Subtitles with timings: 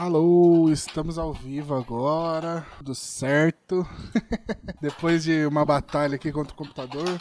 [0.00, 3.86] Alô, estamos ao vivo agora, tudo certo.
[4.80, 7.20] Depois de uma batalha aqui contra o computador.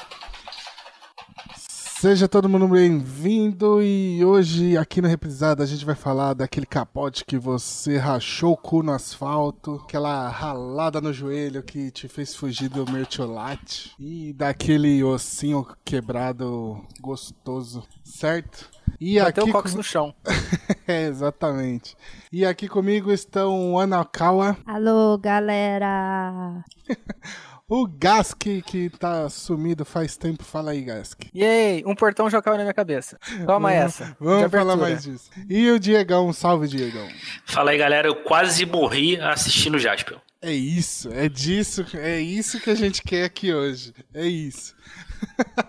[2.00, 7.26] Seja todo mundo bem-vindo e hoje aqui na Reprisada a gente vai falar daquele capote
[7.26, 12.70] que você rachou o cu no asfalto, aquela ralada no joelho que te fez fugir
[12.70, 18.70] do mertiolate e daquele ossinho quebrado gostoso, certo?
[19.00, 19.78] E Bateu aqui o cox com...
[19.78, 20.14] no chão.
[20.86, 21.96] é, exatamente.
[22.32, 24.58] E aqui comigo estão Ana Kawa.
[24.66, 26.64] Alô, galera.
[27.72, 31.22] O Gask, que tá sumido faz tempo, fala aí, Gask.
[31.32, 33.20] E aí, um portão já caiu na minha cabeça.
[33.46, 34.18] Toma vamos, essa.
[34.20, 35.30] Vamos falar mais disso.
[35.48, 37.08] E o Diegão, salve, Diegão.
[37.46, 38.08] Fala aí, galera.
[38.08, 40.18] Eu quase morri assistindo Jasper.
[40.42, 43.94] É isso, é disso, é isso que a gente quer aqui hoje.
[44.16, 44.74] É isso.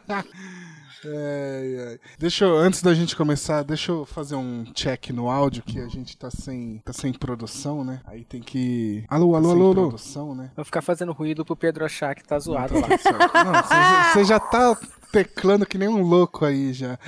[1.04, 1.98] É, é.
[2.18, 5.88] Deixa eu, antes da gente começar, deixa eu fazer um check no áudio que a
[5.88, 8.00] gente tá sem, tá sem produção, né?
[8.04, 9.04] Aí tem que.
[9.08, 9.88] Alô, alô, tá alô, alô.
[9.88, 10.50] Produção, né?
[10.54, 12.88] Vou ficar fazendo ruído pro Pedro achar que tá zoado lá.
[12.88, 12.92] Não,
[14.12, 14.76] você já tá
[15.10, 16.98] teclando que nem um louco aí já.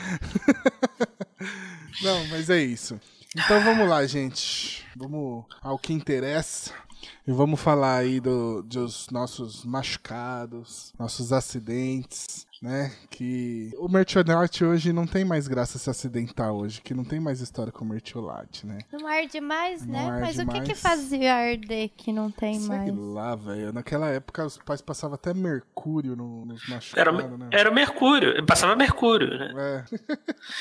[2.03, 2.99] Não, mas é isso.
[3.37, 4.85] Então vamos lá, gente.
[4.97, 6.73] Vamos ao que interessa.
[7.27, 12.93] E vamos falar aí do, dos nossos machucados, nossos acidentes, né?
[13.11, 17.41] Que o Mertiolate hoje não tem mais graça se acidentar hoje, que não tem mais
[17.41, 18.79] história com o Mertiolate, né?
[18.93, 20.11] Não arde mais, não né?
[20.11, 20.69] Arde Mas o que mais.
[20.69, 22.85] que fazia arder que não tem Sei mais?
[22.85, 23.73] Sei lá, velho.
[23.73, 27.49] Naquela época os pais passavam até mercúrio no, nos machucados, era, né?
[27.51, 29.85] Era mercúrio, passava mercúrio, né?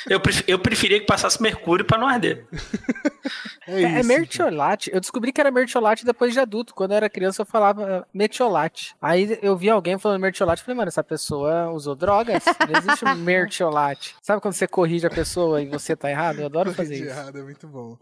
[0.07, 0.13] É.
[0.15, 2.47] eu, pref, eu preferia que passasse mercúrio para não arder.
[3.67, 4.89] é, é, é mertiolate.
[4.91, 6.73] Eu descobri que era mertiolate depois de adulto.
[6.73, 8.95] Quando eu era criança eu falava metiolate.
[8.99, 12.43] Aí eu vi alguém falando mertiolate e falei, mano, essa pessoa usou usou drogas.
[12.45, 14.15] Não existe um mertiolate.
[14.21, 16.39] Sabe quando você corrige a pessoa e você tá errado?
[16.39, 17.05] Eu adoro fazer isso.
[17.05, 17.97] errado é muito bom.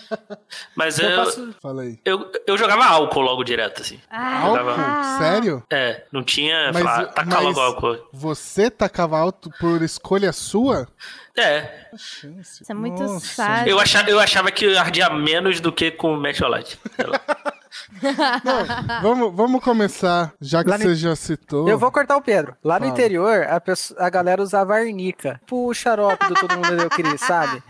[0.76, 1.54] Mas eu, eu, posso...
[1.60, 1.98] Fala aí.
[2.04, 4.00] Eu, eu jogava álcool logo direto, assim.
[4.10, 5.18] Ah, jogava...
[5.18, 5.62] Sério?
[5.70, 6.70] É, não tinha.
[6.72, 8.08] Mas, falar, tacar logo álcool.
[8.12, 10.88] Você tacava álcool por escolha sua?
[11.36, 11.88] É.
[11.92, 13.72] Isso é muito sábio.
[13.72, 16.78] Eu achava, eu achava que ardia menos do que com o Metiolite.
[18.44, 20.94] Não, vamos, vamos começar, já que Lá você no...
[20.94, 21.68] já citou.
[21.68, 22.56] Eu vou cortar o Pedro.
[22.62, 25.40] Lá no interior, a, pessoa, a galera usava arnica.
[25.40, 27.62] Tipo o xarope do Todo Mundo Deu Cris, sabe?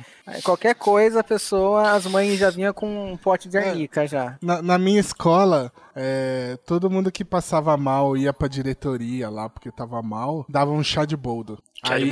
[0.43, 4.07] Qualquer coisa, a pessoa, as mães já vinham com um pote de é, arnica é,
[4.07, 4.39] já.
[4.41, 9.71] Na, na, minha escola, é, todo mundo que passava mal ia pra diretoria lá porque
[9.71, 11.59] tava mal, dava um chá de boldo.
[11.83, 12.11] Aí,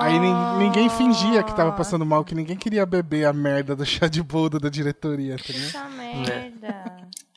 [0.00, 0.18] aí
[0.58, 4.22] ninguém fingia que tava passando mal, que ninguém queria beber a merda do chá de
[4.22, 5.36] boldo da diretoria.
[5.70, 6.94] Tá merda.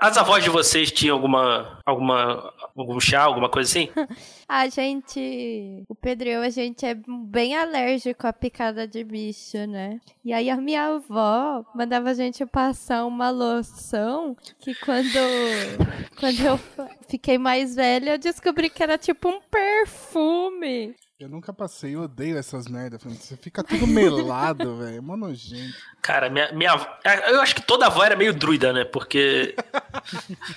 [0.00, 3.88] as avós de vocês tinham alguma, alguma, algum chá, alguma coisa assim?
[4.50, 9.64] a gente, o Pedro e eu, a gente é bem alérgico à picada de bicho,
[9.68, 10.00] né?
[10.24, 15.06] E aí a minha avó mandava a gente passar uma loção que quando,
[16.18, 16.58] quando eu
[17.08, 20.96] fiquei mais velha, eu descobri que era tipo um perfume.
[21.20, 23.04] Eu nunca passei, eu odeio essas merdas.
[23.04, 24.96] Você fica tudo melado, velho.
[24.96, 25.76] É mó nojento.
[26.02, 26.72] Cara, minha, minha.
[27.28, 28.84] Eu acho que toda avó era meio druida, né?
[28.84, 29.54] Porque.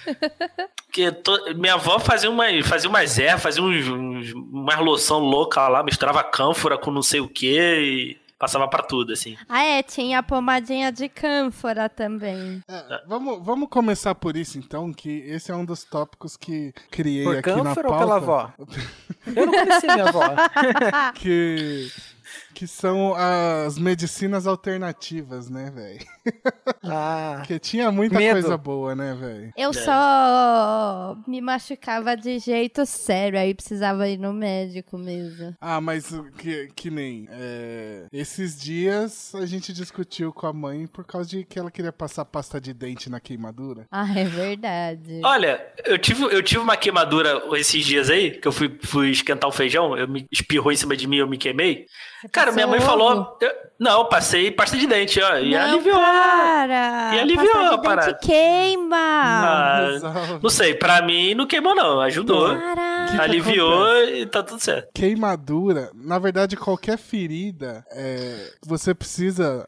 [0.93, 1.55] Porque to...
[1.55, 6.23] minha avó fazia umas, fazia umas ervas, fazia uns, uns, umas loção louca lá, misturava
[6.23, 7.57] cânfora com não sei o que.
[7.57, 9.35] E passava para tudo, assim.
[9.49, 12.61] Ah, é, tinha a pomadinha de cânfora também.
[12.67, 17.23] É, vamos, vamos começar por isso, então, que esse é um dos tópicos que criei
[17.23, 17.89] por aqui na pauta.
[17.89, 18.53] ou pela avó?
[19.35, 20.21] Eu não conheci minha avó.
[21.15, 21.89] que
[22.53, 26.05] que são as medicinas alternativas, né, velho?
[26.85, 27.35] Ah.
[27.37, 28.41] Porque tinha muita medo.
[28.41, 29.53] coisa boa, né, velho?
[29.55, 29.73] Eu é.
[29.73, 35.55] só me machucava de jeito sério, aí precisava ir no médico mesmo.
[35.61, 37.27] Ah, mas que, que nem.
[37.31, 41.93] É, esses dias a gente discutiu com a mãe por causa de que ela queria
[41.93, 43.85] passar pasta de dente na queimadura.
[43.89, 45.21] Ah, é verdade.
[45.23, 49.49] Olha, eu tive, eu tive uma queimadura esses dias aí, que eu fui, fui esquentar
[49.49, 51.85] o feijão, eu me espirrou em cima de mim, eu me queimei.
[52.31, 53.37] Cara, minha mãe falou.
[53.41, 55.37] Eu, não, passei pasta de dente, ó.
[55.37, 55.99] E não, aliviou.
[56.13, 58.13] Cara, e aliviou a parada.
[58.21, 58.95] queima.
[58.95, 59.87] Ah,
[60.41, 61.99] não sei, pra mim não queimou, não.
[62.01, 62.55] Ajudou.
[62.55, 63.21] Caraca.
[63.21, 64.89] Aliviou e tá tudo certo.
[64.93, 69.65] Queimadura, na verdade, qualquer ferida, é, você precisa.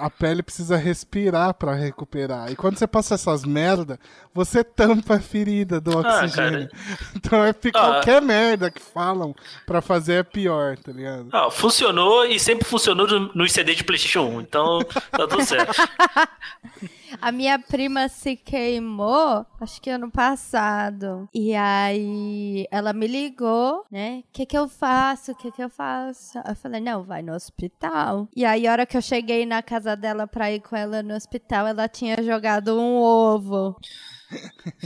[0.00, 2.50] A pele precisa respirar pra recuperar.
[2.50, 3.98] E quando você passa essas merda,
[4.34, 6.68] você tampa a ferida do ah, oxigênio.
[6.72, 7.72] Ah, então é ah.
[7.72, 9.34] qualquer merda que falam
[9.66, 11.28] pra fazer é pior, tá ligado?
[11.32, 14.40] Ah, funcionou e sempre funcionou nos CD de PlayStation 1.
[14.40, 14.80] Então
[15.10, 15.72] tá tudo certo.
[17.20, 21.28] A minha prima se queimou, acho que ano passado.
[21.32, 24.24] E aí ela me ligou, né?
[24.28, 25.32] O que que eu faço?
[25.32, 26.38] O que que eu faço?
[26.38, 28.28] Eu falei, não, vai no hospital.
[28.34, 31.14] E aí, a hora que eu cheguei na casa dela pra ir com ela no
[31.14, 33.76] hospital, ela tinha jogado um ovo.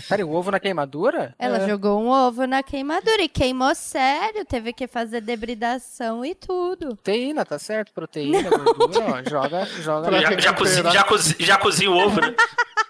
[0.09, 1.35] Pera, o ovo na queimadura?
[1.39, 1.69] Ela é.
[1.69, 4.45] jogou um ovo na queimadura e queimou sério.
[4.45, 6.97] Teve que fazer debridação e tudo.
[6.97, 7.93] Proteína, tá certo?
[7.93, 10.07] Proteína, gordura, ó, joga, joga.
[10.27, 12.35] Já, já, cozinha, já, cozinha, já cozinha o ovo, né?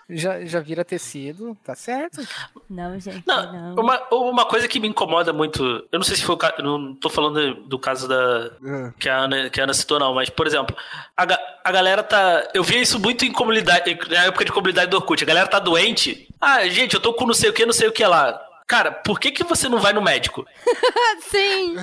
[0.09, 2.21] Já, já vira tecido, tá certo?
[2.71, 3.53] Não, gente, não.
[3.53, 3.75] não.
[3.83, 6.95] Uma, uma coisa que me incomoda muito, eu não sei se foi o caso, não
[6.95, 8.93] tô falando do caso da É.
[8.99, 10.77] que, a Ana, que a Ana citou, não, mas, por exemplo,
[11.17, 11.23] a,
[11.65, 12.49] a galera tá.
[12.55, 15.23] Eu via isso muito em comunidade, na época de comunidade do Orkut.
[15.23, 16.29] A galera tá doente.
[16.41, 18.41] Ah, gente, eu tô com não sei o que, não sei o que lá.
[18.67, 20.45] Cara, por que, que você não vai no médico?
[21.31, 21.77] Sim.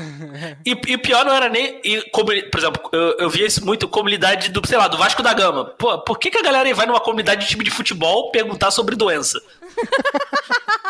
[0.66, 1.80] E, e pior não era nem.
[1.84, 5.24] e comuni- por exemplo, eu, eu via isso muito comunidade do, sei lá, do Vasco
[5.24, 5.66] da Gama.
[5.78, 8.96] Pô, por que, que a galera vai numa comunidade de time de futebol perguntar sobre
[8.98, 9.42] doença?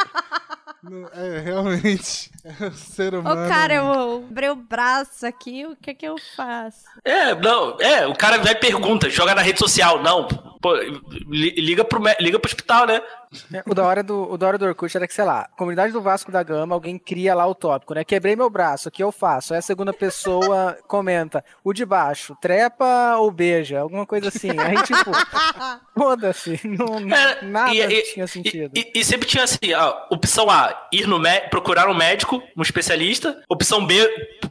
[1.14, 2.30] É, realmente.
[2.60, 3.48] É o ser Ô, humano.
[3.50, 6.84] cara, eu abri o braço aqui, o que que eu faço?
[7.06, 10.04] É, não, é, o cara vai e pergunta, joga na rede social.
[10.04, 10.28] Não,
[10.62, 10.76] pô,
[11.30, 13.02] li- liga pro, liga pro hospital, né?
[13.54, 15.92] É, O da, hora do, o da hora do Orkut era que, sei lá, comunidade
[15.94, 18.04] do Vasco da Gama, alguém cria lá o tópico, né?
[18.04, 19.54] Quebrei meu braço, o que eu faço?
[19.54, 24.50] Aí a segunda pessoa comenta, o de baixo, trepa ou beija, alguma coisa assim.
[24.60, 25.12] Aí, tipo,
[25.98, 27.00] foda-se, não,
[27.42, 28.72] nada e- tinha sentido.
[28.76, 31.20] E, e- e sempre tinha assim, ó, opção A, ir no
[31.50, 33.42] procurar um médico, um especialista.
[33.50, 34.08] Opção B,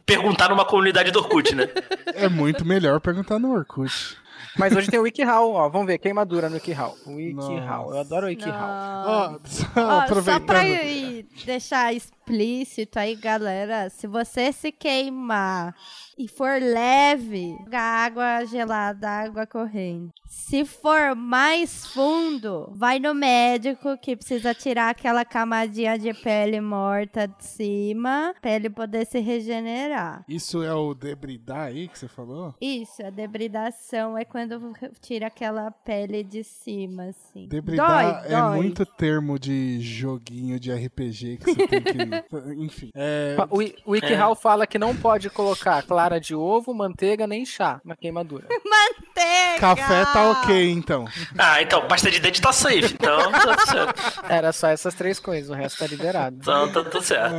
[0.07, 1.69] perguntar numa comunidade do Orkut, né?
[2.15, 4.17] É muito melhor perguntar no Orkut.
[4.59, 6.95] Mas hoje tem o WikiHow, ó, vamos ver, queimadura no WikiHow.
[7.07, 8.53] WikiHow, eu adoro o WikiHow.
[9.07, 10.47] Ó, só Ó, só aproveitando.
[10.47, 11.95] pra ir- deixar
[12.33, 15.75] explícito aí, galera, se você se queimar
[16.17, 20.13] e for leve, joga água gelada, água corrente.
[20.27, 27.27] Se for mais fundo, vai no médico que precisa tirar aquela camadinha de pele morta
[27.27, 30.25] de cima, pra ele poder se regenerar.
[30.29, 32.55] Isso é o debridar aí que você falou?
[32.61, 37.47] Isso, a debridação é quando tira aquela pele de cima, assim.
[37.49, 38.57] Debridar dói, é dói.
[38.57, 41.93] muito termo de joguinho de RPG que você tem que.
[42.57, 42.91] Enfim.
[42.95, 47.81] É, O o WikiHow fala que não pode colocar clara de ovo, manteiga nem chá
[47.85, 48.47] na queimadura.
[48.65, 49.61] Manteiga!
[49.61, 51.05] café tá ok, então.
[51.39, 54.03] Ah, então, pasta de dente tá safe, então tá tudo certo.
[54.29, 56.37] Era só essas três coisas, o resto tá liberado.
[56.41, 57.35] Então tá tudo certo.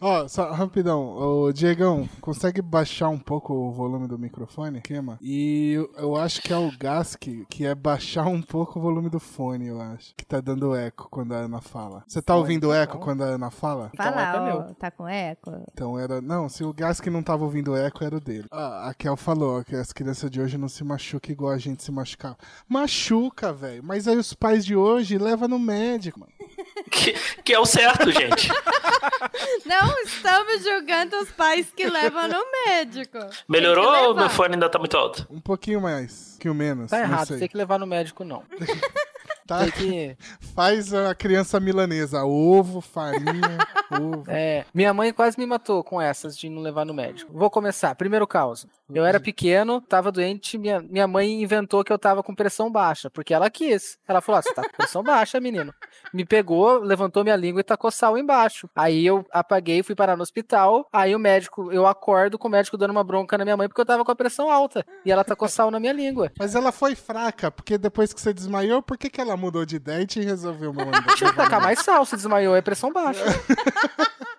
[0.00, 1.02] Ó, só rapidão.
[1.16, 4.80] Ô, Diegão, consegue baixar um pouco o volume do microfone?
[4.80, 5.18] Queima?
[5.20, 8.82] E eu, eu acho que é o Gas que, que é baixar um pouco o
[8.82, 10.14] volume do fone, eu acho.
[10.16, 12.04] Que tá dando eco quando a Ana fala.
[12.06, 13.00] Você tá Fone, ouvindo eco então.
[13.04, 13.81] quando a Ana fala?
[13.92, 14.74] Então, eco é Fala, ó, meu.
[14.74, 15.64] tá com eco?
[15.72, 16.20] Então era.
[16.20, 18.46] Não, se o Gas que não tava ouvindo eco era o dele.
[18.50, 21.58] Ah, a Kel falou ó, que as crianças de hoje não se machucam igual a
[21.58, 22.36] gente se machucava.
[22.68, 23.82] Machuca, velho.
[23.84, 26.32] Mas aí os pais de hoje levam no médico, mano.
[26.90, 27.12] Que,
[27.42, 28.48] que é o certo, gente.
[29.64, 33.18] Não estamos julgando os pais que levam no médico.
[33.48, 35.26] Melhorou ou meu fone ainda tá muito alto?
[35.30, 36.90] Um pouquinho mais, que o menos.
[36.90, 37.38] Tá não errado, sei.
[37.38, 38.42] tem que levar no médico, não.
[39.52, 39.70] Tá?
[39.70, 40.16] Que.
[40.54, 42.24] Faz a criança milanesa.
[42.24, 43.58] Ovo, farinha,
[43.92, 44.24] ovo.
[44.28, 47.32] É, minha mãe quase me matou com essas de não levar no médico.
[47.32, 47.94] Vou começar.
[47.94, 48.66] Primeiro caso.
[48.94, 53.08] Eu era pequeno, tava doente, minha, minha mãe inventou que eu tava com pressão baixa,
[53.08, 53.98] porque ela quis.
[54.06, 55.72] Ela falou: ah, você tá com pressão baixa, menino.
[56.12, 58.68] Me pegou, levantou minha língua e tacou sal embaixo.
[58.76, 60.86] Aí eu apaguei, fui parar no hospital.
[60.92, 63.80] Aí o médico, eu acordo com o médico dando uma bronca na minha mãe porque
[63.80, 64.84] eu tava com a pressão alta.
[65.04, 66.30] E ela tacou sal na minha língua.
[66.38, 69.76] Mas ela foi fraca, porque depois que você desmaiou, por que, que ela mudou de
[69.76, 71.02] ideia e resolveu mandar?
[71.16, 73.22] Tinha que tacar mais sal, se desmaiou, é pressão baixa.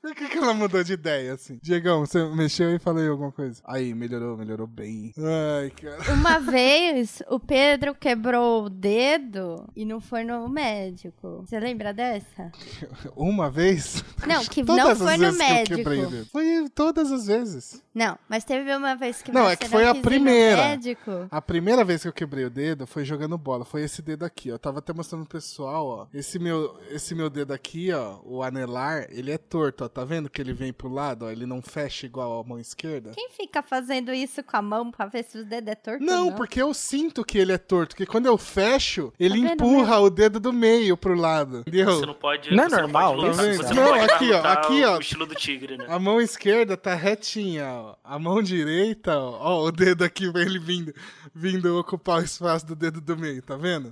[0.00, 1.58] Por que, que ela mudou de ideia, assim?
[1.62, 3.60] Diegão, você mexeu e falei alguma coisa.
[3.64, 5.12] Aí, melhorou, melhorou bem.
[5.18, 6.12] Ai, cara.
[6.14, 11.44] Uma vez, o Pedro quebrou o dedo e não foi no médico.
[11.46, 12.50] Você lembra dessa?
[13.16, 14.04] Uma vez?
[14.26, 15.90] Não, que Todas não foi no que médico.
[15.90, 16.26] dedo.
[16.30, 17.82] Foi todas as vezes.
[17.94, 20.56] Não, mas teve uma vez que Não, você é que foi a primeira.
[20.68, 21.10] médico.
[21.30, 23.64] A primeira vez que eu quebrei o dedo foi jogando bola.
[23.64, 24.54] Foi esse dedo aqui, ó.
[24.54, 26.06] Eu tava até mostrando pro pessoal, ó.
[26.14, 29.88] Esse meu, esse meu dedo aqui, ó, o anelar, ele é torto, ó.
[29.88, 31.30] Tá vendo que ele vem pro lado, ó?
[31.30, 33.10] Ele não fecha igual a mão esquerda?
[33.14, 36.24] Quem fica fazendo isso com a mão pra ver se o dedo é torto Não,
[36.24, 36.36] ou não?
[36.36, 37.94] porque eu sinto que ele é torto.
[37.94, 41.60] Porque quando eu fecho, ele vendo empurra o dedo do meio pro lado.
[41.60, 41.86] Entendeu?
[41.98, 42.54] Você não pode.
[42.54, 43.62] Não é você normal pode lutar, isso?
[43.62, 44.96] Você Não, não, pode aqui, ó, lutar aqui, ó.
[44.96, 45.86] O estilo do tigre, né?
[45.88, 47.94] A mão esquerda tá retinha, ó.
[48.04, 49.38] A mão direita, ó.
[49.40, 50.94] Ó, o dedo aqui, ele vindo,
[51.34, 53.90] vindo ocupar o espaço do dedo do meio, tá vendo?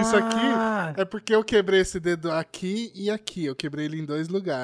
[0.00, 3.44] Isso Ah, aqui é porque eu quebrei esse dedo aqui e aqui.
[3.44, 4.63] Eu quebrei ele em dois lugares.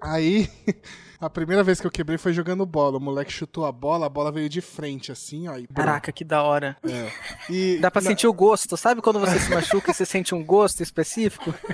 [0.00, 0.48] Aí,
[1.20, 2.98] a primeira vez que eu quebrei foi jogando bola.
[2.98, 5.56] O moleque chutou a bola, a bola veio de frente, assim, ó.
[5.56, 5.66] E...
[5.66, 6.76] Caraca, que da hora.
[6.82, 7.10] É.
[7.50, 8.76] E Dá pra na- sentir o gosto.
[8.76, 11.52] Sabe quando você se machuca e você sente um gosto específico?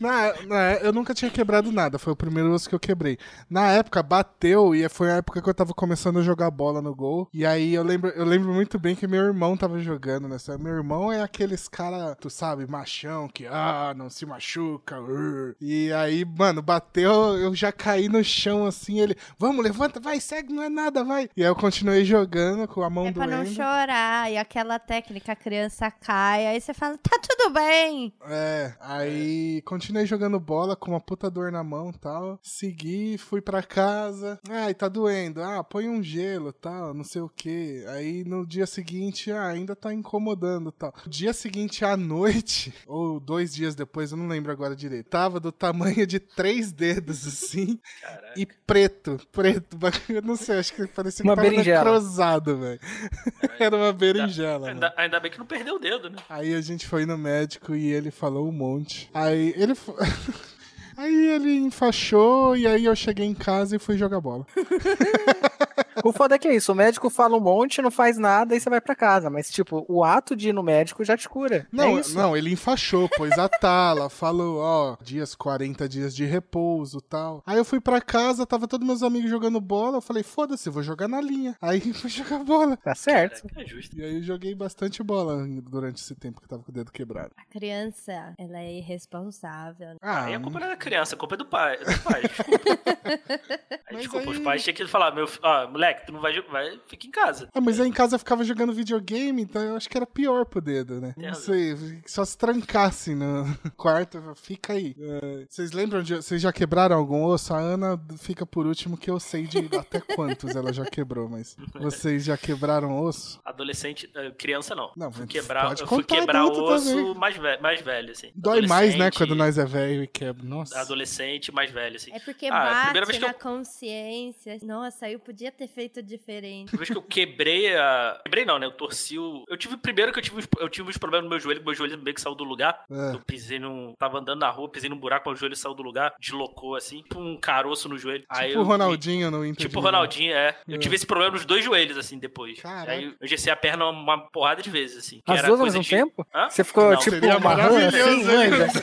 [0.00, 3.18] Na, na, eu nunca tinha quebrado nada, foi o primeiro osso que eu quebrei.
[3.48, 6.94] Na época, bateu, e foi a época que eu tava começando a jogar bola no
[6.94, 7.28] gol.
[7.34, 10.56] E aí eu lembro, eu lembro muito bem que meu irmão tava jogando nessa.
[10.56, 15.00] Meu irmão é aqueles cara, tu sabe, machão, que ah, não se machuca.
[15.00, 15.54] Uh.
[15.60, 20.52] E aí, mano, bateu, eu já caí no chão assim, ele, vamos, levanta, vai, segue,
[20.52, 21.28] não é nada, vai.
[21.36, 23.28] E aí eu continuei jogando com a mão é doendo.
[23.28, 28.14] pra não chorar, e aquela técnica, a criança cai, aí você fala, tá tudo bem.
[28.26, 32.38] É, aí continuei jogando bola com uma puta dor na mão tal.
[32.40, 34.38] Segui, fui pra casa.
[34.48, 35.42] Ai, tá doendo.
[35.42, 37.84] Ah, põe um gelo tal, não sei o que.
[37.88, 40.94] Aí no dia seguinte, ah, ainda tá incomodando tal.
[41.04, 45.40] No dia seguinte à noite, ou dois dias depois, eu não lembro agora direito, tava
[45.40, 47.76] do tamanho de três dedos assim.
[48.00, 48.34] Caraca.
[48.36, 49.76] E preto, preto.
[50.08, 52.80] Eu não sei, acho que parecia uma que tava necrosado, velho.
[53.58, 54.68] Era uma berinjela.
[54.68, 56.18] Ainda, ainda, bem que não perdeu o dedo, né?
[56.28, 59.10] Aí a gente foi no médico e ele falou um monte.
[59.12, 59.74] Aí ele.
[60.96, 64.46] Aí ele enfaixou e aí eu cheguei em casa e fui jogar bola.
[66.04, 68.60] O foda é que é isso, o médico fala um monte, não faz nada e
[68.60, 69.30] você vai para casa.
[69.30, 71.66] Mas, tipo, o ato de ir no médico já te cura.
[71.72, 77.00] Não, é não, ele enfaixou, pôs a tala, falou, ó, dias, 40 dias de repouso
[77.00, 77.42] tal.
[77.46, 80.82] Aí eu fui para casa, tava todos meus amigos jogando bola, eu falei, foda-se, vou
[80.82, 81.56] jogar na linha.
[81.60, 82.76] Aí fui jogar bola.
[82.76, 83.46] Tá certo.
[83.56, 83.96] É, é justo.
[83.96, 87.30] E aí eu joguei bastante bola durante esse tempo que tava com o dedo quebrado.
[87.36, 89.96] A criança, ela é irresponsável.
[90.00, 91.78] Ah, aí a culpa não é da criança, a culpa é do pai.
[91.80, 92.70] É do pai, desculpa.
[93.86, 94.36] aí, desculpa, aí...
[94.36, 97.48] os pais tinham que falar, meu, ó, moleque, tu não vai, vai fica em casa.
[97.54, 100.44] Ah, mas aí em casa eu ficava jogando videogame, então eu acho que era pior
[100.44, 101.14] pro dedo, né?
[101.16, 103.44] Não sei, só se trancasse no
[103.76, 104.94] quarto, fica aí.
[104.98, 106.16] Uh, vocês lembram de.
[106.16, 107.54] Vocês já quebraram algum osso?
[107.54, 111.56] A Ana fica por último, que eu sei de até quantos ela já quebrou, mas
[111.74, 113.40] vocês já quebraram osso?
[113.44, 114.92] Adolescente, eh, criança não.
[114.96, 118.30] Não, fui quebrar, eu fui quebrar o osso mais velho, mais velho, assim.
[118.34, 120.44] Dói mais, né, quando nós é velho e quebra.
[120.44, 120.80] Nossa.
[120.80, 122.12] Adolescente mais velho, assim.
[122.12, 123.34] É porque ah, bate na eu...
[123.34, 124.58] consciência.
[124.62, 126.74] Nossa, eu podia ter feito diferente.
[126.74, 128.20] A vez que eu quebrei a.
[128.24, 128.66] Quebrei não, né?
[128.66, 129.44] Eu torci o.
[129.48, 131.98] Eu tive primeiro que eu tive, eu tive uns problemas no meu joelho, meu joelho
[131.98, 132.84] meio que saiu do lugar.
[132.90, 133.14] É.
[133.14, 133.94] Eu pisei num.
[133.98, 137.18] Tava andando na rua, pisei num buraco, meu joelho saiu do lugar, deslocou assim, tipo
[137.18, 138.20] um caroço no joelho.
[138.20, 139.66] Tipo Aí o Ronaldinho no Inter.
[139.66, 140.56] Tipo o Ronaldinho, é.
[140.66, 140.78] Eu é.
[140.78, 142.60] tive esse problema nos dois joelhos, assim, depois.
[142.60, 142.92] Caraca.
[142.92, 145.20] Aí eu gessei a perna uma porrada de vezes, assim.
[145.26, 145.88] As duas ao mesmo de...
[145.88, 146.26] tempo?
[146.34, 146.48] Hã?
[146.48, 148.80] Você ficou, não, tipo, maravilhoso, assim,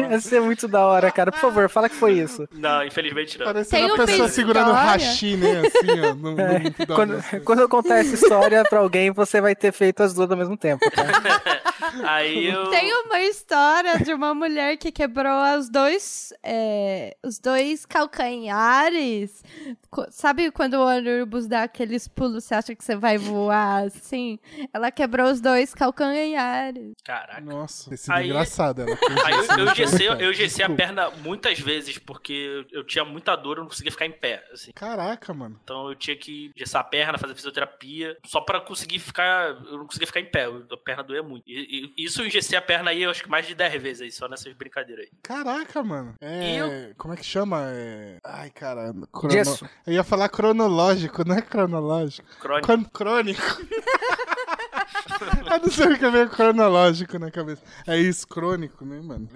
[0.10, 1.30] Ia ser muito da hora, cara.
[1.30, 2.48] Por favor, fala que foi isso.
[2.52, 3.46] Não, infelizmente não.
[3.46, 5.60] Parecendo uma pessoa segurando o hashi, né?
[5.60, 6.14] Assim, ó.
[6.14, 6.86] No, no é.
[6.86, 10.36] quando, quando eu contar essa história pra alguém, você vai ter feito as duas ao
[10.36, 11.04] mesmo tempo, tá?
[12.04, 12.70] Aí eu...
[12.70, 19.42] Tem uma história de uma mulher que quebrou os dois, é, os dois calcanhares.
[20.10, 24.38] Sabe quando o ônibus dá aqueles pulos, você acha que você vai voar assim?
[24.72, 26.94] Ela quebrou os dois calcanhares.
[27.04, 27.40] Caraca.
[27.40, 28.82] Nossa, esse é engraçado.
[28.82, 33.34] Ela aí eu, eu, gessei, eu gessei a perna muitas vezes, porque eu tinha muita
[33.36, 34.44] dor, eu não conseguia ficar em pé.
[34.52, 34.72] Assim.
[34.72, 35.58] Caraca, mano.
[35.62, 39.50] Então eu tinha que gessar a perna, fazer fisioterapia, só pra conseguir ficar.
[39.66, 41.44] Eu não conseguia ficar em pé, a perna doía muito.
[41.46, 44.02] E, e isso eu engessei a perna aí, eu acho que mais de 10 vezes
[44.02, 45.10] aí, só nessas brincadeiras aí.
[45.22, 46.14] Caraca, mano.
[46.20, 46.56] É.
[46.56, 46.94] Eu...
[46.96, 47.62] Como é que chama?
[47.66, 48.18] É...
[48.24, 48.92] Ai, cara.
[49.12, 49.34] Crono...
[49.86, 52.28] Eu ia falar cronológico, não é cronológico.
[52.40, 52.90] Crônico.
[52.90, 53.40] Crônico.
[55.50, 57.62] eu não sei o que é meio cronológico na cabeça.
[57.86, 59.28] É isso, crônico, né, mano?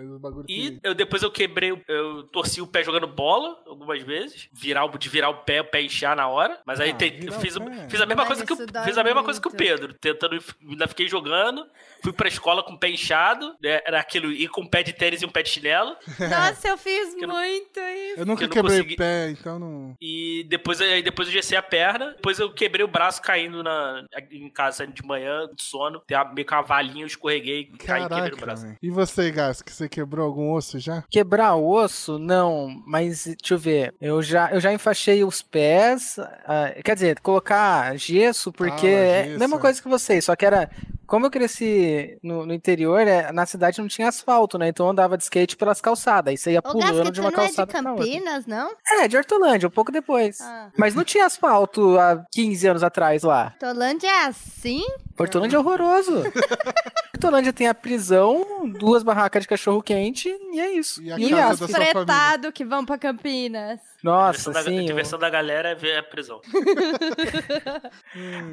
[0.49, 0.81] e que...
[0.83, 4.49] eu, depois eu quebrei, eu torci o pé jogando bola algumas vezes.
[4.53, 6.61] Virar, de virar o pé, o pé inchar na hora.
[6.67, 7.57] Mas aí ah, te, fiz,
[7.89, 9.95] fiz, a mesma coisa que o, fiz a mesma coisa que o Pedro.
[9.95, 11.67] Tentando, ainda fiquei jogando.
[12.03, 13.57] Fui pra escola com o pé inchado.
[13.63, 15.97] Né, era aquilo, ir com um pé de tênis e um pé de chinelo.
[16.19, 18.21] Nossa, eu fiz muito isso.
[18.21, 18.95] Eu nunca eu quebrei consegui...
[18.95, 19.97] o pé, então não.
[20.01, 22.13] E depois, aí depois eu gessei a perna.
[22.13, 26.01] Depois eu quebrei o braço caindo na, em casa de manhã, de sono.
[26.07, 28.67] Tem meio que uma valinha, eu escorreguei, Caraca, caí e quebrei o braço.
[28.83, 31.05] E você, Gas, que você quebrou algum osso já?
[31.11, 32.83] Quebrar osso, não.
[32.87, 33.95] Mas, deixa eu ver.
[34.01, 36.17] Eu já, eu já enfaixei os pés.
[36.19, 40.45] Uh, quer dizer, colocar gesso, porque ah, é a mesma coisa que vocês, só que
[40.47, 40.71] era
[41.15, 44.67] como eu cresci no, no interior, é, na cidade não tinha asfalto, né?
[44.67, 46.33] Então eu andava de skate pelas calçadas.
[46.33, 47.81] Aí você ia pulando de uma calçada.
[47.83, 48.73] Não é de Campinas, não?
[48.85, 50.41] É, de Hortolândia, um pouco depois.
[50.41, 50.71] Ah.
[50.77, 53.53] Mas não tinha asfalto há 15 anos atrás lá.
[53.55, 54.83] Hortolândia é assim?
[55.17, 56.25] Hortolândia é horroroso.
[57.15, 58.45] Hortolândia tem a prisão,
[58.77, 61.01] duas barracas de cachorro quente e é isso.
[61.01, 61.57] E a E família.
[61.57, 63.79] fretados que vão pra Campinas.
[64.05, 64.79] Nossa, a diversão, da, sim.
[64.79, 66.41] a eu- diversão da galera é ver a prisão.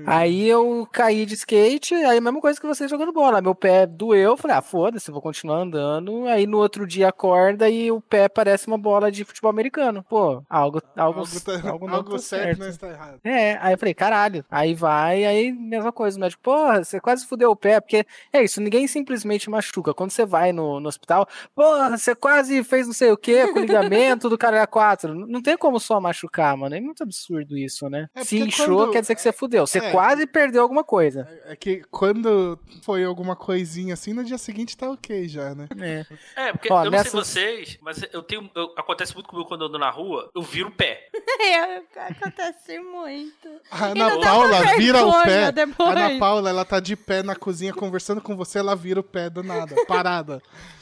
[0.06, 3.42] Aí eu caí de skate, aí a mesma coisa que você jogando bola.
[3.42, 6.26] Meu pé doeu, falei, ah, foda-se, vou continuar andando.
[6.28, 10.04] Aí no outro dia acorda e o pé parece uma bola de futebol americano.
[10.10, 12.60] Pô, algo, algo, Algo, tá- algo não algo tá certo, certo.
[12.60, 13.20] não está errado.
[13.24, 14.46] É, aí eu falei, caralho.
[14.50, 18.44] Aí vai, aí mesma coisa, o médico, porra, você quase fudeu o pé, porque é
[18.44, 19.94] isso, ninguém simplesmente machuca.
[19.94, 23.60] Quando você vai no, no hospital, porra, você quase fez não sei o que com
[23.60, 25.14] o ligamento do cara 4.
[25.14, 26.76] Não tem como só machucar, mano.
[26.76, 28.08] É muito absurdo isso, né?
[28.16, 29.66] É Se inchou, quando- quer dizer que você fudeu.
[29.68, 29.92] Você É.
[29.92, 31.28] quase perdeu alguma coisa.
[31.46, 35.68] É que quando foi alguma coisinha assim, no dia seguinte tá ok já, né?
[35.80, 36.06] É.
[36.36, 38.50] É, porque Ó, eu não nessas- sei vocês, mas eu tenho.
[38.56, 41.10] eu- acontece muito comigo quando eu ando na rua, eu viro o pé.
[41.42, 43.50] É, acontece muito.
[43.72, 45.52] A Ana não Paula vira o pé.
[45.52, 45.90] depois.
[45.90, 49.04] A Ana Paula, ela tá de pé na cozinha conversando com você, ela vira o
[49.04, 50.42] pé do nada, parada.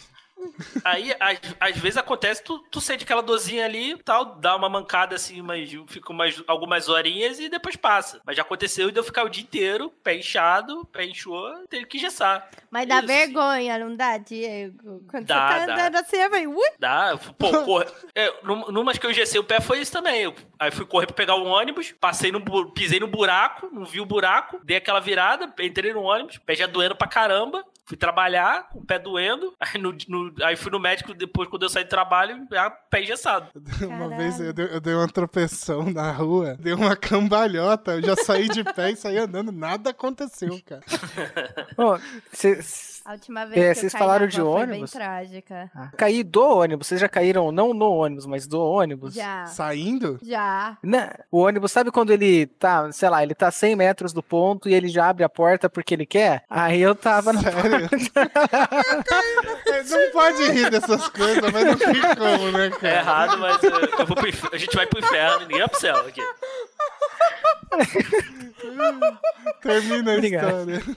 [0.83, 5.15] Aí, às, às vezes acontece, tu, tu sente aquela dorzinha ali tal, dá uma mancada
[5.15, 8.21] assim, mas fica umas, algumas horinhas e depois passa.
[8.25, 11.97] Mas já aconteceu de eu ficar o dia inteiro, pé inchado, pé inchou, ter que
[11.97, 12.49] engessar.
[12.71, 13.07] Mas dá Isso.
[13.07, 15.03] vergonha, não dá, Diego?
[15.09, 15.73] Quando Dá, você tá dá.
[15.73, 17.85] andando assim, vai, ui, Dá, pô, corre...
[18.15, 20.21] é, num- numas que eu engessei o pé foi isso também.
[20.21, 22.41] Eu- aí fui correr pra pegar o ônibus, passei no,
[22.71, 26.67] pisei no buraco, não vi o buraco, dei aquela virada, entrei no ônibus, pé já
[26.67, 27.63] doendo pra caramba.
[27.89, 31.63] Fui trabalhar com o pé doendo, aí, no- no- aí fui no médico depois, quando
[31.63, 33.47] eu saí do trabalho, já pé engessado.
[33.81, 34.17] Uma Caralho.
[34.17, 38.47] vez eu dei, eu dei uma tropeção na rua, dei uma cambalhota, eu já saí
[38.47, 40.83] de pé e saí andando, nada aconteceu, cara.
[41.77, 41.97] Ô,
[42.31, 44.91] cês- A última vez É, que vocês eu caí falaram na de rua ônibus?
[44.91, 45.71] Foi bem trágica.
[45.75, 46.85] Ah, caí do ônibus.
[46.85, 49.15] Vocês já caíram não no ônibus, mas do ônibus?
[49.15, 49.47] Já.
[49.47, 50.19] Saindo?
[50.21, 50.77] Já.
[50.83, 51.09] Né?
[51.31, 54.75] O ônibus, sabe quando ele tá, sei lá, ele tá 100 metros do ponto e
[54.75, 56.43] ele já abre a porta porque ele quer?
[56.47, 57.89] Aí eu tava na Sério?
[59.65, 62.95] É, Não pode rir dessas coisas, mas não tem como, né, É cara?
[62.99, 65.95] errado, mas eu, eu vou pro a gente vai pro inferno, ninguém vai pro céu
[66.05, 66.21] aqui.
[69.63, 70.69] Termina a Obrigado.
[70.71, 70.95] história.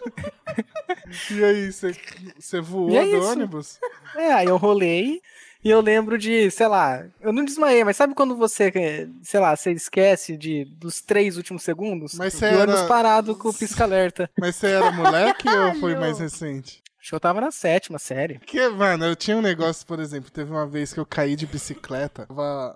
[1.30, 1.94] E aí, você-
[2.38, 3.30] você voou é do isso.
[3.32, 3.78] ônibus?
[4.16, 5.20] É, aí eu rolei
[5.64, 9.40] e eu lembro de, sei lá, eu não desmaiei, mas sabe quando você, eh, sei
[9.40, 12.14] lá, você esquece de dos três últimos segundos?
[12.14, 14.28] Mas e você o ônibus era- parado com o pisca-alerta.
[14.38, 16.82] Mas você era moleque ou foi mais recente?
[17.02, 18.38] Acho que eu tava na sétima série.
[18.38, 21.48] Porque, mano, eu tinha um negócio, por exemplo, teve uma vez que eu caí de
[21.48, 22.28] bicicleta.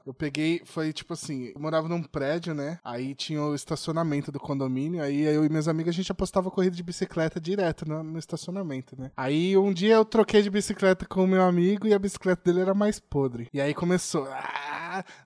[0.04, 2.80] Eu peguei, foi tipo assim, eu morava num prédio, né?
[2.82, 6.74] Aí tinha o estacionamento do condomínio, aí eu e meus amigos a gente apostava corrida
[6.74, 9.12] de bicicleta direto no, no estacionamento, né?
[9.16, 12.62] Aí um dia eu troquei de bicicleta com o meu amigo e a bicicleta dele
[12.62, 13.48] era mais podre.
[13.54, 14.26] E aí começou.
[14.28, 14.75] ah,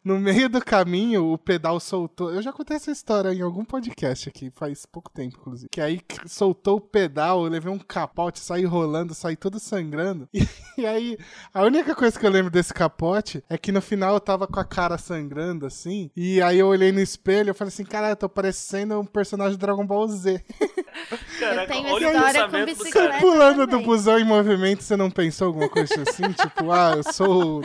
[0.05, 2.33] no meio do caminho, o pedal soltou.
[2.33, 5.69] Eu já contei essa história em algum podcast aqui, faz pouco tempo, inclusive.
[5.71, 10.29] Que aí soltou o pedal, eu levei um capote, saí rolando, saí todo sangrando.
[10.79, 11.19] E, aí,
[11.53, 14.59] a única coisa que eu lembro desse capote é que no final eu tava com
[14.59, 16.11] a cara sangrando, assim.
[16.17, 19.59] E aí eu olhei no espelho e falei assim, cara, eu tô parecendo um personagem
[19.59, 20.43] do Dragon Ball Z.
[21.39, 23.09] Caraca, tenho olha o história com do bicicleta.
[23.09, 23.21] cara.
[23.21, 23.87] Pulando do também.
[23.87, 26.33] busão em movimento, você não pensou alguma coisa assim?
[26.33, 27.63] tipo, ah, eu sou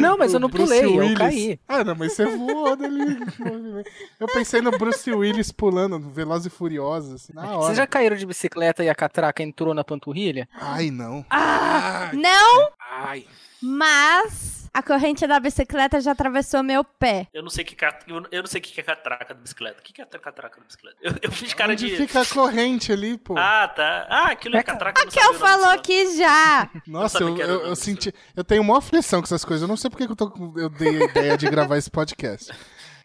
[0.00, 0.50] Não, mas eu não
[0.82, 1.18] Bruce pulei, eu Willis.
[1.18, 1.60] caí.
[1.68, 3.90] Ah, não, mas você voou movimento.
[4.20, 7.66] Eu pensei no Bruce Willis pulando, Veloz e Furioso, assim, na hora.
[7.66, 10.48] Vocês já caíram de bicicleta e a catraca entrou na panturrilha?
[10.60, 11.24] Ai, não.
[11.30, 13.26] Ah, Ai, não, ai.
[13.60, 17.28] mas a corrente da bicicleta já atravessou meu pé.
[17.32, 19.80] Eu não sei que eu eu não sei o que que é catraca da bicicleta.
[19.80, 20.96] O que que é catraca da bicicleta?
[21.02, 21.96] Eu, eu fiz cara Onde de.
[21.96, 23.34] fica a corrente ali, pô?
[23.36, 24.06] Ah, tá.
[24.08, 25.00] Ah, aquilo é catraca.
[25.02, 26.70] o nome falou que já.
[26.86, 28.12] Nossa, eu, eu, eu senti.
[28.36, 29.62] Eu tenho uma aflição com essas coisas.
[29.62, 32.52] Eu não sei porque que eu, tô, eu dei a ideia de gravar esse podcast.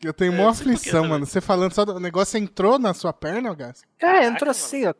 [0.04, 1.26] Eu tenho É, que aflição, mano.
[1.26, 1.84] Você falando só.
[1.84, 3.82] do- O negócio entrou na sua perna, Gás?
[4.00, 4.94] É, entrou assim, ó.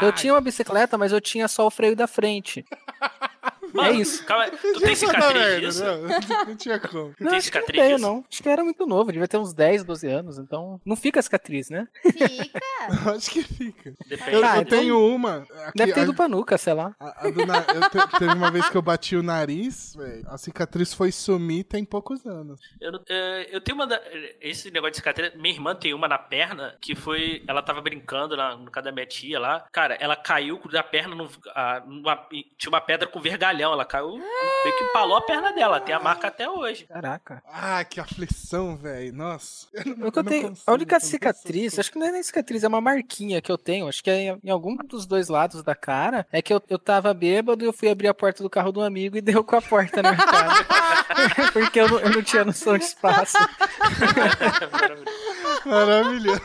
[0.00, 2.64] Eu tinha uma bicicleta, mas eu tinha só o freio da frente.
[3.74, 4.24] Mano, É isso.
[4.24, 5.84] Calma, aí, tu tem cicatriz disso?
[5.84, 6.02] Não,
[6.46, 7.12] não tinha como.
[7.14, 8.24] Tem acho que cicatriz não tenho, não.
[8.30, 11.68] Acho que era muito novo, devia ter uns 10, 12 anos, então não fica cicatriz,
[11.70, 11.88] né?
[12.02, 12.60] Fica.
[13.16, 13.94] Acho que fica.
[14.06, 14.32] Depende.
[14.36, 15.36] Eu, Ah, eu então- tenho uma.
[15.66, 16.94] Aqui, Deve ter a- ido pra nuca, sei lá.
[17.00, 20.22] A, a do na- eu te- teve uma vez que eu bati o nariz, velho.
[20.28, 22.60] A cicatriz foi sumir tem poucos anos.
[22.80, 23.86] Eu, não- é, eu tenho uma.
[23.86, 24.00] da-
[24.40, 25.32] esse negócio de cicatriz.
[25.34, 27.42] Minha irmã tem uma na perna que foi.
[27.48, 29.64] Ela tava brincando lá no casa da minha tia lá.
[29.72, 31.14] Cara, ela caiu da perna.
[31.14, 32.26] num- a- numa-
[32.58, 33.63] tinha uma pedra com vergalhão.
[33.72, 34.10] Ela caiu.
[34.18, 35.80] Meio que empalou a perna dela.
[35.80, 36.84] Tem a marca até hoje.
[36.86, 37.42] Caraca.
[37.46, 39.12] Ah, que aflição, velho.
[39.12, 39.66] Nossa.
[39.72, 41.80] Eu não- O que eu tenho, consigo, a única cicatriz, consigo.
[41.80, 43.88] acho que não é nem cicatriz, é uma marquinha que eu tenho.
[43.88, 46.26] Acho que é em, algum dos dois lados da cara.
[46.32, 48.82] É que eu, eu tava bêbado e eu fui abrir a porta do carro do
[48.82, 50.54] amigo e deu com a porta na minha cara.
[51.52, 53.36] Porque eu não, eu não tinha noção de espaço.
[55.64, 56.40] Maravilhoso.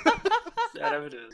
[0.79, 1.27] Maravilhoso.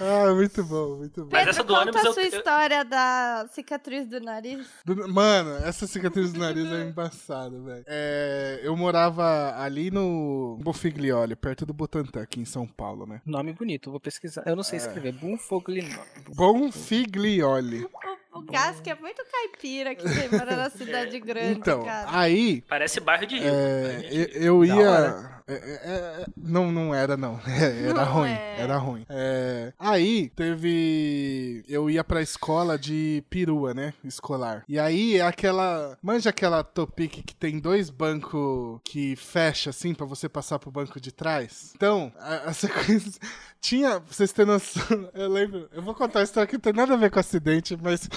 [0.00, 1.28] Ah, muito bom, muito bom.
[1.32, 4.66] Mas Pedro, essa do conta ônibus a eu- sua eu- história da cicatriz do nariz.
[4.84, 7.84] Do- Mano, Mano, essa cicatriz do nariz é embaçada, velho.
[7.86, 13.20] É, eu morava ali no Bofiglioli, perto do Butantã, aqui em São Paulo, né?
[13.26, 14.42] Nome bonito, vou pesquisar.
[14.46, 14.82] Eu não sei é.
[14.82, 15.12] escrever.
[15.12, 15.98] Bonfiglioli.
[16.34, 17.86] Bonfiglioli.
[18.32, 22.08] O Gas que é muito caipira que tem mora na cidade grande, então, cara.
[22.10, 22.62] aí...
[22.62, 23.52] Parece bairro de Rio.
[23.52, 25.37] É, eu, eu ia...
[25.48, 27.40] É, é, é, não, não era, não.
[27.48, 28.30] era não ruim.
[28.30, 28.56] É.
[28.58, 29.06] Era ruim.
[29.08, 31.64] É, aí teve.
[31.66, 33.94] Eu ia pra escola de perua, né?
[34.04, 34.62] Escolar.
[34.68, 35.96] E aí é aquela.
[36.02, 41.00] Manja aquela topic que tem dois bancos que fecha assim para você passar pro banco
[41.00, 41.72] de trás?
[41.74, 42.12] Então,
[42.46, 43.18] essa coisa.
[43.60, 46.72] Tinha, pra vocês terem noção, eu lembro, eu vou contar a história que não tem
[46.72, 48.08] nada a ver com acidente, mas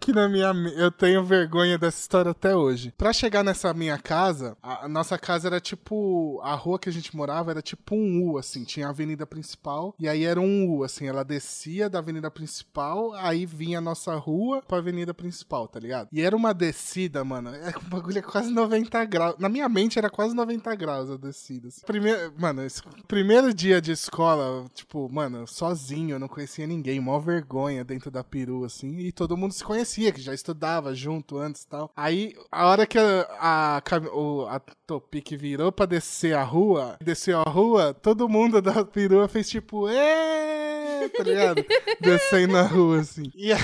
[0.00, 2.92] que na minha, eu tenho vergonha dessa história até hoje.
[2.98, 6.92] Pra chegar nessa minha casa, a, a nossa casa era tipo, a rua que a
[6.92, 10.68] gente morava era tipo um U, assim, tinha a avenida principal, e aí era um
[10.68, 15.68] U, assim, ela descia da avenida principal, aí vinha a nossa rua pra avenida principal,
[15.68, 16.08] tá ligado?
[16.12, 19.98] E era uma descida, mano, é um bagulho é quase 90 graus, na minha mente
[19.98, 21.68] era quase 90 graus a descida.
[21.68, 21.82] Assim.
[21.86, 27.18] Primeiro, mano, esse, primeiro dia de escola, tipo, mano, sozinho, eu não conhecia ninguém, mó
[27.18, 31.62] vergonha dentro da peru, assim, e todo mundo se conhecia, que já estudava junto antes
[31.62, 31.90] e tal.
[31.96, 36.67] Aí, a hora que a, a, a, a Topic virou pra descer a rua,
[37.00, 41.64] desceu a rua, todo mundo da perua fez tipo, ê, tá ligado?
[42.00, 43.30] Descendo na rua, assim.
[43.34, 43.56] E, a...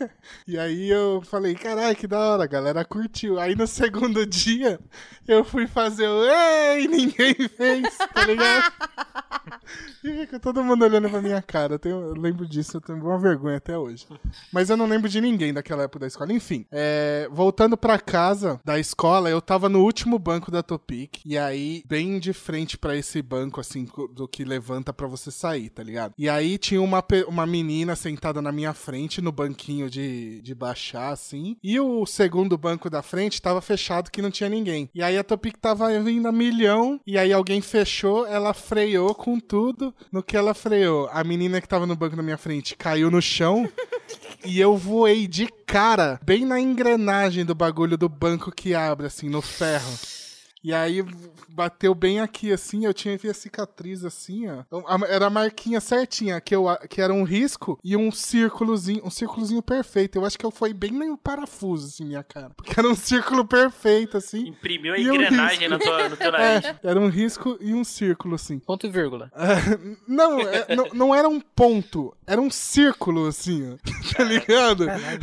[0.46, 3.38] e aí eu falei, caralho, que da hora, a galera curtiu.
[3.38, 4.80] Aí no segundo dia,
[5.26, 8.72] eu fui fazer o ei, ninguém fez, tá ligado?
[10.02, 11.74] E fica todo mundo olhando pra minha cara.
[11.74, 14.06] Eu, tenho, eu, lembro disso, eu tenho uma vergonha até hoje.
[14.52, 16.32] Mas eu não lembro de ninguém daquela época da escola.
[16.32, 21.20] Enfim, é, voltando pra casa da escola, eu tava no último banco da Topic.
[21.24, 25.68] E aí, bem de frente para esse banco, assim, do que levanta para você sair,
[25.68, 26.14] tá ligado?
[26.16, 31.10] E aí tinha uma, uma menina sentada na minha frente, no banquinho de, de baixar,
[31.10, 31.56] assim.
[31.62, 34.88] E o segundo banco da frente tava fechado, que não tinha ninguém.
[34.94, 37.00] E aí a Topic tava vindo a milhão.
[37.06, 39.94] E aí alguém fechou, ela freou com tudo.
[40.10, 43.20] No que ela freou, a menina que tava no banco na minha frente caiu no
[43.20, 43.68] chão.
[44.44, 49.28] e eu voei de cara, bem na engrenagem do bagulho do banco que abre, assim,
[49.28, 50.19] no ferro.
[50.62, 51.04] E aí
[51.48, 54.62] bateu bem aqui, assim, eu tinha a cicatriz assim, ó.
[54.66, 59.10] Então, era a marquinha certinha, que, eu, que era um risco e um círculozinho, um
[59.10, 60.16] círculozinho perfeito.
[60.16, 62.50] Eu acho que eu fui bem no parafuso, assim, minha cara.
[62.50, 64.48] Porque era um círculo perfeito, assim.
[64.48, 66.64] Imprimiu a engrenagem um no, teu, no teu nariz.
[66.64, 68.58] É, era um risco e um círculo, assim.
[68.58, 69.30] Ponto e vírgula.
[69.34, 73.76] É, não, é, não, não era um ponto, era um círculo, assim, ó.
[74.16, 74.86] Tá ligado?
[74.86, 75.20] Caralho.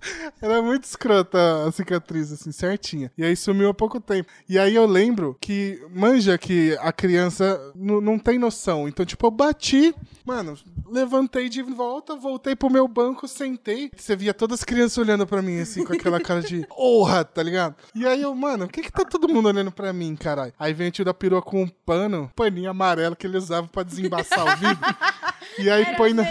[0.40, 3.10] Era muito escrota a cicatriz, assim, certinha.
[3.16, 4.30] E aí sumiu há pouco tempo.
[4.48, 8.88] E aí eu lembro que, manja que a criança não tem noção.
[8.88, 13.90] Então, tipo, eu bati, mano, levantei de volta, voltei pro meu banco, sentei.
[13.96, 17.42] Você via todas as crianças olhando pra mim, assim, com aquela cara de honra, tá
[17.42, 17.76] ligado?
[17.94, 20.52] E aí eu, mano, o que que tá todo mundo olhando pra mim, caralho?
[20.58, 23.82] Aí vem o tio da perua com um pano, paninho amarelo que ele usava pra
[23.82, 24.80] desembaçar o vidro.
[25.58, 26.22] E aí Era põe na.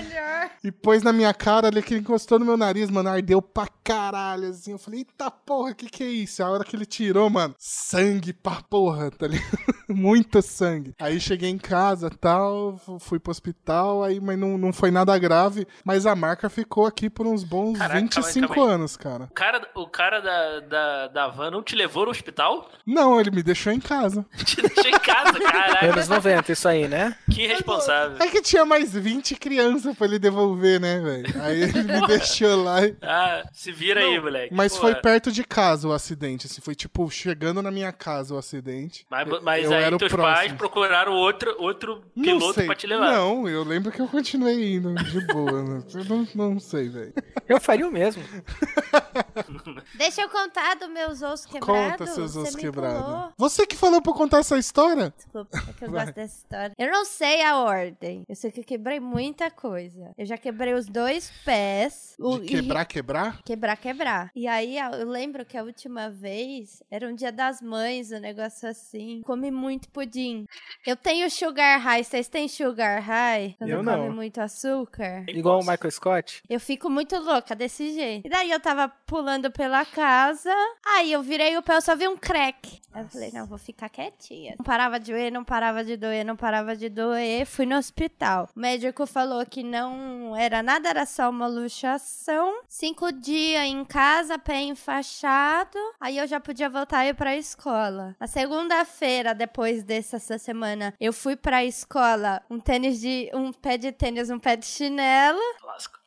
[0.63, 3.09] E pôs na minha cara ali que ele encostou no meu nariz, mano.
[3.09, 4.71] Ardeu pra caralho, assim.
[4.71, 6.43] Eu falei, eita porra, que que é isso?
[6.43, 9.49] A hora que ele tirou, mano, sangue pra porra, tá ligado?
[9.89, 10.93] Muito sangue.
[10.99, 15.65] Aí cheguei em casa tal, fui pro hospital, aí, mas não, não foi nada grave.
[15.83, 19.23] Mas a marca ficou aqui por uns bons Caraca, 25 calma calma anos, cara.
[19.25, 22.69] O cara, o cara da, da, da van não te levou no hospital?
[22.85, 24.25] Não, ele me deixou em casa.
[24.45, 25.93] te deixou em casa, caralho.
[25.93, 27.15] Anos 90, isso aí, né?
[27.31, 28.17] Que responsável.
[28.19, 30.38] É que tinha mais 20 crianças pra ele devolver,
[30.79, 31.41] né, velho?
[31.41, 32.85] Aí ele me deixou lá.
[32.85, 32.95] E...
[33.01, 34.53] Ah, se vira não, aí, moleque.
[34.53, 36.61] Mas Pô, foi perto de casa o acidente, assim.
[36.61, 39.05] Foi tipo, chegando na minha casa o acidente.
[39.09, 40.35] Mas, mas eu aí era teus próximo.
[40.35, 43.11] pais procuraram outro, outro piloto pra te levar.
[43.11, 45.63] Não, eu lembro que eu continuei indo de boa.
[45.63, 45.83] né?
[45.99, 47.13] Eu não, não sei, velho.
[47.47, 48.23] Eu faria o mesmo.
[49.97, 51.91] Deixa eu contar dos meus ossos quebrados.
[51.91, 53.33] Conta seus ossos quebrados.
[53.37, 55.13] Você que falou pra contar essa história?
[55.15, 56.05] Desculpa, é que eu Vai.
[56.05, 56.73] gosto dessa história.
[56.77, 58.23] Eu não sei a ordem.
[58.27, 60.11] Eu sei que eu quebrei muita coisa.
[60.17, 62.15] Eu já quebrei os dois pés.
[62.19, 62.85] De quebrar, e...
[62.85, 63.41] quebrar?
[63.43, 64.31] Quebrar, quebrar.
[64.35, 68.69] E aí eu lembro que a última vez era um dia das mães, um negócio
[68.69, 69.21] assim.
[69.25, 70.45] Comi muito pudim.
[70.85, 72.03] Eu tenho sugar high.
[72.03, 73.55] Vocês têm sugar high?
[73.57, 75.25] Quando eu come muito açúcar?
[75.27, 76.43] Igual o Michael Scott?
[76.47, 78.27] Eu fico muito louca desse jeito.
[78.27, 80.53] E daí eu tava pulando pela casa.
[80.85, 82.79] Aí eu virei o pé, eu só vi um crack.
[82.91, 84.55] Aí eu falei, não, vou ficar quietinha.
[84.57, 87.45] Não parava de doer, não parava de doer, não parava de doer.
[87.45, 88.49] Fui no hospital.
[88.55, 92.61] O médico falou que não era nada, era só uma luxação.
[92.67, 95.77] Cinco dias em casa, pé enfaixado.
[95.99, 98.15] Aí eu já podia voltar e ir pra escola.
[98.19, 102.41] Na segunda-feira, depois dessa semana, eu fui pra escola.
[102.49, 103.29] Um tênis de.
[103.33, 105.39] um pé de tênis, um pé de chinelo.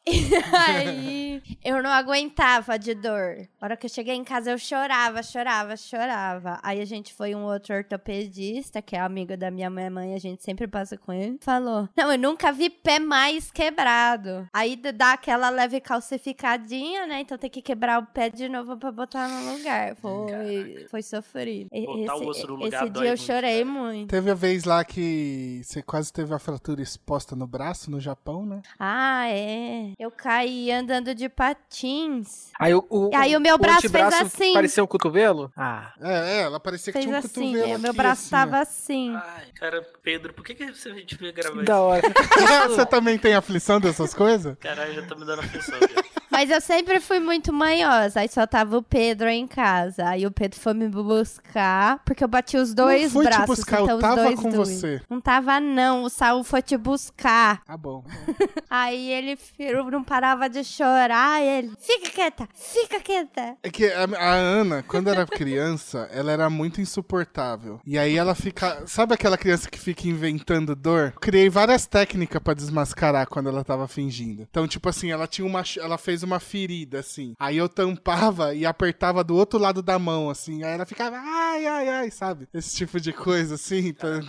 [0.53, 3.49] aí eu não aguentava de dor.
[3.61, 6.59] A hora que eu cheguei em casa, eu chorava, chorava, chorava.
[6.63, 10.43] Aí a gente foi um outro ortopedista, que é amigo da minha mãe, a gente
[10.43, 11.39] sempre passa com ele.
[11.41, 14.49] Falou: Não, eu nunca vi pé mais quebrado.
[14.53, 17.21] Aí dá aquela leve calcificadinha, né?
[17.21, 19.95] Então tem que quebrar o pé de novo pra botar no lugar.
[19.97, 21.69] Foi, foi sofrido.
[21.71, 24.11] Botar esse o osso no lugar esse dia eu muito, chorei muito.
[24.11, 28.45] Teve a vez lá que você quase teve a fratura exposta no braço, no Japão,
[28.45, 28.63] né?
[28.79, 29.92] Ah, é.
[29.99, 32.51] Eu caí andando de patins.
[32.59, 34.53] Aí o, o, Aí o meu braço fez antebraço assim.
[34.53, 35.53] Parecia um cotovelo?
[35.57, 35.93] Ah.
[36.01, 37.53] É, é, ela parecia que Fez tinha um assim.
[37.53, 39.15] cotovelo é, meu aqui, braço assim, tava assim.
[39.17, 41.67] Ai, cara, Pedro, por que, que você- a gente veio gravar Que isso?
[41.67, 42.03] da hora.
[42.69, 44.57] Você também tem aflição dessas coisas?
[44.59, 45.79] Caralho, já tá me dando aflição.
[45.81, 46.03] já.
[46.31, 48.21] Mas eu sempre fui muito manhosa.
[48.21, 50.09] Aí só tava o Pedro em casa.
[50.09, 53.47] Aí o Pedro foi me buscar, porque eu bati os dois Não fui te braços.
[53.57, 54.69] buscar, eu então os tava dois com dois.
[54.69, 55.03] você.
[55.11, 56.05] Não tava, não.
[56.05, 57.63] O Saul foi te buscar.
[57.65, 58.03] Tá bom.
[58.71, 61.41] Aí ele fi- não parava de chorar.
[61.43, 63.57] E ele, fica quieta, fica quieta.
[63.63, 67.81] É que a, a Ana, quando era criança, ela era muito insuportável.
[67.87, 68.87] E aí ela fica.
[68.87, 71.13] Sabe aquela criança que fica inventando dor?
[71.21, 74.43] Criei várias técnicas pra desmascarar quando ela tava fingindo.
[74.43, 75.63] Então, tipo assim, ela tinha uma.
[75.79, 77.35] Ela fez uma ferida, assim.
[77.39, 80.63] Aí eu tampava e apertava do outro lado da mão, assim.
[80.63, 82.49] Aí ela ficava, ai, ai, ai, sabe?
[82.53, 83.93] Esse tipo de coisa, assim.
[83.93, 84.21] pra-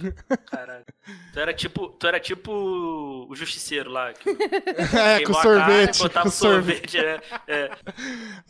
[0.49, 0.85] Caralho.
[1.33, 2.51] Tu era tipo, tu era tipo
[3.29, 4.13] o justiceiro lá.
[4.13, 4.29] Que
[4.97, 5.85] É, com sorvete.
[5.99, 6.91] carne, botava sorvete.
[6.91, 7.39] sorvete, né?
[7.47, 7.71] É.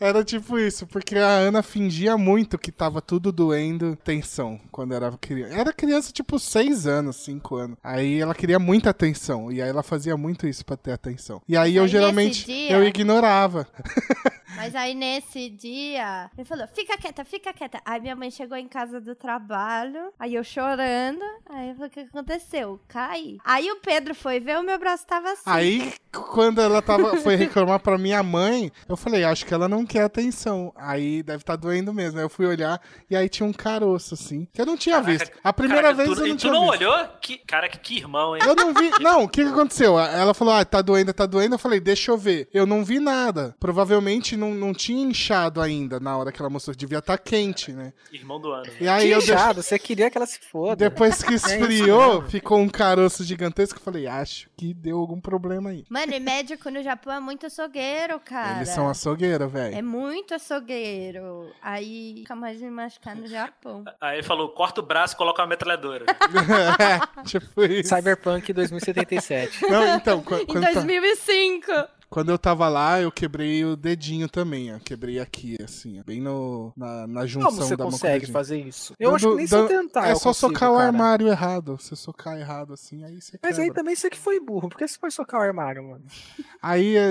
[0.00, 5.10] Era tipo isso, porque a Ana fingia muito que tava tudo doendo tensão quando era
[5.12, 5.54] criança.
[5.54, 7.76] Era criança, tipo, 6 anos, 5 anos.
[7.82, 9.50] Aí ela queria muita atenção.
[9.52, 11.40] E aí ela fazia muito isso pra ter atenção.
[11.48, 13.66] E aí Mas eu aí, geralmente dia- eu ignorava.
[14.56, 17.80] Mas aí nesse dia, ele falou: fica quieta, fica quieta.
[17.84, 21.24] Aí minha mãe chegou em casa do trabalho, aí eu chorando.
[21.50, 22.80] Aí eu falei: o que aconteceu?
[22.86, 23.38] Caí.
[23.44, 25.42] Aí o Pedro foi ver, o meu braço tava assim.
[25.46, 29.84] Aí, quando ela tava, foi reclamar pra minha mãe, eu falei, acho que ela não
[29.86, 30.72] quer atenção.
[30.76, 32.18] Aí deve estar doendo mesmo.
[32.18, 35.30] Aí eu fui olhar e aí tinha um caroço, assim, que eu não tinha visto.
[35.42, 36.82] A primeira Caraca, vez tu, eu não tu tinha não visto.
[36.82, 37.08] olhou?
[37.20, 38.42] Que, caraca, que irmão, hein?
[38.46, 38.90] Eu não vi.
[39.00, 39.98] Não, o que, que aconteceu?
[39.98, 41.54] Ela falou, ah, tá doendo, tá doendo.
[41.54, 42.48] Eu falei, deixa eu ver.
[42.52, 43.54] Eu não vi nada.
[43.58, 46.74] Provavelmente não, não tinha inchado ainda na hora que ela mostrou.
[46.76, 47.92] Devia estar quente, né?
[48.12, 48.66] Irmão do ano.
[48.80, 50.76] E aí Que eu inchado, você queria que ela se foda.
[50.76, 52.30] Depois que isso esfriou, mesmo.
[52.30, 53.78] ficou um caroço gigantesco.
[53.78, 55.84] Eu falei, acho que deu algum problema aí.
[55.88, 58.56] Mano, e médico no Japão é muito açougueiro, cara.
[58.56, 59.84] Eles são açougueiros, É velho.
[59.84, 61.50] muito açougueiro.
[61.62, 63.84] Aí fica mais me machucar no Japão.
[64.00, 66.04] Aí ele falou, corta o braço e coloca uma metralhadora.
[67.24, 67.94] tipo isso.
[67.94, 69.66] Cyberpunk 2077.
[69.68, 71.70] Não, então, Em quando, tá- 2005.
[72.08, 74.78] Quando eu tava lá, eu quebrei o dedinho também, ó.
[74.78, 78.00] Quebrei aqui, assim, ó, bem no, na, na junção Como você da mão com o
[78.00, 78.94] consegue fazer isso?
[78.98, 80.08] Eu acho que nem se tentar.
[80.08, 80.86] É só consigo, socar o cara.
[80.86, 81.76] armário errado.
[81.78, 83.82] Você socar errado assim, aí você Mas aí quebra.
[83.82, 84.68] também você que foi burro.
[84.68, 86.04] Por que você foi socar o armário, mano?
[86.62, 87.10] Aí é,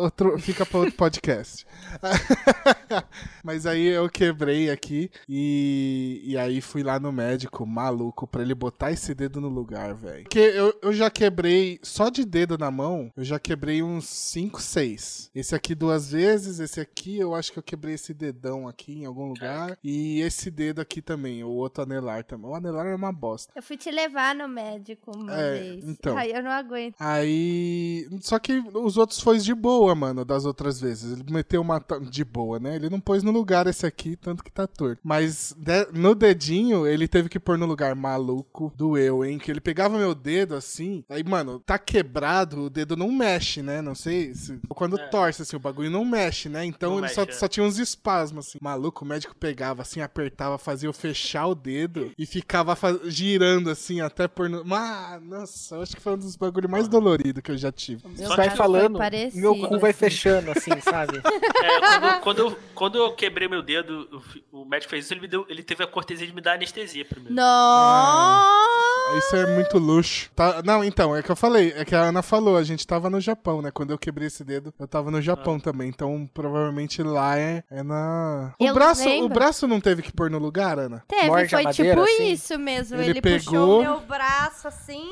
[0.00, 1.66] outro, fica pra outro podcast.
[3.42, 8.54] Mas aí eu quebrei aqui e, e aí fui lá no médico, maluco, pra ele
[8.54, 10.22] botar esse dedo no lugar, velho.
[10.22, 14.41] Porque eu, eu já quebrei, só de dedo na mão, eu já quebrei uns 5,
[14.54, 15.30] 6.
[15.34, 19.04] Esse aqui duas vezes, esse aqui eu acho que eu quebrei esse dedão aqui em
[19.04, 19.76] algum lugar.
[19.82, 22.50] E esse dedo aqui também, o outro anelar também.
[22.50, 23.52] O anelar é uma bosta.
[23.54, 25.84] Eu fui te levar no médico uma É, vez.
[25.88, 26.16] então.
[26.16, 26.94] Aí eu não aguento.
[26.98, 28.08] Aí.
[28.20, 31.12] Só que os outros foi de boa, mano, das outras vezes.
[31.18, 31.82] Ele meteu uma.
[32.10, 32.76] De boa, né?
[32.76, 35.00] Ele não pôs no lugar esse aqui, tanto que tá torto.
[35.02, 38.72] Mas de- no dedinho, ele teve que pôr no lugar maluco.
[38.76, 39.38] Doeu, hein?
[39.38, 41.04] Que ele pegava meu dedo assim.
[41.08, 43.80] Aí, mano, tá quebrado, o dedo não mexe, né?
[43.82, 44.21] Não sei.
[44.34, 45.06] Se- quando É.
[45.08, 46.64] torce, assim, o bagulho não mexe, né?
[46.64, 47.38] Então Não ele só, mexe, é.
[47.40, 48.58] só tinha uns espasmos, assim.
[48.60, 54.00] Maluco, o médico pegava assim, apertava, fazia eu fechar o dedo e ficava girando assim
[54.00, 54.48] até por.
[54.48, 54.62] No...
[54.74, 58.02] Ah, nossa, eu acho que foi um dos bagulhos mais doloridos que eu já tive.
[58.06, 59.98] Meu Você Só vai falando, parecido, meu cu vai assim.
[60.00, 61.20] fechando, assim, sabe?
[61.62, 65.28] É, quando, quando eu, quando eu quebrei meu dedo, o médico fez isso, ele, me
[65.28, 67.34] deu, ele teve a cortesia de me dar anestesia primeiro.
[67.34, 68.71] Nossa!
[69.18, 70.30] Isso é muito luxo.
[70.34, 73.08] Tá, não, então, é que eu falei, é que a Ana falou, a gente tava
[73.10, 73.70] no Japão, né?
[73.70, 75.88] Quando eu quebrei esse dedo, eu tava no Japão também.
[75.88, 78.54] Então, provavelmente lá é, é na.
[78.58, 81.02] O Eu braço, o braço não teve que pôr no lugar, Ana?
[81.08, 82.30] Teve, Morde foi madeira, tipo assim?
[82.32, 82.96] isso mesmo.
[83.00, 85.10] Ele Ele, pegou- puxou o meu braço assim.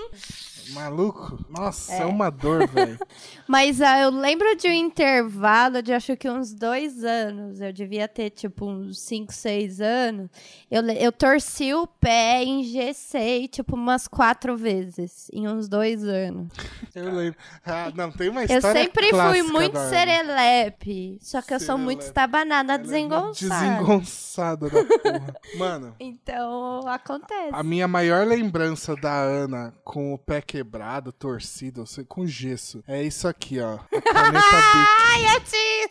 [0.73, 1.39] Maluco?
[1.49, 2.99] Nossa, é, uma dor, velho.
[3.47, 7.61] Mas ah, eu lembro de um intervalo de acho que uns dois anos.
[7.61, 10.31] Eu devia ter tipo uns 5, 6 anos.
[10.71, 16.49] Eu, eu torci o pé, engessei tipo umas quatro vezes em uns dois anos.
[16.95, 17.39] Eu lembro.
[17.67, 19.91] Ah, não, tem uma Eu história sempre fui muito da Ana.
[19.91, 21.19] serelepe.
[21.21, 22.09] Só que eu sou muito Serelepe.
[22.11, 23.65] estabanada, Ela é desengonçada.
[23.77, 25.35] Desengonçada da porra.
[25.59, 27.51] Mano, Então acontece.
[27.53, 32.85] a minha maior lembrança da Ana com o pé quebrado quebrado, torcido, com gesso.
[32.87, 33.77] É isso aqui, ó.
[33.77, 34.45] A caneta.
[35.09, 35.89] Ai, eu tinha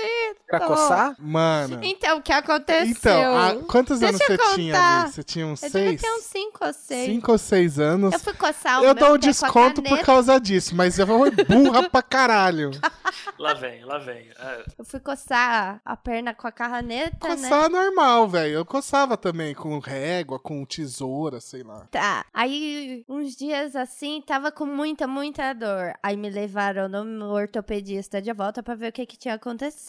[0.00, 0.40] esquecido.
[0.46, 1.16] Pra coçar?
[1.18, 1.80] Mano.
[1.82, 2.86] Então, o que aconteceu?
[2.86, 4.54] Então, a, quantos Deixa anos você contar.
[4.54, 5.12] tinha ali?
[5.12, 5.90] Você tinha uns eu seis?
[5.90, 7.06] devia ter uns 5 ou 6.
[7.06, 8.12] Cinco ou seis anos.
[8.12, 11.30] Eu fui coçar o Eu meu dou um desconto por causa disso, mas eu vou
[11.48, 12.70] burra pra caralho.
[13.38, 14.28] Lá vem, lá vem.
[14.38, 14.64] É.
[14.78, 17.36] Eu fui coçar a perna com a caneta, né?
[17.36, 18.54] Coçar normal, velho.
[18.54, 21.86] Eu coçava também com régua, com tesoura, sei lá.
[21.90, 22.24] Tá.
[22.32, 25.94] Aí, uns dias assim, tava com muita, muita dor.
[26.02, 29.83] Aí me levaram no ortopedista de volta pra ver o que que tinha acontecido.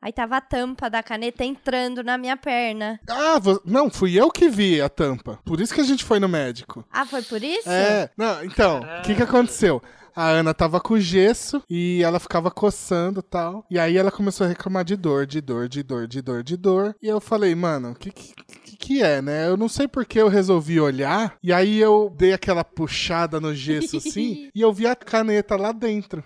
[0.00, 3.00] Aí tava a tampa da caneta entrando na minha perna.
[3.08, 5.38] Ah, não, fui eu que vi a tampa.
[5.44, 6.84] Por isso que a gente foi no médico.
[6.92, 7.68] Ah, foi por isso?
[7.68, 9.82] É, não, então, o que que aconteceu?
[10.14, 13.64] A Ana tava com gesso e ela ficava coçando e tal.
[13.70, 16.56] E aí ela começou a reclamar de dor, de dor, de dor, de dor, de
[16.56, 16.96] dor.
[17.00, 19.46] E eu falei, mano, o que, que, que que é, né?
[19.46, 21.36] Eu não sei porque eu resolvi olhar.
[21.42, 25.70] E aí eu dei aquela puxada no gesso assim e eu vi a caneta lá
[25.70, 26.24] dentro.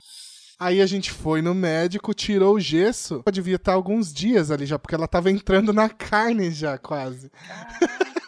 [0.62, 3.22] Aí a gente foi no médico, tirou o gesso.
[3.32, 7.30] Devia estar alguns dias ali já, porque ela tava entrando na carne já, quase.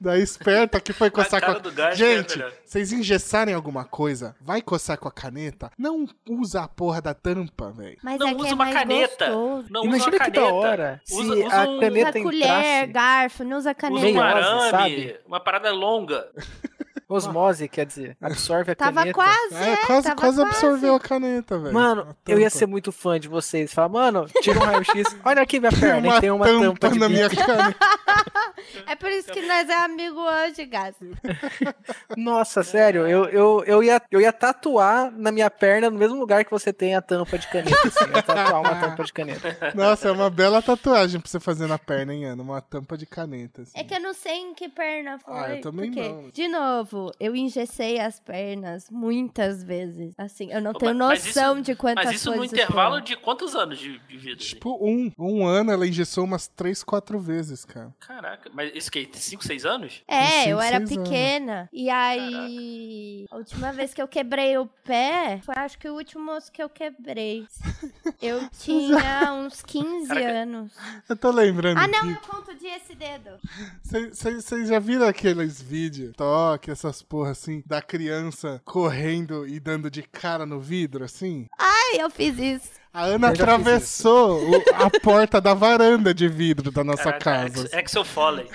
[0.00, 1.58] Daí esperta que foi coçar com a...
[1.58, 2.52] do gás é Gente, melhor.
[2.64, 7.70] vocês engessarem alguma coisa, vai coçar com a caneta, não usa a porra da tampa,
[7.70, 7.96] velho.
[8.02, 9.26] Mas Não é que usa é uma caneta.
[9.26, 9.66] gostoso.
[9.70, 10.40] Não Imagina usa uma que caneta.
[10.40, 12.86] da hora se Usa, usa a um, caneta Usa colher, entrasse.
[12.92, 14.00] garfo, não usa usa caneta.
[14.00, 15.16] um Meiose, arame, sabe?
[15.26, 16.26] uma parada longa.
[17.12, 19.14] Osmose, quer dizer, absorve a Tava caneta.
[19.14, 21.74] quase, É, é, quase, tava quase absorveu a caneta, velho.
[21.74, 23.72] Mano, eu ia ser muito fã de vocês.
[23.72, 25.16] Falar, mano, tira um raio-x.
[25.24, 27.76] Olha aqui minha perna, uma tem uma tampa, tampa, de na minha caneta.
[28.86, 30.94] É por isso que nós é amigo hoje, Gás.
[32.16, 36.44] Nossa, sério, eu, eu, eu, ia, eu ia tatuar na minha perna no mesmo lugar
[36.44, 37.76] que você tem a tampa de caneta.
[37.88, 39.72] Assim, eu ia tatuar uma tampa de caneta.
[39.74, 42.42] Nossa, é uma bela tatuagem pra você fazer na perna, hein, Ana?
[42.42, 43.62] Uma tampa de caneta.
[43.62, 43.72] Assim.
[43.74, 45.34] É que eu não sei em que perna foi.
[45.34, 46.30] Ah, eu também porque, não.
[46.30, 50.14] De novo, eu engessei as pernas muitas vezes.
[50.18, 53.04] Assim, eu não tenho Mas noção isso- de quantas Mas isso no coisas intervalo foram.
[53.04, 54.36] de quantos anos de, de vida?
[54.40, 54.48] assim?
[54.54, 55.10] Tipo, um.
[55.18, 57.94] Um ano ela engessou umas três, quatro vezes, cara.
[58.00, 60.02] Caraca, mas isso que 5, 6 anos?
[60.06, 61.08] É, cinco, eu era seis anos.
[61.08, 61.68] pequena.
[61.72, 66.30] E aí, a última vez que eu quebrei o pé, foi acho que o último
[66.32, 67.46] osso que eu quebrei.
[68.20, 70.28] Eu tinha uns 15 Caraca.
[70.28, 70.72] anos.
[71.08, 72.10] Eu tô lembrando Ah, não, aqui.
[72.12, 73.30] eu conto dia esse dedo.
[73.84, 80.02] Vocês já viram aqueles vídeos, toque, essas porra assim, da criança correndo e dando de
[80.02, 81.46] cara no vidro, assim?
[81.58, 82.70] Ai, eu fiz isso.
[82.92, 87.62] A Ana atravessou o- a porta da varanda de vidro da nossa Caraca, casa.
[87.66, 88.50] Ex- Axel Foley.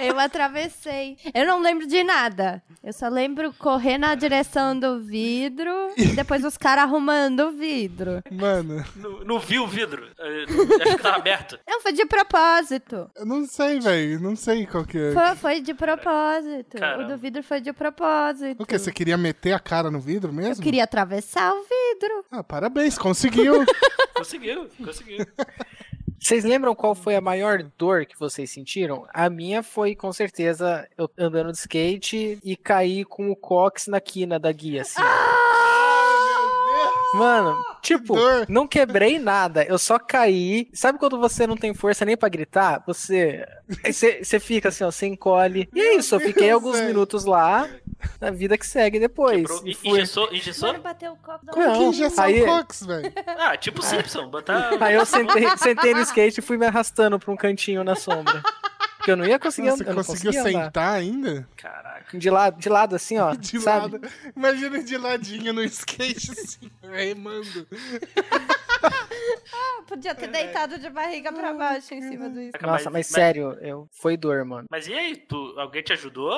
[0.00, 1.16] Eu atravessei.
[1.34, 2.62] Eu não lembro de nada.
[2.82, 8.22] Eu só lembro correr na direção do vidro e depois os caras arrumando o vidro.
[8.30, 10.08] Mano, Não, não viu o vidro?
[10.18, 10.44] Eh,
[10.82, 11.58] Acho que tava aberto.
[11.68, 13.10] Não, foi de propósito.
[13.16, 14.20] eu não sei, velho.
[14.20, 15.12] Não sei qual que é.
[15.12, 16.78] Foi, foi de propósito.
[16.78, 17.04] Caramba.
[17.04, 18.62] O do vidro foi de propósito.
[18.62, 18.78] O que?
[18.78, 20.62] Você queria meter a cara no vidro Eu mesmo?
[20.62, 22.24] queria atravessar o vidro.
[22.30, 23.64] Ah, parabéns, conseguiu.
[24.14, 25.26] Conseguiu, conseguiu.
[26.20, 29.06] Vocês lembram qual foi a maior dor que vocês sentiram?
[29.12, 34.00] A minha foi, com certeza, eu andando de skate e cair com o cox na
[34.00, 35.00] quina da guia, assim.
[37.14, 38.46] Mano, tipo, dor.
[38.48, 40.68] não quebrei nada, eu só caí.
[40.72, 42.84] Sabe quando você não tem força nem pra gritar?
[42.86, 43.44] Você.
[43.84, 45.68] Você, você fica assim, ó, você encolhe.
[45.74, 47.68] E é isso, eu fiquei alguns minutos lá,
[48.20, 49.36] na vida que segue depois.
[49.42, 49.62] Quebrou.
[49.66, 50.68] E fui- Engessou, engessou?
[50.72, 51.72] Mano, bateu o copo da Não.
[51.78, 53.12] que injeção aí- Cox, velho?
[53.38, 54.28] Ah, tipo Simpson.
[54.28, 54.70] Botar...
[54.82, 58.42] Aí eu sentei, sentei no skate e fui me arrastando pra um cantinho na sombra.
[58.96, 59.94] Porque eu não ia conseguir Você andar.
[59.94, 60.64] não conseguiu andar.
[60.64, 61.48] sentar ainda?
[61.56, 62.18] Caraca.
[62.18, 63.32] De lado, de lado assim, ó.
[63.38, 63.94] De sabe?
[63.98, 64.08] lado.
[64.36, 67.66] Imagina de ladinho no skate, assim, remando.
[69.86, 72.64] Podia ter deitado de barriga pra baixo em cima do skate.
[72.64, 74.66] Nossa, mas, sério, eu, foi dor, mano.
[74.70, 76.32] Mas e aí, tu, alguém te ajudou?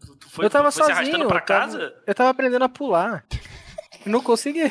[0.00, 1.10] Tu, tu foi, eu tava tu foi sozinho.
[1.12, 1.94] pra eu tava- casa?
[2.06, 3.24] Eu tava aprendendo a pular.
[4.04, 4.62] Não consegui.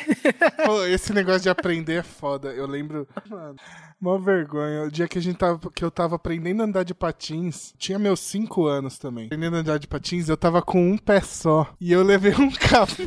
[0.64, 2.48] Pô, esse negócio de aprender é foda.
[2.52, 3.06] Eu lembro.
[3.28, 3.56] Mano,
[4.00, 4.84] mó vergonha.
[4.84, 7.98] O dia que, a gente tava, que eu tava aprendendo a andar de patins, tinha
[7.98, 9.26] meus 5 anos também.
[9.26, 11.70] Aprendendo a andar de patins, eu tava com um pé só.
[11.78, 13.06] E eu levei um capote.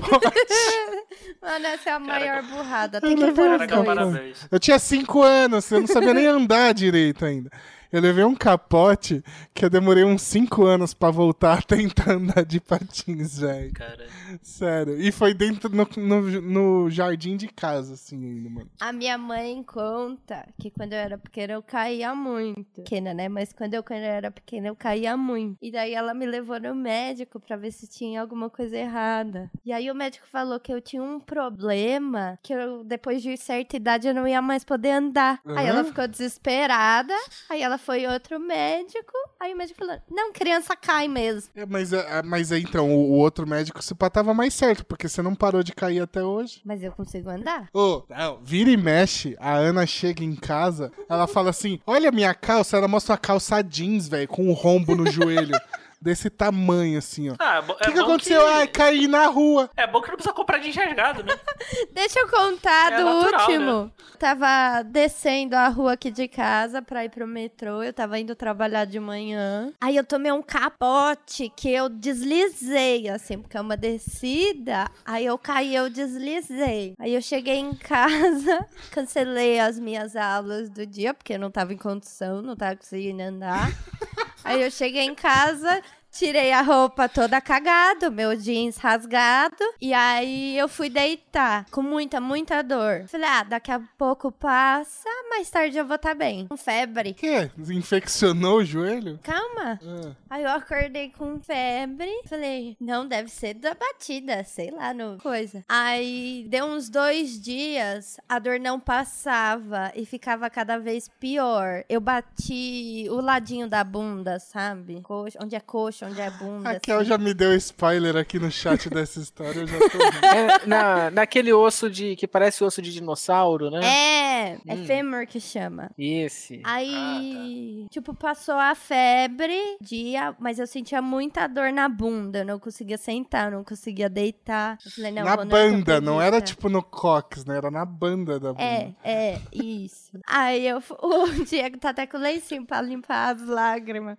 [1.41, 2.97] Mano, essa é a maior burrada.
[2.97, 4.47] Eu Tem que ter um Caraca, parabéns.
[4.51, 7.49] Eu tinha 5 anos, eu não sabia nem andar direito ainda.
[7.91, 12.45] Eu levei um capote que eu demorei uns 5 anos pra voltar a tentar andar
[12.45, 13.73] de patins, velho.
[13.73, 14.07] Cara,
[14.43, 15.01] Sério.
[15.01, 18.69] E foi dentro no, no, no jardim de casa, assim, ainda, mano.
[18.79, 22.83] A minha mãe conta que quando eu era pequena eu caía muito.
[22.83, 23.27] Pequena, né?
[23.27, 25.57] Mas quando eu, quando eu era pequena eu caía muito.
[25.59, 29.49] E daí ela me levou no médico pra ver se tinha alguma coisa errada.
[29.65, 33.75] E aí o médico falou que eu tinha um problema, que eu depois de certa
[33.75, 35.41] idade eu não ia mais poder andar.
[35.43, 37.13] Aí ela ficou desesperada.
[37.49, 39.13] Aí ela foi outro médico.
[39.39, 41.49] Aí o médico falou: não, criança cai mesmo.
[41.55, 45.07] É, mas, é, mas então, o, o, outro médico se pá tava mais certo, porque
[45.07, 46.61] você não parou de cair até hoje.
[46.63, 47.69] Mas eu consigo andar.
[47.73, 52.11] Ô, oh, vira e mexe, a Ana chega em casa, ela fala assim: olha a
[52.11, 55.57] minha calça, ela mostra uma calça jeans, velho, com um rombo no joelho.
[56.01, 57.35] desse tamanho, assim, ó.
[57.39, 58.41] Ah, o é que, que aconteceu?
[58.41, 58.47] Que...
[58.47, 59.69] Ah, caí na rua.
[59.75, 61.33] É bom que não precisa comprar de enxergado, né?
[61.91, 63.83] Deixa eu contar é do natural, último.
[63.85, 63.91] Né?
[64.17, 67.83] Tava descendo a rua aqui de casa pra ir pro metrô.
[67.83, 69.71] Eu tava indo trabalhar de manhã.
[69.81, 74.89] Aí eu tomei um capote que eu deslizei, assim, porque é uma descida.
[75.05, 76.93] Aí eu caí, eu deslizei.
[76.99, 81.73] Aí eu cheguei em casa, cancelei as minhas aulas do dia, porque eu não tava
[81.73, 83.69] em condição, não tava conseguindo andar.
[84.43, 85.81] Aí eu cheguei em casa,
[86.11, 89.63] Tirei a roupa toda cagada, meu jeans rasgado.
[89.79, 93.05] E aí eu fui deitar com muita, muita dor.
[93.07, 96.47] Falei, ah, daqui a pouco passa, mais tarde eu vou estar tá bem.
[96.47, 97.13] Com febre.
[97.13, 97.51] Que?
[97.71, 99.19] Infeccionou o joelho?
[99.23, 99.79] Calma.
[99.81, 100.15] Ah.
[100.29, 102.09] Aí eu acordei com febre.
[102.27, 105.63] Falei, não, deve ser da batida, sei lá, no coisa.
[105.69, 111.83] Aí deu uns dois dias, a dor não passava e ficava cada vez pior.
[111.87, 115.01] Eu bati o ladinho da bunda, sabe?
[115.01, 116.71] Coxa, onde é coxa onde é bunda.
[116.71, 117.09] A Kel assim.
[117.09, 121.53] já me deu spoiler aqui no chat dessa história, eu já tô é, na, Naquele
[121.53, 122.15] osso de.
[122.15, 123.79] que parece osso de dinossauro, né?
[123.83, 124.85] É, é hum.
[124.85, 125.91] fêmur que chama.
[125.97, 126.61] Esse.
[126.63, 127.89] Aí, ah, tá.
[127.89, 132.39] tipo, passou a febre, dia, mas eu sentia muita dor na bunda.
[132.39, 134.77] Eu não conseguia sentar, não conseguia deitar.
[134.85, 137.57] Eu falei, não, na banda, não era tipo no cox, né?
[137.57, 138.95] Era na banda da é, bunda.
[139.03, 140.19] É, é, isso.
[140.25, 140.79] Aí eu.
[141.01, 144.17] O Diego tá até com leicinho pra limpar as lágrimas.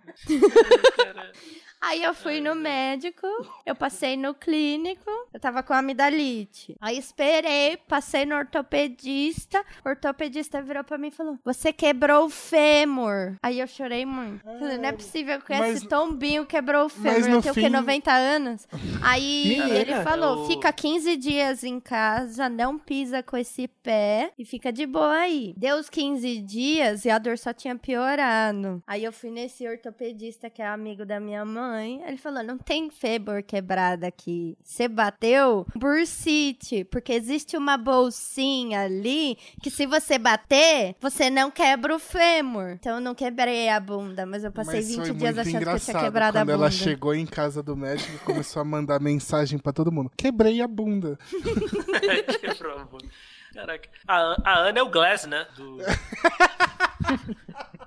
[1.81, 3.25] Aí eu fui no médico,
[3.65, 6.75] eu passei no clínico, eu tava com amidalite.
[6.79, 12.29] Aí esperei, passei no ortopedista, o ortopedista virou pra mim e falou: Você quebrou o
[12.29, 13.35] fêmur.
[13.41, 14.43] Aí eu chorei muito.
[14.43, 17.17] Falei, não é possível que mas, esse tombinho quebrou o fêmur.
[17.17, 17.61] Eu tenho fim...
[17.61, 17.69] o quê?
[17.69, 18.67] 90 anos?
[19.01, 24.71] Aí ele falou: Fica 15 dias em casa, não pisa com esse pé e fica
[24.71, 25.55] de boa aí.
[25.57, 28.83] Deu os 15 dias e a dor só tinha piorado.
[28.85, 32.03] Aí eu fui nesse ortopedista que é amigo da minha mãe mãe.
[32.05, 34.57] Ele falou: não tem fêmur quebrada aqui.
[34.61, 41.95] Você bateu bursite, porque existe uma bolsinha ali que se você bater, você não quebra
[41.95, 42.71] o fêmur.
[42.71, 45.79] Então eu não quebrei a bunda, mas eu passei mas 20 dias achando que eu
[45.79, 46.53] tinha quebrado a bunda.
[46.53, 50.11] Quando ela chegou em casa do médico e começou a mandar mensagem para todo mundo:
[50.17, 51.17] quebrei a bunda.
[52.41, 53.05] Quebrou a bunda.
[53.53, 53.89] Caraca.
[54.07, 55.45] A, a Ana é o Glass, né?
[55.55, 55.77] Do...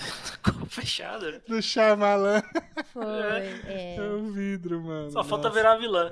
[0.42, 1.40] Ficou fechado, né?
[1.46, 2.42] Do Shyamalan.
[2.92, 3.04] Foi,
[3.66, 3.96] é.
[3.96, 5.10] É o vidro, mano.
[5.10, 5.28] Só Nossa.
[5.28, 6.10] falta virar vilã.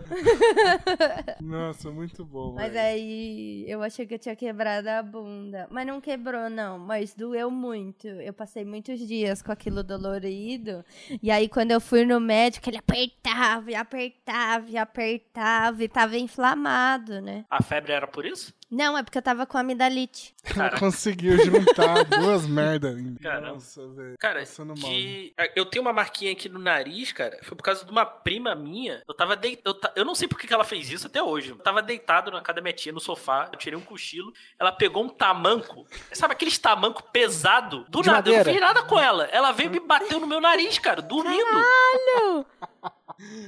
[1.40, 2.84] Nossa, muito bom, Mas véio.
[2.86, 5.66] aí eu achei que eu tinha quebrado a bunda.
[5.70, 6.78] Mas não quebrou, não.
[6.78, 8.06] Mas doeu muito.
[8.06, 10.84] Eu passei muitos dias com aquilo dolorido.
[11.22, 16.18] E aí, quando eu fui no médico, ele apertava e apertava e apertava e tava
[16.18, 17.44] inflamado, né?
[17.50, 18.52] A febre era por isso?
[18.70, 20.34] Não, é porque eu tava com amidalite.
[20.54, 20.78] Cara.
[20.78, 23.40] Conseguiu juntar duas merdas ainda.
[23.40, 24.16] Nossa, velho.
[24.18, 25.34] Cara, que...
[25.56, 27.38] eu tenho uma marquinha aqui no nariz, cara.
[27.42, 29.02] Foi por causa de uma prima minha.
[29.08, 29.78] Eu tava deitado.
[29.82, 31.50] Eu, eu não sei por que ela fez isso até hoje.
[31.50, 33.48] Eu tava deitado na casa da minha tia, no sofá.
[33.50, 34.32] Eu tirei um cochilo.
[34.58, 35.86] Ela pegou um tamanco.
[36.12, 37.86] Sabe aqueles tamanco pesado?
[37.88, 38.18] Do de nada.
[38.18, 38.40] Madeira.
[38.40, 39.24] Eu não fiz nada com ela.
[39.26, 41.44] Ela veio e me bateu no meu nariz, cara, dormindo.
[41.44, 42.46] Caralho!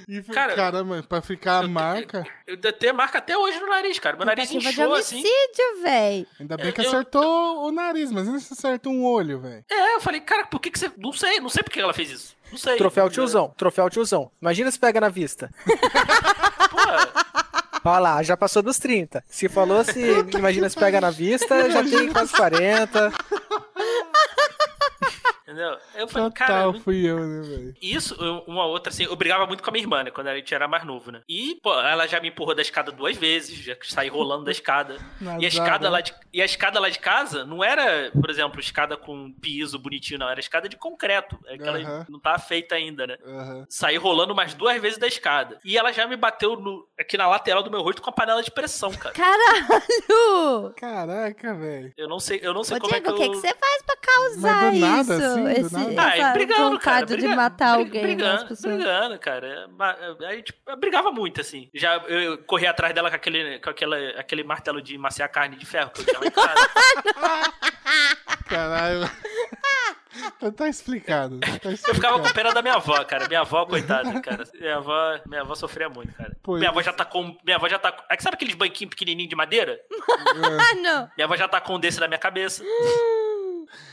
[0.09, 2.27] E foi, cara, caramba, pra ficar a marca.
[2.47, 4.17] Eu, eu tenho marca até hoje no nariz, cara.
[4.17, 5.83] Meu nariz inchou de homicídio, assim.
[5.83, 6.27] velho.
[6.41, 7.69] Ainda bem que eu, acertou eu...
[7.69, 9.65] o nariz, mas ainda se acertou um olho, velho.
[9.71, 10.91] É, eu falei, cara, por que, que você.
[10.97, 12.37] Não sei, não sei por que ela fez isso.
[12.51, 12.77] Não sei.
[12.77, 14.31] Troféu tiozão, troféu tiozão.
[14.43, 15.51] Imagina se pega na vista.
[16.71, 17.91] Pô.
[17.91, 19.25] Olha lá, já passou dos 30.
[19.27, 20.01] Se falou se
[20.37, 23.13] imagina se pega na vista, já tem quase 40.
[25.51, 25.77] Entendeu?
[25.97, 26.81] Eu falei, Total, cara.
[26.85, 27.75] fui eu, né, velho?
[27.83, 28.15] Isso,
[28.47, 30.11] uma outra, assim, eu brigava muito com a minha irmã, né?
[30.13, 31.23] Quando a gente era mais novo, né?
[31.29, 34.97] E, pô, ela já me empurrou da escada duas vezes, já saí rolando da escada.
[35.41, 38.61] e a escada lá de, e a escada lá de casa não era, por exemplo,
[38.61, 40.29] escada com piso bonitinho, não.
[40.29, 41.37] Era escada de concreto.
[41.49, 42.07] Aquela uh -huh.
[42.09, 43.19] não tava feita ainda, né?
[43.25, 43.67] Uh -huh.
[43.69, 45.59] Saí rolando mais duas vezes da escada.
[45.65, 48.41] E ela já me bateu no, aqui na lateral do meu rosto com a panela
[48.41, 49.17] de pressão, cara.
[49.17, 50.73] Caralho!
[50.77, 51.93] Caraca, velho.
[51.97, 53.27] Eu não sei, eu não sei Ô, como Diego, é que eu...
[53.27, 54.81] o que, que você faz pra causar isso?
[54.81, 58.03] Nada, assim, esse, ah, essa brigando, cara, de matar alguém.
[58.03, 59.69] Brigando, brigando, cara.
[60.29, 61.69] A gente brigava muito, assim.
[61.75, 65.67] Já eu corri atrás dela com aquele, com aquela, aquele martelo de maciar carne de
[65.67, 66.71] ferro que eu tinha lá em casa.
[68.47, 69.11] Caralho.
[70.41, 71.89] Tá, tá, explicado, tá explicado.
[71.89, 73.29] Eu ficava com pena da minha avó, cara.
[73.29, 74.45] Minha avó, coitada, cara.
[74.55, 76.37] Minha avó, minha avó sofria muito, cara.
[76.43, 76.59] Pois.
[76.59, 77.37] Minha avó já tá com.
[77.45, 77.93] Minha avó já tá.
[77.93, 78.03] Com...
[78.11, 79.81] É sabe aqueles banquinhos pequenininhos de madeira?
[80.71, 80.75] É.
[80.83, 81.09] Não.
[81.17, 82.65] Minha avó já tá com um desse na minha cabeça.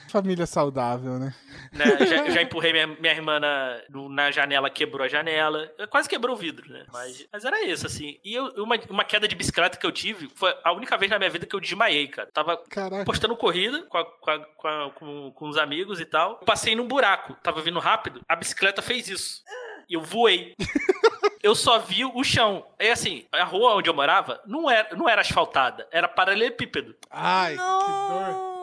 [0.09, 1.33] Família saudável, né?
[1.71, 1.85] né?
[2.05, 5.69] Já, já, empurrei minha, minha irmã na, na janela, quebrou a janela.
[5.89, 6.85] Quase quebrou o vidro, né?
[6.91, 8.17] Mas, mas era isso, assim.
[8.23, 11.17] E eu, uma, uma queda de bicicleta que eu tive foi a única vez na
[11.17, 12.29] minha vida que eu desmaiei, cara.
[12.33, 13.05] Tava Caraca.
[13.05, 16.37] postando corrida com, a, com, a, com, a, com, com os amigos e tal.
[16.37, 19.43] Passei num buraco, tava vindo rápido, a bicicleta fez isso.
[19.89, 20.55] E eu voei.
[21.41, 22.65] eu só vi o chão.
[22.77, 26.95] É assim, a rua onde eu morava não era, não era asfaltada, era paralelepípedo.
[27.09, 27.79] Ai, não.
[27.79, 28.56] que dor.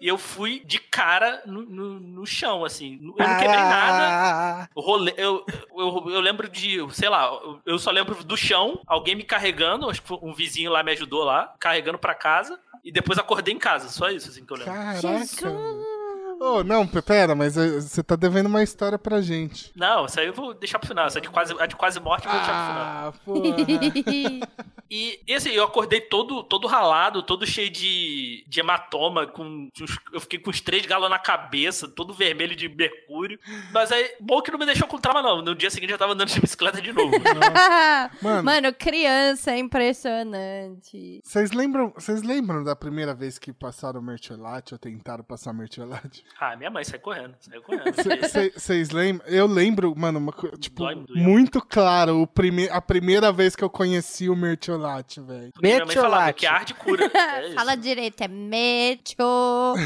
[0.00, 2.98] E eu fui de cara no, no, no chão, assim.
[3.02, 4.68] Eu não quebrei nada.
[4.76, 5.44] Rolê, eu,
[5.76, 7.30] eu, eu lembro de, sei lá,
[7.64, 11.24] eu só lembro do chão, alguém me carregando, acho que um vizinho lá me ajudou
[11.24, 12.58] lá, carregando para casa.
[12.84, 14.72] E depois acordei em casa, só isso, assim, que eu lembro.
[14.72, 15.00] Caraca!
[16.48, 19.72] Oh, não, pera, mas eh, você tá devendo uma história pra gente.
[19.74, 21.06] Não, isso aí eu vou deixar pro final.
[21.06, 22.86] Essa de quase, a de quase morte eu vou deixar pro final.
[22.86, 24.46] Ah, porra.
[24.88, 29.68] e, e assim, eu acordei todo, todo ralado, todo cheio de, de hematoma, com,
[30.12, 33.38] eu fiquei com os três galos na cabeça, todo vermelho de mercúrio.
[33.72, 35.42] Mas aí, bom que não me deixou com trauma, não.
[35.42, 37.10] No dia seguinte eu tava andando de bicicleta de novo.
[38.22, 38.44] Mano.
[38.44, 41.20] Mano, criança é impressionante.
[41.24, 46.24] Vocês lembram, vocês lembram da primeira vez que passaram mertiolate ou tentaram passar mertiolate?
[46.38, 47.94] Ah, minha mãe saiu correndo, saiu correndo.
[48.54, 49.26] Vocês lembram?
[49.26, 50.84] Eu lembro, mano, uma, tipo,
[51.14, 55.50] muito claro, o prime a primeira vez que eu conheci o Mertiolate, velho.
[55.60, 56.40] Mertiolate.
[56.40, 57.06] que arde cura.
[57.06, 59.78] É Fala direito, é Mertiolate.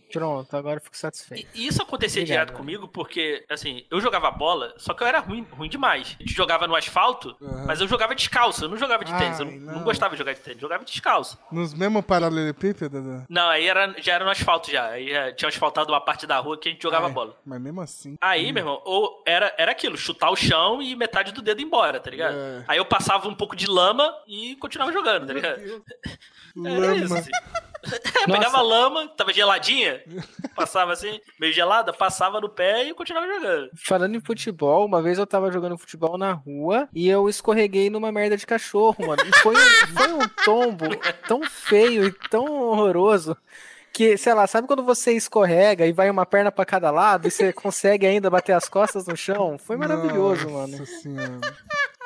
[0.12, 1.48] Pronto, agora eu fico satisfeito.
[1.54, 5.20] E isso acontecia Obrigado, direto comigo porque, assim, eu jogava bola, só que eu era
[5.20, 6.16] ruim, ruim demais.
[6.20, 7.64] A gente jogava no asfalto, uhum.
[7.66, 9.40] mas eu jogava descalço, eu não jogava de tênis.
[9.40, 11.38] Ai, eu não, não, gostava de jogar de tênis, eu jogava descalço.
[11.50, 13.24] Nos mesmos paralelepípedos?
[13.28, 14.88] Não, aí era, já era no asfalto asfalto já.
[14.88, 17.36] Aí já tinha asfaltado uma parte da rua que a gente jogava Ai, bola.
[17.44, 18.16] Mas mesmo assim.
[18.20, 18.52] Aí, hum.
[18.52, 22.10] meu irmão, ou era, era aquilo, chutar o chão e metade do dedo embora, tá
[22.10, 22.36] ligado?
[22.36, 22.64] É.
[22.68, 25.60] Aí eu passava um pouco de lama e continuava jogando, tá ligado?
[26.56, 26.96] Lama.
[26.96, 27.30] Isso, assim.
[28.26, 30.02] Pegava lama, tava geladinha,
[30.56, 33.70] passava assim, meio gelada, passava no pé e continuava jogando.
[33.76, 38.10] Falando em futebol, uma vez eu tava jogando futebol na rua e eu escorreguei numa
[38.10, 39.22] merda de cachorro, mano.
[39.22, 40.86] E foi, foi um tombo
[41.28, 43.36] tão feio e tão horroroso
[43.96, 47.30] que, sei lá, sabe quando você escorrega e vai uma perna para cada lado e
[47.30, 49.56] você consegue ainda bater as costas no chão?
[49.56, 50.86] Foi maravilhoso, Nossa mano.
[50.86, 51.40] Senhora.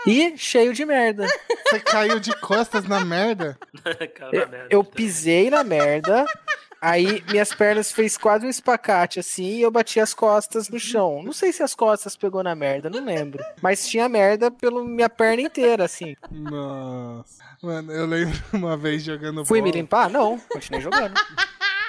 [0.06, 1.26] E cheio de merda.
[1.68, 3.58] Você caiu de costas na merda?
[4.32, 6.24] eu, eu pisei na merda.
[6.80, 11.22] Aí minhas pernas fez quase um espacate assim e eu bati as costas no chão.
[11.24, 13.44] Não sei se as costas pegou na merda, não lembro.
[13.60, 16.16] Mas tinha merda pela minha perna inteira, assim.
[16.30, 17.44] Nossa.
[17.60, 19.72] Mano, eu lembro uma vez jogando Fui bola.
[19.72, 20.08] me limpar?
[20.08, 21.14] Não, continuei jogando.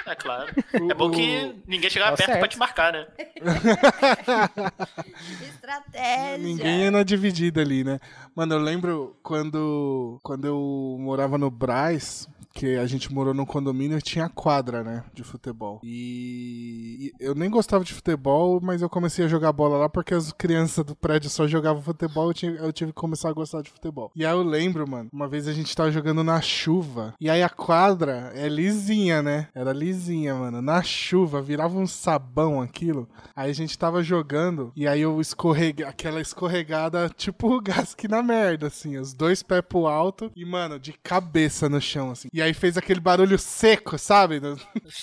[0.06, 0.52] É claro.
[0.72, 2.40] É bom que ninguém chegava tá perto certo.
[2.40, 3.06] pra te marcar, né?
[5.42, 6.38] Estratégia.
[6.38, 8.00] Ninguém é na dividida ali, né?
[8.34, 13.98] Mano, eu lembro quando, quando eu morava no Braz, que a gente morou num condomínio
[13.98, 15.80] e tinha quadra, né, de futebol.
[15.82, 20.32] E eu nem gostava de futebol, mas eu comecei a jogar bola lá porque as
[20.32, 24.10] crianças do prédio só jogavam futebol, eu, eu tive que começar a gostar de futebol.
[24.14, 27.42] E aí eu lembro, mano, uma vez a gente tava jogando na chuva, e aí
[27.42, 29.48] a quadra é lisinha, né?
[29.54, 30.60] Era lisinha, mano.
[30.60, 33.08] Na chuva, virava um sabão aquilo.
[33.34, 38.22] Aí a gente tava jogando, e aí eu escorreguei, aquela escorregada, tipo o Gask na
[38.22, 42.28] merda, assim, os dois pés pro alto, e, mano, de cabeça no chão, assim.
[42.32, 44.40] E aí fez aquele barulho seco, sabe?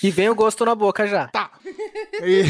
[0.03, 1.27] E vem o gosto na boca já.
[1.27, 1.51] Tá.
[2.21, 2.43] E,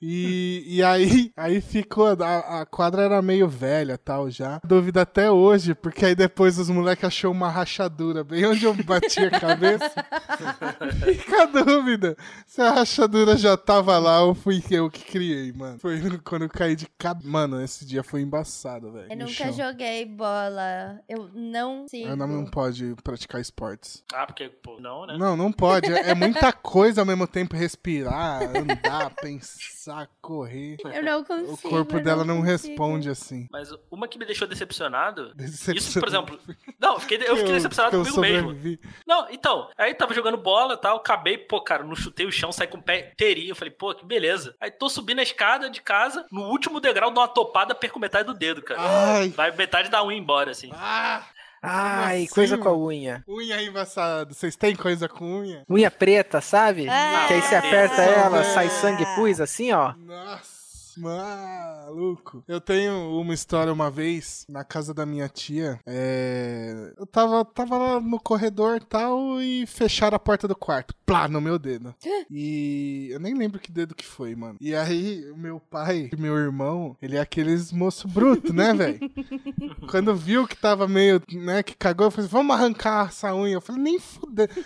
[0.00, 2.08] e, e aí, aí ficou.
[2.08, 4.60] A, a quadra era meio velha tal já.
[4.64, 9.20] Dúvida até hoje, porque aí depois os moleques achou uma rachadura bem onde eu bati
[9.20, 9.90] a cabeça.
[11.04, 15.78] Fica a dúvida se a rachadura já tava lá ou fui eu que criei, mano.
[15.78, 17.28] Foi quando eu caí de cabeça.
[17.28, 19.10] Mano, esse dia foi embaçado, velho.
[19.10, 19.52] Eu nunca chão.
[19.52, 21.00] joguei bola.
[21.08, 22.08] Eu não sigo.
[22.08, 24.04] Ana não pode praticar esportes.
[24.12, 25.16] Ah, porque, pô, não, né?
[25.18, 25.92] Não, não pode.
[25.92, 29.77] É, é muita coisa ao mesmo tempo respirar, andar, pensar,
[30.20, 30.76] correr.
[30.84, 31.52] Eu não consigo.
[31.52, 33.46] O corpo dela não, não responde assim.
[33.50, 35.32] Mas uma que me deixou decepcionado.
[35.38, 36.38] Isso, por exemplo.
[36.78, 38.20] Não, fiquei, eu fiquei decepcionado eu, comigo
[38.52, 38.78] mesmo.
[39.06, 42.52] Não, então, aí tava jogando bola e tal, acabei, pô, cara, não chutei o chão,
[42.52, 43.50] saí com o pé inteirinho.
[43.50, 44.54] Eu falei, pô, que beleza.
[44.60, 48.26] Aí tô subindo a escada de casa, no último degrau, dou uma topada, perco metade
[48.26, 48.80] do dedo, cara.
[48.80, 49.28] Ai.
[49.30, 50.70] Vai metade da unha embora, assim.
[50.72, 51.24] Ah.
[51.62, 52.34] Ai, assim?
[52.34, 53.24] coisa com a unha.
[53.28, 54.32] Unha embaçada.
[54.32, 55.64] Vocês têm coisa com unha?
[55.68, 56.88] Unha preta, sabe?
[56.88, 59.92] Ah, que aí você aperta ela, sai sangue pus assim, ó.
[59.96, 60.57] Nossa.
[60.98, 62.42] Maluco.
[62.46, 65.80] Eu tenho uma história uma vez na casa da minha tia.
[65.86, 66.92] É...
[66.96, 70.94] Eu tava, tava lá no corredor e tal e fecharam a porta do quarto.
[71.06, 71.94] Plá, no meu dedo.
[72.30, 74.56] E eu nem lembro que dedo que foi, mano.
[74.60, 78.98] E aí, meu pai e meu irmão, ele é aqueles moço bruto, né, velho?
[79.90, 83.54] Quando viu que tava meio, né, que cagou, eu falei, vamos arrancar essa unha.
[83.54, 84.48] Eu falei, nem fuder.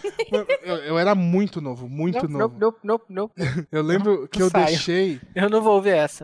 [0.62, 2.56] Eu, eu era muito novo, muito não, novo.
[2.58, 3.66] Não, não, não, não.
[3.70, 4.66] Eu lembro que eu saio.
[4.66, 5.20] deixei.
[5.34, 6.21] Eu não vou ouvir essa.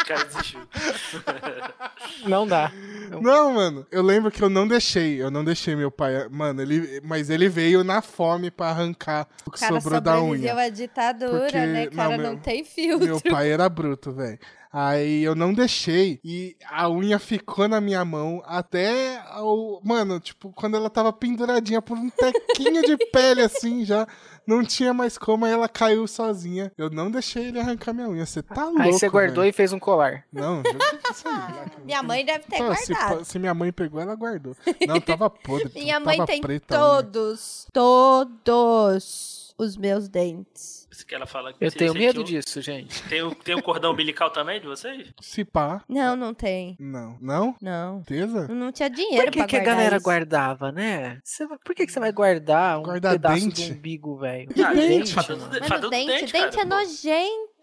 [0.00, 0.60] O cara desistiu.
[2.28, 2.72] Não dá.
[3.20, 7.00] Não, mano, eu lembro que eu não deixei, eu não deixei meu pai, mano, ele,
[7.04, 10.54] mas ele veio na fome pra arrancar o que cara sobrou da unha.
[10.54, 11.86] à ditadura, Porque- né?
[11.88, 13.06] Cara, não, não, meu- tem filtro.
[13.06, 14.38] Meu pai era bruto, velho.
[14.72, 19.80] Aí eu não deixei e a unha ficou na minha mão até o.
[19.82, 24.06] Mano, tipo, quando ela tava penduradinha por um tequinho de pele assim já.
[24.46, 26.70] Não tinha mais como, aí ela caiu sozinha.
[26.78, 28.24] Eu não deixei ele arrancar minha unha.
[28.24, 28.80] Você tá louco.
[28.82, 29.50] Aí você guardou velho.
[29.50, 30.24] e fez um colar.
[30.32, 30.62] Não,
[31.10, 31.34] isso aí.
[31.78, 33.24] eu- Minha mãe deve ter Pô, se, guardado.
[33.24, 34.54] se minha mãe pegou, ela guardou.
[34.86, 35.70] Não, tava podre.
[35.74, 40.85] Minha tava mãe tem todos, todos os meus dentes.
[41.04, 43.02] Que ela fala que Eu tenho medo disso, gente.
[43.08, 45.08] Tem o, tem o cordão umbilical também de vocês?
[45.20, 45.82] Se pá.
[45.88, 46.76] Não, não tem.
[46.78, 47.16] Não.
[47.20, 47.54] Não?
[47.60, 48.04] Não.
[48.04, 48.48] Certeza?
[48.48, 50.04] Não tinha dinheiro Por que, pra que a galera isso.
[50.04, 51.20] guardava, né?
[51.22, 53.70] Você por que, que você vai guardar um Guardar pedaço dente?
[53.70, 54.48] do umbigo, velho?
[54.48, 55.38] Que dente, mano?
[55.68, 56.68] Mano, dente, dente, dente, cara, é pô.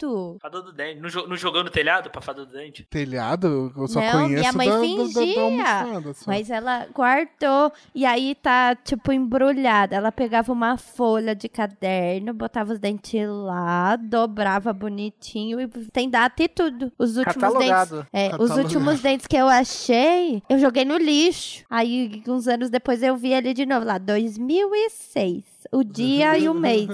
[0.03, 0.37] Nojento.
[0.41, 0.99] Fada do dente.
[0.99, 2.83] Não, jo- não jogou no telhado pra fada do dente?
[2.89, 3.71] Telhado?
[3.75, 5.41] Eu só Não, conheço minha mãe da, da- da- fingia, da
[5.81, 6.23] almofada, só.
[6.27, 9.95] Mas ela guardou e aí tá, tipo, embrulhada.
[9.95, 16.43] Ela pegava uma folha de caderno, botava os dentes lá, dobrava bonitinho e tem data
[16.43, 16.91] e tudo.
[16.97, 17.69] Os últimos dentes.
[17.69, 18.07] Catalogado.
[18.11, 21.63] É, os últimos dentes que eu achei, eu joguei no lixo.
[21.69, 25.43] Aí, uns anos depois, eu vi ele de novo lá, 2006.
[25.71, 26.87] O dia e o mês.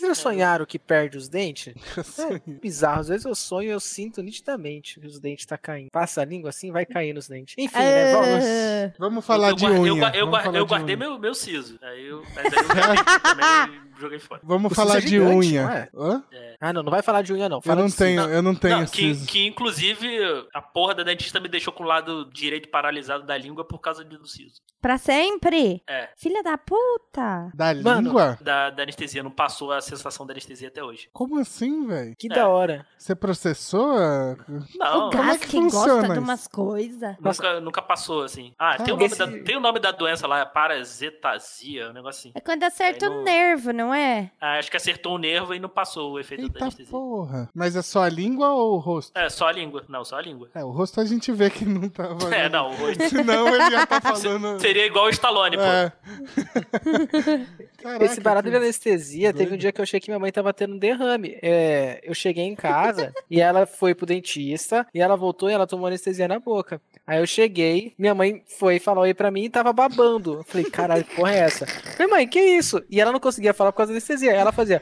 [0.00, 1.74] Vocês já sonharam que perde os dentes?
[2.30, 3.00] É bizarro.
[3.00, 5.90] Às vezes eu sonho e eu sinto nitidamente que os dentes tá caindo.
[5.90, 7.54] Passa a língua assim, vai cair nos dentes.
[7.58, 8.12] Enfim, né?
[8.12, 8.44] Vamos.
[8.44, 10.12] Ah, Vamos falar eu, de guar- eu, unha.
[10.14, 11.08] eu, Vamos eu de guardei unha.
[11.08, 11.78] meu, meu siso.
[11.82, 14.40] Aí eu, mas aí eu também joguei fora.
[14.44, 15.62] Vamos O falar é de gigante, unha.
[15.62, 15.88] não é?
[15.94, 16.24] Hã?
[16.60, 17.58] Ah, não, não vai falar de unha, não.
[17.58, 20.08] Eu Fala não de tenho, eu não tenho Não, que, que inclusive
[20.54, 24.04] a porra da dentista me deixou com o lado direito paralisado da língua por causa
[24.04, 24.60] do siso.
[24.80, 25.82] pra sempre?
[25.88, 27.50] É, Filha da puta.
[27.54, 28.08] Da Mano.
[28.08, 28.38] língua?
[28.40, 29.22] da, da anestesia.
[29.22, 31.08] Não passou a sensação da anestesia até hoje.
[31.12, 32.14] Como assim, velho?
[32.18, 32.34] Que É.
[32.34, 32.86] da hora.
[32.98, 33.92] Você processou?
[33.96, 34.36] a-
[34.76, 36.20] Não, o como é gás que que, funciona gosta de isso?
[36.22, 37.16] umas coisas.
[37.20, 38.54] nunca, nunca passou assim.
[38.58, 41.90] Ah, Ah, tem, o nome esse- da, tem o nome da doença lá, é parasitasia,
[41.90, 42.32] um negócio assim.
[42.34, 44.30] É quando acerta Aí o não- nervo, não é?
[44.40, 46.90] Ah, acho que acertou o nervo e não passou o efeito da Eita anestesia.
[46.90, 47.48] porra.
[47.54, 49.16] Mas é só a língua ou o rosto?
[49.18, 49.84] É, só a língua.
[49.88, 50.48] Não, só a língua.
[50.54, 52.18] É, o rosto a gente vê que não tava.
[52.34, 53.08] É, não, o rosto.
[53.08, 54.60] Senão ele ia estar falando.
[54.60, 55.62] Seria igual o Stallone, pô.
[55.62, 55.92] É.
[57.80, 60.30] Caraca, Esse barato que- de anestesia, teve um dia que eu achei que minha mãe
[60.30, 61.38] tava tendo um derrame.
[61.42, 65.66] É, eu cheguei em casa e ela foi pro dentista e ela voltou e ela
[65.66, 66.80] tomou anestesia na boca.
[67.06, 70.34] Aí eu cheguei, minha mãe foi falar oi pra mim e tava babando.
[70.34, 71.66] Eu falei, caralho, que porra é essa?
[71.66, 72.80] Falei, mãe, que isso?
[72.88, 74.30] E ela não conseguia falar por causa da anestesia.
[74.32, 74.80] Ela fazia,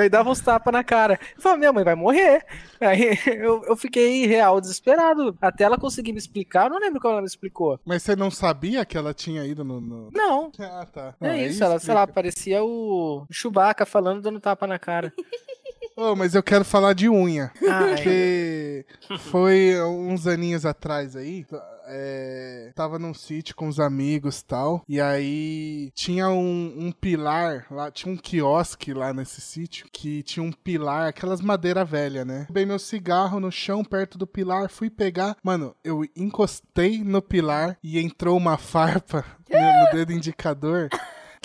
[0.00, 1.18] aí dava uns tapas na cara.
[1.36, 2.44] Eu falei, minha mãe vai morrer.
[2.80, 5.36] Aí eu, eu fiquei real desesperado.
[5.40, 7.78] Até ela conseguir me explicar, eu não lembro como ela me explicou.
[7.84, 9.80] Mas você não sabia que ela tinha ido no.
[9.80, 11.14] no- Não, Ah, tá.
[11.20, 15.12] é Não, aí isso, ela, sei lá, parecia o Chewbacca falando dando tapa na cara.
[16.00, 17.52] Ô, mas eu quero falar de unha.
[17.68, 18.86] Ai, Porque
[19.18, 21.44] foi uns aninhos atrás aí.
[21.86, 24.82] é, tava num sítio com os amigos e tal.
[24.88, 30.42] E aí tinha um, um pilar lá, tinha um quiosque lá nesse sítio que tinha
[30.42, 32.46] um pilar, aquelas madeira velha, né?
[32.50, 35.36] Bem meu cigarro no chão perto do pilar, fui pegar.
[35.42, 39.22] Mano, eu encostei no pilar e entrou uma farpa
[39.52, 40.88] no, no dedo indicador.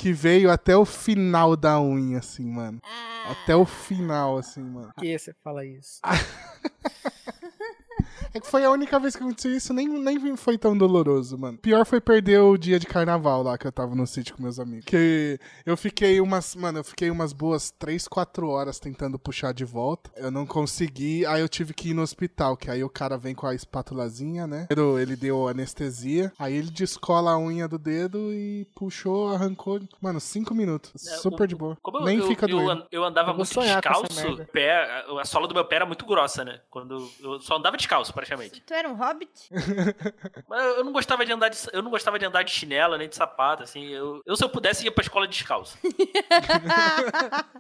[0.06, 2.80] Que veio até o final da unha, assim, mano.
[3.28, 4.94] Até o final, assim, mano.
[4.94, 6.00] Por que você fala isso?
[8.36, 11.58] É que foi a única vez que aconteceu isso, nem, nem foi tão doloroso, mano.
[11.58, 14.60] Pior foi perder o dia de carnaval lá que eu tava no sítio com meus
[14.60, 14.84] amigos.
[14.84, 19.64] Que eu fiquei umas, mano, eu fiquei umas boas 3, 4 horas tentando puxar de
[19.64, 20.12] volta.
[20.18, 23.34] Eu não consegui, aí eu tive que ir no hospital, que aí o cara vem
[23.34, 24.68] com a espátulazinha, né?
[25.00, 30.54] Ele deu anestesia, aí ele descola a unha do dedo e puxou, arrancou, mano, 5
[30.54, 30.92] minutos.
[31.08, 31.78] É, Super o- de boa.
[31.82, 32.86] Como eu, Nem eu, fica eu, doendo.
[32.92, 36.60] eu andava Eu muito descalço, pé, a sola do meu pé era muito grossa, né?
[36.70, 38.62] Quando eu só andava descalço, praticamente.
[38.62, 39.50] Tu era um hobbit?
[40.48, 43.08] Mas eu não gostava de andar de, eu não gostava de andar de chinelo nem
[43.10, 43.88] de sapato, assim.
[43.88, 45.78] Eu, eu se eu pudesse ia pra escola descalço.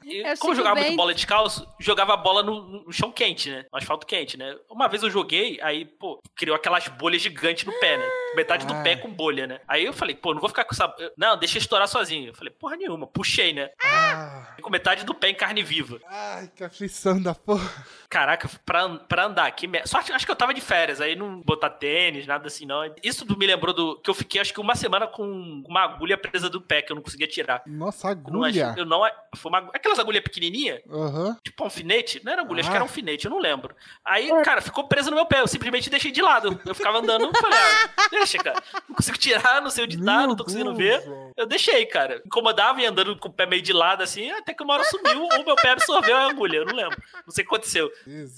[0.03, 0.97] E, Eu como eu jogava muito Bento.
[0.97, 3.65] bola descalço, jogava a bola no, no chão quente, né?
[3.71, 4.55] No asfalto quente, né?
[4.69, 8.05] Uma vez eu joguei, aí, pô, criou aquelas bolhas gigantes no pé, né?
[8.35, 8.81] Metade do Ah.
[8.83, 9.59] pé com bolha, né?
[9.67, 10.93] Aí eu falei, pô, não vou ficar com essa.
[11.17, 12.29] Não, deixa estourar sozinho.
[12.29, 13.69] Eu falei, porra nenhuma, puxei, né?
[13.83, 15.99] Ah, com metade do pé em carne viva.
[16.07, 17.69] Ai, que aflição da porra.
[18.09, 19.69] Caraca, pra, pra andar aqui.
[19.85, 22.81] Só acho, acho que eu tava de férias, aí não botar tênis, nada assim, não.
[23.03, 23.99] Isso me lembrou do.
[23.99, 26.95] que eu fiquei acho que uma semana com uma agulha presa do pé que eu
[26.95, 27.61] não conseguia tirar.
[27.65, 28.73] Nossa, agulha.
[28.77, 30.81] Eu não, eu não foi uma, aquelas agulhas pequenininhas?
[30.87, 31.35] Uhum.
[31.43, 32.21] Tipo um alfinete?
[32.23, 32.61] Não era agulha, ah.
[32.61, 33.75] acho que era um alfinete, eu não lembro.
[34.03, 35.41] Aí, cara, ficou presa no meu pé.
[35.41, 36.59] Eu simplesmente deixei de lado.
[36.65, 38.61] Eu ficava andando, falei, ah, deixa, cara.
[38.87, 41.03] Não consigo tirar, não sei onde tá, não tô conseguindo ver.
[41.35, 42.21] Eu deixei, cara.
[42.25, 45.23] Incomodava e andando com o pé meio de lado assim, até que uma hora sumiu
[45.23, 46.57] ou meu pé absorveu a agulha.
[46.57, 47.01] Eu não lembro.
[47.25, 47.91] Não sei o que aconteceu.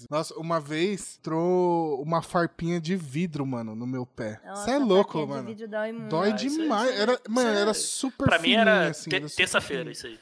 [0.10, 4.40] Nossa, uma vez entrou uma farpinha de vidro, mano, no meu pé.
[4.56, 5.54] Você é louco, mano.
[5.68, 6.10] dói muito.
[6.10, 6.92] Dói ah, demais.
[6.92, 10.20] Isso, era, mano, era super Pra mim era assim, terça-feira isso aí.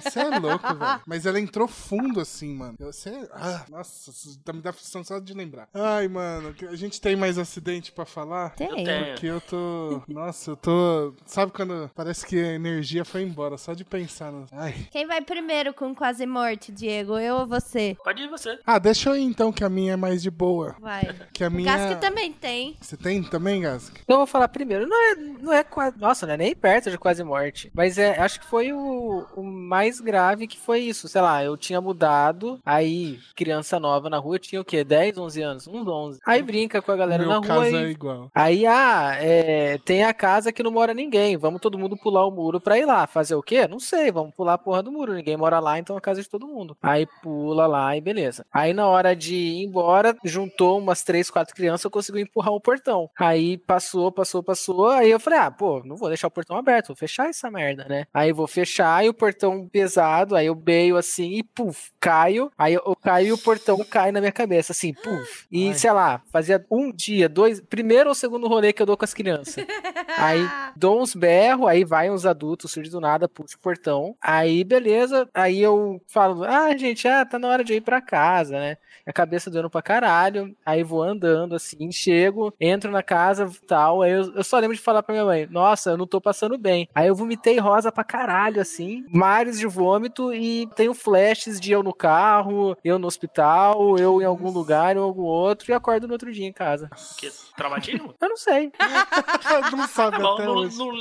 [0.00, 1.02] Você é louco, velho.
[1.06, 2.76] Mas ela entrou fundo assim, mano.
[2.78, 3.28] Você.
[3.32, 4.12] Ah, nossa,
[4.44, 5.68] tá me dá frustração só de lembrar.
[5.72, 8.50] Ai, mano, a gente tem mais acidente pra falar?
[8.50, 8.68] Tem.
[8.68, 10.02] Porque eu tô.
[10.08, 11.14] Nossa, eu tô.
[11.26, 14.46] Sabe quando parece que a energia foi embora, só de pensar no.
[14.52, 14.73] Ai.
[14.90, 17.18] Quem vai primeiro com quase morte, Diego?
[17.18, 17.96] Eu ou você?
[18.02, 18.58] Pode ir você.
[18.66, 20.76] Ah, deixa eu ir então, que a minha é mais de boa.
[20.80, 21.02] Vai.
[21.32, 21.76] Que a minha.
[21.76, 22.76] Gask também tem.
[22.80, 23.94] Você tem também, Gask?
[24.06, 24.86] Eu vou falar primeiro.
[24.86, 25.98] Não é, não é quase.
[25.98, 27.70] Nossa, não é nem perto de quase morte.
[27.74, 31.08] Mas é, acho que foi o, o mais grave que foi isso.
[31.08, 34.84] Sei lá, eu tinha mudado, aí, criança nova na rua, tinha o quê?
[34.84, 35.66] 10, 11 anos?
[35.66, 36.20] Uns 11.
[36.26, 37.46] Aí brinca com a galera Meu na rua.
[37.46, 37.84] Caso e...
[37.84, 38.30] é igual.
[38.34, 41.36] Aí, ah, é, tem a casa que não mora ninguém.
[41.36, 43.06] Vamos todo mundo pular o muro pra ir lá.
[43.06, 43.66] Fazer o quê?
[43.66, 45.12] Não sei, vamos pular porra do muro.
[45.12, 46.76] Ninguém mora lá, então é a casa de todo mundo.
[46.82, 48.46] Aí pula lá e beleza.
[48.52, 52.60] Aí na hora de ir embora, juntou umas três, quatro crianças, eu consegui empurrar o
[52.60, 53.10] portão.
[53.18, 54.88] Aí passou, passou, passou.
[54.88, 57.84] Aí eu falei, ah, pô, não vou deixar o portão aberto, vou fechar essa merda,
[57.88, 58.06] né?
[58.12, 62.50] Aí vou fechar e o portão pesado, aí eu beio assim e puf, caio.
[62.56, 65.46] Aí eu caio e o portão cai na minha cabeça, assim, puf.
[65.50, 65.74] E Ai.
[65.74, 69.14] sei lá, fazia um dia, dois, primeiro ou segundo rolê que eu dou com as
[69.14, 69.56] crianças.
[70.16, 74.16] aí dou uns berros, aí vai uns adultos, surge do nada, puxa o portão.
[74.20, 78.58] Aí beleza, aí eu falo, ah, gente, ah, tá na hora de ir pra casa,
[78.58, 78.76] né?
[79.06, 80.56] A cabeça doendo pra caralho.
[80.64, 84.02] Aí vou andando assim, chego, entro na casa tal.
[84.02, 86.56] Aí eu, eu só lembro de falar pra minha mãe: Nossa, eu não tô passando
[86.56, 86.88] bem.
[86.94, 91.82] Aí eu vomitei rosa pra caralho, assim, mares de vômito e tenho flashes de eu
[91.82, 96.14] no carro, eu no hospital, eu em algum lugar, em algum outro, e acordo no
[96.14, 96.88] outro dia em casa.
[97.18, 98.14] Que traumatismo?
[98.20, 98.72] Eu não sei.
[99.70, 100.78] não sabe Bom, até não, hoje.
[100.78, 100.92] não,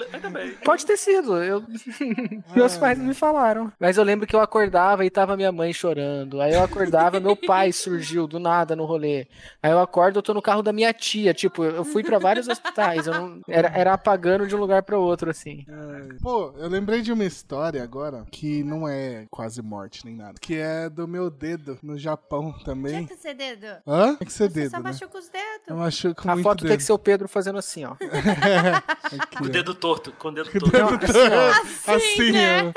[0.63, 1.41] Pode ter sido.
[1.41, 1.63] Eu...
[2.55, 3.42] Meus pais não me falaram.
[3.79, 6.39] Mas eu lembro que eu acordava e tava minha mãe chorando.
[6.41, 9.27] Aí eu acordava, meu pai surgiu do nada no rolê.
[9.61, 11.33] Aí eu acordo, eu tô no carro da minha tia.
[11.33, 13.07] Tipo, eu fui para vários hospitais.
[13.07, 13.41] Eu não...
[13.47, 15.65] era, era apagando de um lugar para outro, assim.
[15.67, 16.13] É.
[16.21, 20.35] Pô, eu lembrei de uma história agora que não é quase morte nem nada.
[20.39, 23.05] Que é do meu dedo no Japão também.
[23.05, 23.65] Tinha que ser dedo.
[23.87, 24.15] Hã?
[24.15, 24.71] Tem que ser Você dedo.
[24.71, 24.83] só né?
[24.83, 25.67] machuca os dedos.
[25.67, 26.67] Eu machuco A muito foto dedo.
[26.69, 27.93] tem que ser o Pedro fazendo assim, ó.
[29.19, 29.49] Aqui, Com o ó.
[29.51, 30.77] dedo torto, com o dedo torto.
[30.77, 31.05] Não, torto.
[31.05, 32.63] assim, Assim, né?
[32.67, 32.71] ó.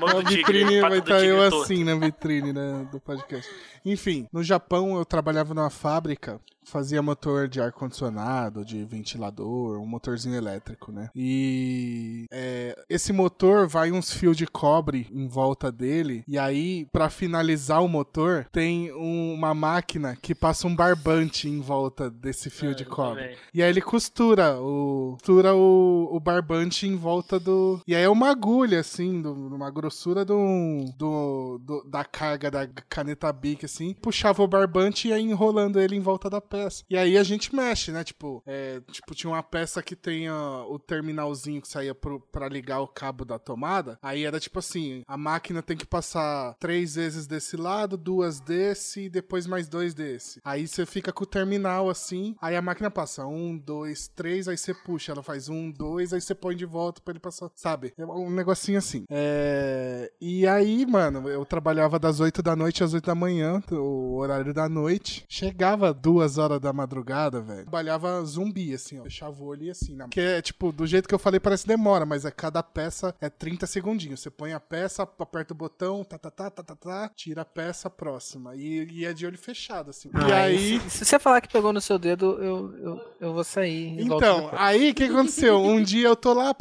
[0.00, 3.50] Mão do tigre, vai estar eu assim na vitrine né, do podcast.
[3.84, 10.36] Enfim, no Japão eu trabalhava numa fábrica, fazia motor de ar-condicionado, de ventilador, um motorzinho
[10.36, 11.10] elétrico, né?
[11.14, 17.08] E é, esse motor vai uns fios de cobre em volta dele, e aí, pra
[17.10, 22.70] finalizar o motor, tem um- uma máquina que passa um barbante em volta desse fio
[22.70, 23.22] Ah, de cobre.
[23.22, 23.36] também.
[23.54, 27.80] E aí ele costura o costura o, o barbante em volta do.
[27.86, 32.66] E aí é uma agulha, assim, do, uma grossura do, do, do- da carga da
[32.88, 33.94] caneta Bic, assim.
[33.94, 36.84] Puxava o barbante e ia enrolando ele em volta da peça.
[36.90, 38.04] E aí a gente mexe, né?
[38.04, 42.80] Tipo, é, tipo tinha uma peça que tem o terminalzinho que saía pro, pra ligar
[42.80, 43.98] o cabo da tomada.
[44.02, 49.02] Aí era tipo assim: a máquina tem que passar três vezes desse lado, duas desse
[49.02, 50.40] e depois mais dois desse.
[50.44, 52.34] Aí você fica com o terminal assim.
[52.40, 55.12] Aí a máquina passa um, dois, três, aí você puxa.
[55.12, 57.50] Ela faz um, dois, aí você põe de volta pra ele passar.
[57.54, 57.92] Sabe?
[57.96, 59.04] É um negocinho assim.
[59.08, 60.10] É...
[60.20, 64.52] E aí, mano, eu trabalhava das 8 da noite às 8 da manhã, o horário
[64.52, 65.24] da noite.
[65.28, 67.62] Chegava duas horas da madrugada, velho.
[67.62, 69.02] Trabalhava zumbi, assim, ó.
[69.04, 70.06] Fechava o olho e assim, né?
[70.10, 73.28] Que é, tipo, do jeito que eu falei, parece demora, mas é cada peça é
[73.28, 74.20] 30 segundinhos.
[74.20, 77.44] Você põe a peça, aperta o botão, tá, tá, tá, tá, tá, tá, tira a
[77.44, 78.54] peça próxima.
[78.56, 80.08] E, e é de olho fechado, assim.
[80.08, 80.80] e Ah, aí.
[80.80, 83.98] Se, se você falar que pegou no seu dedo, eu, eu, eu vou sair.
[83.98, 85.58] e Então, aí o que aconteceu?
[85.58, 86.54] Um dia eu tô lá.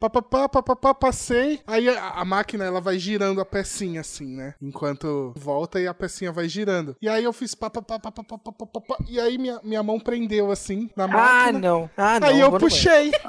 [0.00, 1.60] Papapá, papapá, passei.
[1.66, 4.54] Aí a, a máquina ela vai girando a pecinha assim, né?
[4.60, 6.96] Enquanto volta e a pecinha vai girando.
[7.00, 8.96] E aí eu fiz papapá, papapá, papapá.
[9.08, 11.58] E aí minha, minha mão prendeu assim na Ah, máquina.
[11.58, 11.90] não.
[11.96, 12.28] Ah, não.
[12.28, 13.10] aí eu puxei.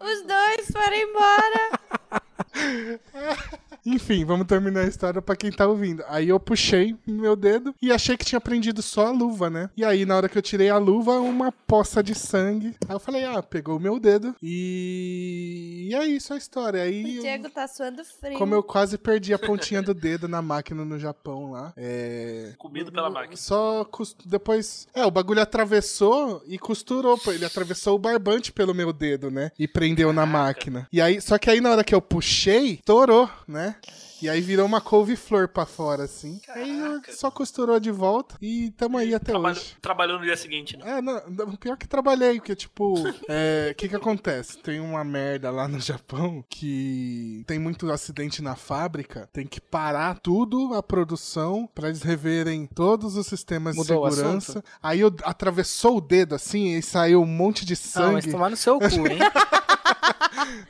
[0.00, 1.80] Os dois foram embora.
[3.84, 6.02] Enfim, vamos terminar a história pra quem tá ouvindo.
[6.08, 9.68] Aí eu puxei meu dedo e achei que tinha prendido só a luva, né?
[9.76, 12.74] E aí, na hora que eu tirei a luva, uma poça de sangue.
[12.88, 14.34] Aí eu falei, ah, pegou o meu dedo.
[14.42, 16.82] E, e é isso a história.
[16.82, 17.50] Aí o Diego eu...
[17.50, 18.38] tá suando frio.
[18.38, 21.72] Como eu quase perdi a pontinha do dedo na máquina no Japão lá.
[21.76, 22.54] É...
[22.56, 23.36] Comido pela máquina.
[23.36, 24.16] Só cost...
[24.24, 24.88] depois.
[24.94, 27.20] É, o bagulho atravessou e costurou.
[27.26, 29.50] Ele atravessou o barbante pelo meu dedo, né?
[29.58, 30.26] E prendeu Caraca.
[30.26, 30.88] na máquina.
[30.92, 33.73] E aí, só que aí na hora que eu puxei, torou, né?
[34.22, 36.38] E aí virou uma couve-flor pra fora, assim.
[36.38, 37.10] Caraca.
[37.10, 39.76] Aí só costurou de volta e tamo aí até Trabalho, hoje.
[39.82, 40.98] Trabalhou no dia seguinte, né?
[40.98, 41.20] É, não,
[41.56, 44.56] pior que trabalhei, porque, tipo, o é, que que acontece?
[44.58, 50.18] Tem uma merda lá no Japão que tem muito acidente na fábrica, tem que parar
[50.20, 54.64] tudo a produção pra eles reverem todos os sistemas Mudou de segurança.
[54.82, 58.06] Aí eu atravessou o dedo, assim, e saiu um monte de sangue.
[58.06, 59.18] Não, mas tomar no seu cu, hein?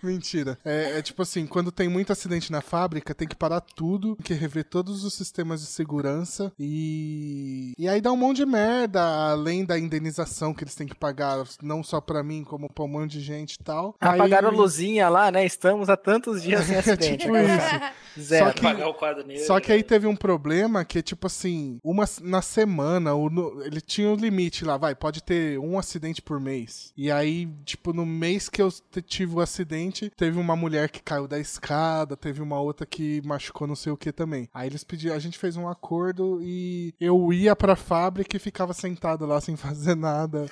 [0.03, 0.59] Mentira.
[0.65, 4.25] É, é, tipo assim, quando tem muito acidente na fábrica, tem que parar tudo, tem
[4.25, 7.73] que rever todos os sistemas de segurança e.
[7.79, 11.45] E aí dá um monte de merda, além da indenização que eles têm que pagar,
[11.63, 13.95] não só pra mim, como pra um monte de gente e tal.
[14.01, 14.55] Apagaram aí...
[14.55, 15.45] a luzinha lá, né?
[15.45, 17.19] Estamos há tantos dias sem acidente.
[17.19, 17.95] tipo isso.
[18.19, 18.47] Zero.
[18.47, 23.63] Só que, só que aí teve um problema que, tipo assim, uma na semana, no,
[23.65, 26.93] ele tinha um limite lá, vai, pode ter um acidente por mês.
[26.97, 28.71] E aí, tipo, no mês que eu
[29.05, 33.67] tive o acidente, teve uma mulher que caiu da escada, teve uma outra que machucou
[33.67, 34.49] não sei o que também.
[34.53, 38.73] Aí eles pediram, a gente fez um acordo e eu ia pra fábrica e ficava
[38.73, 40.47] sentado lá sem fazer nada.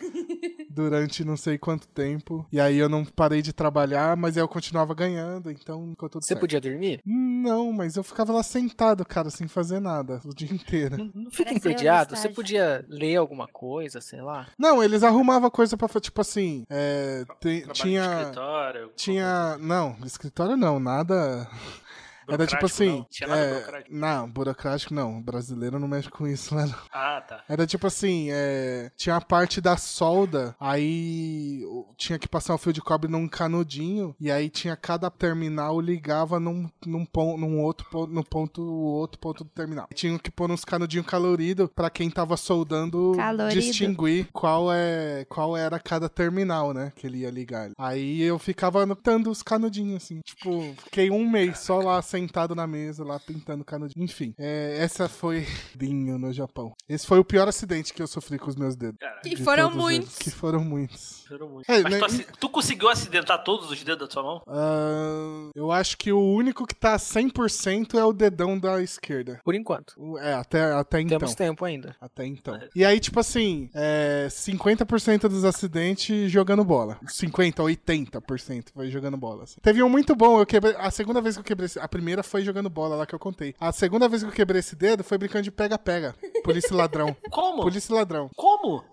[0.73, 2.47] Durante não sei quanto tempo.
[2.51, 6.29] E aí eu não parei de trabalhar, mas eu continuava ganhando, então ficou tudo Você
[6.29, 6.41] certo.
[6.41, 7.01] podia dormir?
[7.05, 10.97] Não, mas eu ficava lá sentado, cara, sem fazer nada o dia inteiro.
[10.97, 12.17] Não, não fica entediado?
[12.17, 14.49] Você podia ler alguma coisa, sei lá?
[14.59, 18.05] Não, eles arrumavam coisa pra, tipo assim, é, te, tinha...
[18.05, 18.91] escritório?
[18.97, 19.59] Tinha...
[19.59, 21.49] Não, escritório não, nada...
[22.29, 22.99] Era tipo assim.
[22.99, 23.95] Não, Tinha nada é, burocrático.
[23.95, 25.23] Não, burocrático não.
[25.23, 26.73] Brasileiro não mexe com isso, né?
[26.93, 27.45] Ah, tá.
[27.49, 31.63] Era tipo assim, é, tinha a parte da solda, aí
[31.97, 36.39] tinha que passar o fio de cobre num canudinho, e aí tinha cada terminal ligava
[36.39, 39.89] num, num, ponto, num outro ponto, no ponto, outro ponto do terminal.
[39.95, 43.61] Tinha que pôr uns canudinhos coloridos pra quem tava soldando Calorido.
[43.61, 46.93] distinguir qual é qual era cada terminal, né?
[46.97, 47.71] Que ele ia ligar.
[47.79, 50.21] Aí eu ficava anotando os canudinhos, assim.
[50.21, 54.05] Tipo, fiquei um mês só lá sentado na mesa lá pintando canudinho.
[54.05, 56.75] Enfim, é, essa foi Dinho no Japão.
[56.87, 58.99] Esse foi o pior acidente que eu sofri com os meus dedos.
[59.23, 60.19] Que foram muitos.
[60.19, 61.25] Que foram muitos.
[61.27, 61.69] Foram muitos.
[61.75, 64.43] É, Mas né, tu, tu, conseguiu acidentar todos os dedos da sua mão?
[64.47, 69.41] Uh, eu acho que o único que tá 100% é o dedão da esquerda.
[69.43, 70.19] Por enquanto.
[70.19, 71.19] É, até, até então.
[71.19, 71.97] Temos tempo ainda.
[72.01, 72.61] Até então.
[72.77, 76.99] E aí, tipo assim, é, 50% dos acidentes jogando bola.
[77.07, 79.45] 50%, 80% vai jogando bola.
[79.45, 79.61] Assim.
[79.63, 80.75] Teve um muito bom, eu quebrei.
[80.77, 81.71] A segunda vez que eu quebrei.
[81.81, 83.55] A primeira foi jogando bola lá que eu contei.
[83.61, 86.15] A segunda vez que eu quebrei esse dedo foi brincando de pega-pega.
[86.43, 87.17] Polícia ladrão.
[87.31, 87.63] Como?
[87.63, 88.31] Polícia ladrão.
[88.37, 88.85] Como?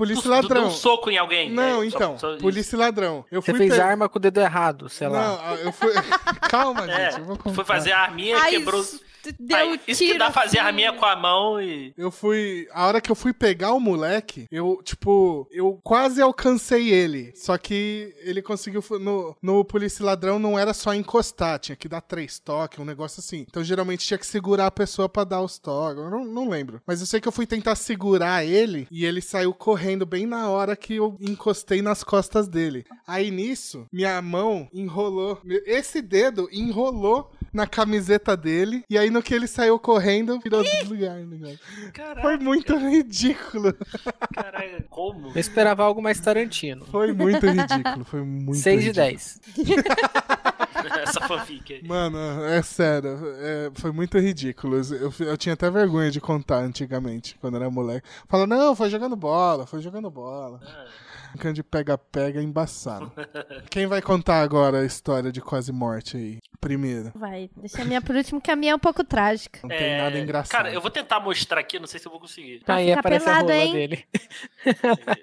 [0.00, 0.62] Polícia tu, ladrão.
[0.62, 1.50] Tu um soco em alguém?
[1.50, 2.18] Não, é, então.
[2.18, 3.22] Só, só polícia ladrão.
[3.30, 5.36] Eu Você fez arma com o dedo errado, sei lá.
[5.36, 5.92] Não, eu fui.
[6.48, 7.20] Calma, é, gente.
[7.20, 8.82] Eu vou Foi fazer a arminha e quebrou.
[9.38, 11.92] Deu Aí, isso que dá fazer a minha com a mão e.
[11.96, 12.66] Eu fui.
[12.72, 17.32] A hora que eu fui pegar o moleque, eu, tipo, eu quase alcancei ele.
[17.36, 18.82] Só que ele conseguiu.
[19.00, 23.20] No, no Polícia Ladrão não era só encostar, tinha que dar três toques, um negócio
[23.20, 23.44] assim.
[23.48, 26.02] Então geralmente tinha que segurar a pessoa para dar os toques.
[26.02, 26.80] Eu não, não lembro.
[26.86, 30.48] Mas eu sei que eu fui tentar segurar ele e ele saiu correndo bem na
[30.48, 32.84] hora que eu encostei nas costas dele.
[33.06, 35.40] Aí nisso, minha mão enrolou.
[35.66, 38.84] Esse dedo enrolou na camiseta dele.
[38.88, 41.16] E aí no que ele saiu correndo, virou do lugar.
[41.16, 41.58] Né,
[42.20, 43.74] Foi muito ridículo.
[44.34, 45.28] Caralho, como?
[45.28, 46.86] Eu esperava algo mais Tarantino.
[46.86, 48.04] Foi muito ridículo.
[48.04, 49.40] Foi muito 6 de 10.
[51.02, 51.86] Essa fanfic aí.
[51.86, 53.18] Mano, é sério.
[53.38, 54.76] É, foi muito ridículo.
[54.76, 58.06] Eu, eu tinha até vergonha de contar antigamente, quando era moleque.
[58.28, 60.60] Fala, não, foi jogando bola, foi jogando bola.
[60.64, 61.09] Ah.
[61.32, 63.12] Brincando de pega-pega embaçado.
[63.70, 66.38] Quem vai contar agora a história de quase morte aí?
[66.60, 67.10] Primeiro.
[67.14, 69.60] Vai, deixa a minha por último, que a minha é um pouco trágica.
[69.62, 69.78] Não é...
[69.78, 70.50] tem nada engraçado.
[70.50, 72.60] Cara, eu vou tentar mostrar aqui, não sei se eu vou conseguir.
[72.60, 73.72] Tá aí aparece pelado, a rola hein?
[73.72, 74.04] dele.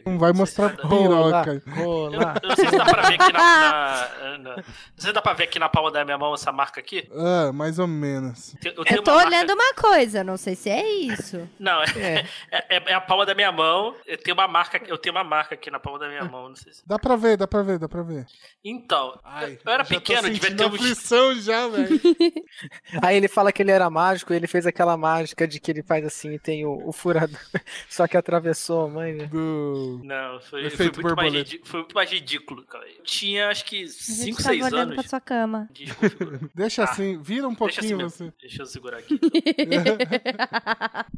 [0.03, 1.61] Não vai mostrar se piroca.
[1.67, 4.63] Rola, Eu, eu, não sei se dá pra ver aqui na, na, na, Não
[4.97, 7.07] sei se dá pra ver aqui na palma da minha mão essa marca aqui.
[7.13, 8.55] Ah, mais ou menos.
[8.65, 9.63] Eu, eu, eu tô uma olhando marca...
[9.63, 11.47] uma coisa, não sei se é isso.
[11.59, 12.27] Não, é, é.
[12.69, 13.95] É, é, a palma da minha mão.
[14.05, 16.55] Eu tenho uma marca, eu tenho uma marca aqui na palma da minha mão, não
[16.55, 16.87] sei se...
[16.87, 18.25] Dá pra ver, dá pra ver, dá pra ver.
[18.63, 21.87] Então, Ai, eu era pequeno, devia ter aflição já, velho.
[23.01, 25.83] Aí ele fala que ele era mágico, e ele fez aquela mágica de que ele
[25.83, 27.39] faz assim e tem o, o furador,
[27.89, 29.25] só que atravessou a mãe, né?
[29.25, 30.01] Do...
[30.03, 32.87] Não, foi, foi, muito mais ridículo, foi muito mais ridículo, cara.
[33.03, 34.95] tinha acho que 5, 6 tava olhando anos.
[34.95, 35.69] pra sua cama.
[36.55, 38.33] Deixa ah, assim, vira um pouquinho deixa assim você.
[38.41, 39.19] Deixa eu segurar aqui.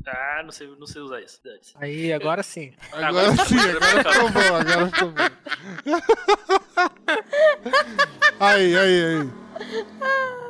[0.06, 1.40] ah, não sei, não sei usar isso.
[1.76, 2.74] Aí, agora sim.
[2.92, 5.24] Agora, agora sim, agora ficou bom, agora ficou bom.
[8.40, 9.30] aí, aí, aí.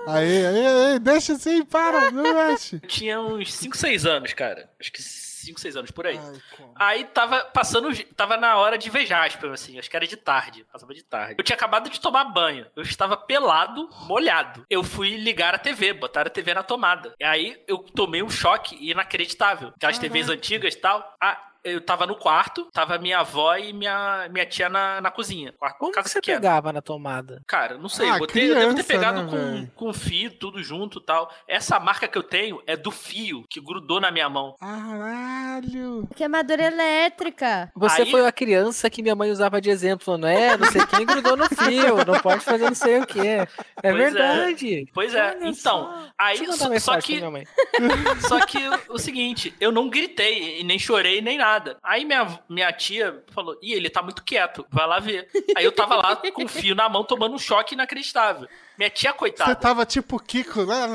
[0.08, 2.80] Aí, aí, aí, deixa assim, para, não mexe.
[2.82, 4.70] Tinha uns 5, 6 anos, cara.
[4.80, 6.18] Acho que 5, 6 anos por aí.
[6.18, 10.18] Ai, aí tava passando, tava na hora de ver Jasper, assim, acho que era de
[10.18, 11.36] tarde, passava de tarde.
[11.38, 14.66] Eu tinha acabado de tomar banho, eu estava pelado, molhado.
[14.70, 17.14] Eu fui ligar a TV, botar a TV na tomada.
[17.20, 19.70] E aí eu tomei um choque inacreditável.
[19.76, 20.02] Aquelas uhum.
[20.02, 21.16] TVs antigas e tal.
[21.22, 25.54] Ah, eu tava no quarto, tava minha avó e minha, minha tia na, na cozinha.
[25.58, 26.40] Quarto, Como casa que você pequena.
[26.40, 27.42] pegava na tomada?
[27.46, 28.10] Cara, não sei.
[28.10, 31.32] Ah, botei, criança, eu devo ter pegado né, com, com fio, tudo junto tal.
[31.48, 34.56] Essa marca que eu tenho é do fio que grudou na minha mão.
[34.60, 36.08] Caralho!
[36.16, 37.72] Queimadura elétrica.
[37.76, 38.12] Você Aí...
[38.12, 40.58] foi a criança que minha mãe usava de exemplo, não é?
[40.58, 43.20] Não sei quem grudou no fio, não pode fazer não sei o que.
[43.20, 43.48] É
[43.82, 43.98] pois é.
[43.98, 44.76] verdade.
[44.76, 44.84] É.
[44.94, 45.30] Pois é.
[45.30, 46.08] Olha então, só.
[46.18, 47.20] aí só, só que
[48.28, 48.58] só que
[48.88, 51.78] o, o seguinte, eu não gritei e nem chorei nem nada nada.
[51.84, 55.28] Aí minha, minha tia falou: Ih, ele tá muito quieto, vai lá ver.
[55.56, 58.48] Aí eu tava lá com o fio na mão, tomando um choque inacreditável.
[58.78, 59.52] Minha tia, coitada.
[59.52, 60.88] Você tava tipo Kiko, né?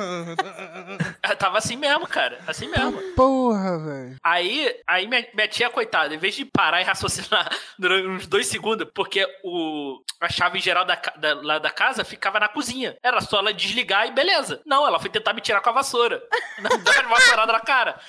[1.39, 2.39] tava assim mesmo, cara.
[2.47, 2.99] Assim mesmo.
[3.15, 4.17] Porra, velho.
[4.25, 7.47] Aí, aí minha, minha tia, coitada, em vez de parar e raciocinar
[7.79, 12.41] durante uns dois segundos, porque o, a chave geral da, da, lá da casa ficava
[12.41, 12.97] na cozinha.
[13.03, 14.63] Era só ela desligar e beleza.
[14.65, 16.23] Não, ela foi tentar me tirar com a vassoura.
[16.83, 18.01] Dar uma vassourada na cara.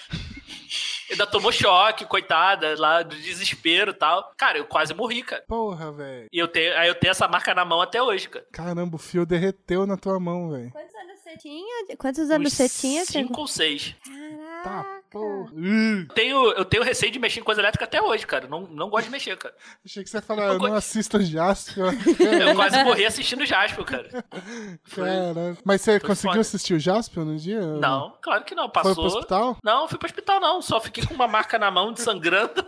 [1.10, 4.34] Ainda tomou choque, coitada, lá do desespero e tal.
[4.36, 5.44] Cara, eu quase morri, cara.
[5.48, 6.28] Porra, velho.
[6.32, 8.46] E eu tenho, aí eu tenho essa marca na mão até hoje, cara.
[8.52, 10.72] Caramba, o fio derreteu na tua mão, velho.
[10.72, 11.98] Quantos anos você tinha?
[11.98, 13.06] Quantos anos você tinha?
[13.06, 13.96] Cinco ou seis.
[14.04, 14.64] Caraca.
[14.64, 15.50] Tá Porra.
[16.14, 18.50] Tenho, eu tenho receio de mexer em coisa elétrica até hoje, cara.
[18.50, 19.56] Não, não gosto de mexer, cara.
[19.86, 21.86] Achei que você ia falar, eu, eu não assisto Jasper.
[22.42, 24.26] eu quase morri assistindo Jasper, cara.
[24.94, 25.58] Caramba.
[25.64, 26.42] Mas você conseguiu foda.
[26.42, 27.62] assistir o Jasper no dia?
[27.62, 28.70] Não, claro que não.
[28.70, 28.94] Passou.
[28.94, 29.58] Foi pro hospital?
[29.64, 30.62] Não, fui pro hospital não.
[30.62, 32.66] Só fiquei com uma marca na mão de sangrando.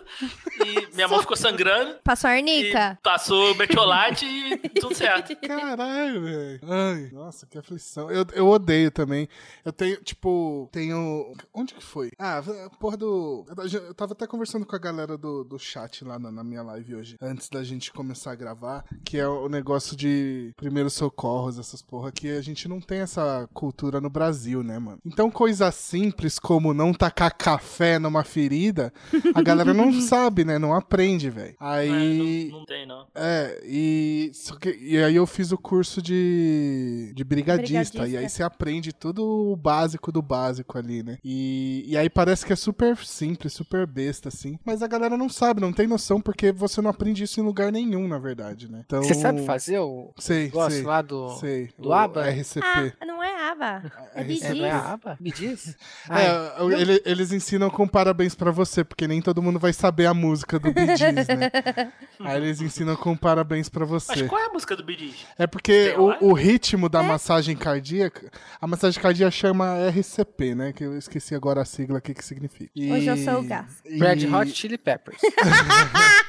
[0.65, 1.95] E minha mão ficou sangrando.
[2.01, 2.97] Passou arnica?
[3.03, 5.35] Passou metiolate e tudo certo.
[5.45, 6.59] Caralho, velho.
[6.63, 8.09] Ai, nossa, que aflição.
[8.09, 9.27] Eu, eu odeio também.
[9.65, 11.35] Eu tenho, tipo, tenho.
[11.53, 12.11] Onde que foi?
[12.17, 13.45] Ah, ah, porra do.
[13.71, 16.95] Eu tava até conversando com a galera do, do chat lá na, na, minha live
[16.95, 21.81] hoje, antes da gente começar a gravar, que é o negócio de primeiros socorros, essas
[21.81, 24.99] porra, que a gente não tem essa cultura no Brasil, né, mano?
[25.05, 28.93] Então, coisa simples como não tacar café numa ferida,
[29.33, 30.57] a galera não sabe, né?
[30.57, 31.55] Não aprende, velho.
[31.59, 32.47] Aí.
[32.47, 33.07] É, não, não, tem, não.
[33.15, 34.31] É, e.
[34.59, 38.93] Que, e aí eu fiz o curso de, de brigadista, brigadista, e aí você aprende
[38.93, 41.17] tudo o básico do básico ali, né?
[41.23, 44.59] E, e aí parece que é super simples, super besta, assim.
[44.65, 47.71] Mas a galera não sabe, não tem noção, porque você não aprende isso em lugar
[47.71, 48.83] nenhum, na verdade, né?
[48.85, 49.01] Então...
[49.01, 52.29] Você sabe fazer o sei, negócio sei, lá do, sei, do ABA?
[52.29, 52.93] RCP.
[52.99, 53.91] Ah, não é ABA.
[54.13, 55.17] É, é, é, não é ABA?
[55.19, 55.75] Me diz.
[56.09, 60.13] é, ele, eles ensinam com parabéns pra você, porque nem todo mundo vai saber a
[60.13, 61.51] música do Bee Gees, né?
[62.19, 64.07] Aí eles ensinam com parabéns pra você.
[64.15, 65.25] Mas qual é a música do Bee Gees?
[65.37, 67.07] É porque o, o, ritmo da é?
[67.07, 70.73] massagem cardíaca, a massagem cardíaca chama RCP, né?
[70.73, 72.69] Que eu esqueci agora a sigla, o que que significa.
[72.75, 72.91] E...
[72.91, 73.81] Hoje eu sou o gás.
[73.85, 73.97] E...
[73.97, 75.21] Red Hot Chili Peppers.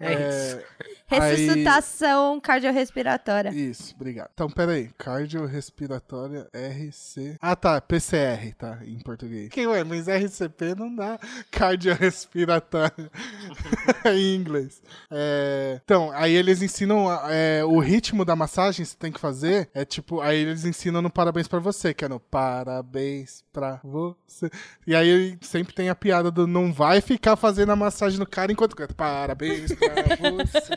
[0.00, 0.58] é, é isso.
[1.06, 2.40] Ressuscitação aí...
[2.40, 3.50] cardiorrespiratória.
[3.50, 4.30] Isso, obrigado.
[4.32, 4.90] Então, peraí.
[4.96, 7.36] Cardiorrespiratória RC.
[7.40, 7.80] Ah, tá.
[7.80, 8.78] PCR, tá?
[8.84, 9.48] Em português.
[9.50, 11.18] Que ué, mas RCP não dá
[11.50, 13.10] cardiorrespiratória
[14.06, 14.82] em inglês.
[15.10, 15.80] É...
[15.84, 19.68] Então, aí eles ensinam é, o ritmo da massagem você tem que fazer.
[19.74, 24.50] É tipo, aí eles ensinam no parabéns pra você, que é no parabéns pra você.
[24.86, 28.52] E aí sempre tem a piada do não vai ficar fazendo a massagem no cara
[28.52, 28.94] enquanto canta.
[28.94, 30.74] Parabéns pra você.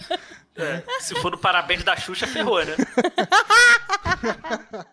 [0.58, 2.76] É, se for no parabéns da Xuxa, ferrou, né?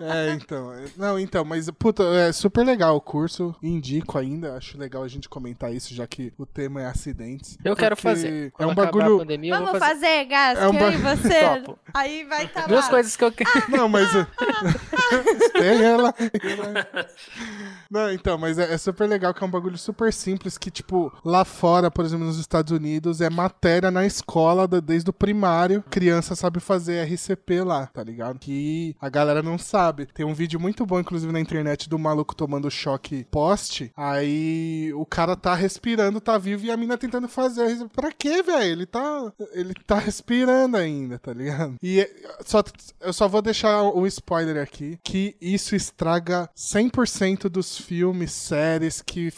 [0.00, 0.72] é, então.
[0.96, 3.54] Não, então, mas, puta, é super legal o curso.
[3.62, 4.56] Indico ainda.
[4.56, 7.58] Acho legal a gente comentar isso, já que o tema é acidentes.
[7.62, 8.52] Eu quero fazer.
[8.58, 9.18] É um bagulho.
[9.18, 11.60] Pandemia, Vamos fazer, fazer Gas, é um você.
[11.62, 11.78] Topo.
[11.92, 12.90] Aí vai estar tá Duas lá.
[12.90, 13.50] coisas que eu quero.
[13.68, 14.08] Não, mas.
[15.52, 16.14] Tem ela.
[17.90, 21.12] Não, então, mas é, é super legal que é um bagulho super simples que, tipo,
[21.24, 25.84] lá fora, por exemplo, nos Estados Unidos, é matéria na escola desde o primário.
[25.90, 28.38] Criança sabe fazer RCP lá, tá ligado?
[28.38, 30.06] Que a galera não sabe.
[30.06, 33.92] Tem um vídeo muito bom, inclusive, na internet do maluco tomando choque poste.
[33.96, 37.86] Aí o cara tá respirando, tá vivo e a mina tentando fazer.
[37.94, 38.72] Pra quê, velho?
[38.72, 39.32] Ele tá.
[39.52, 41.76] Ele tá respirando ainda, tá ligado?
[41.82, 42.10] E é,
[42.44, 42.62] só,
[43.00, 49.32] eu só vou deixar o spoiler aqui: que isso estraga 100% dos filmes, séries que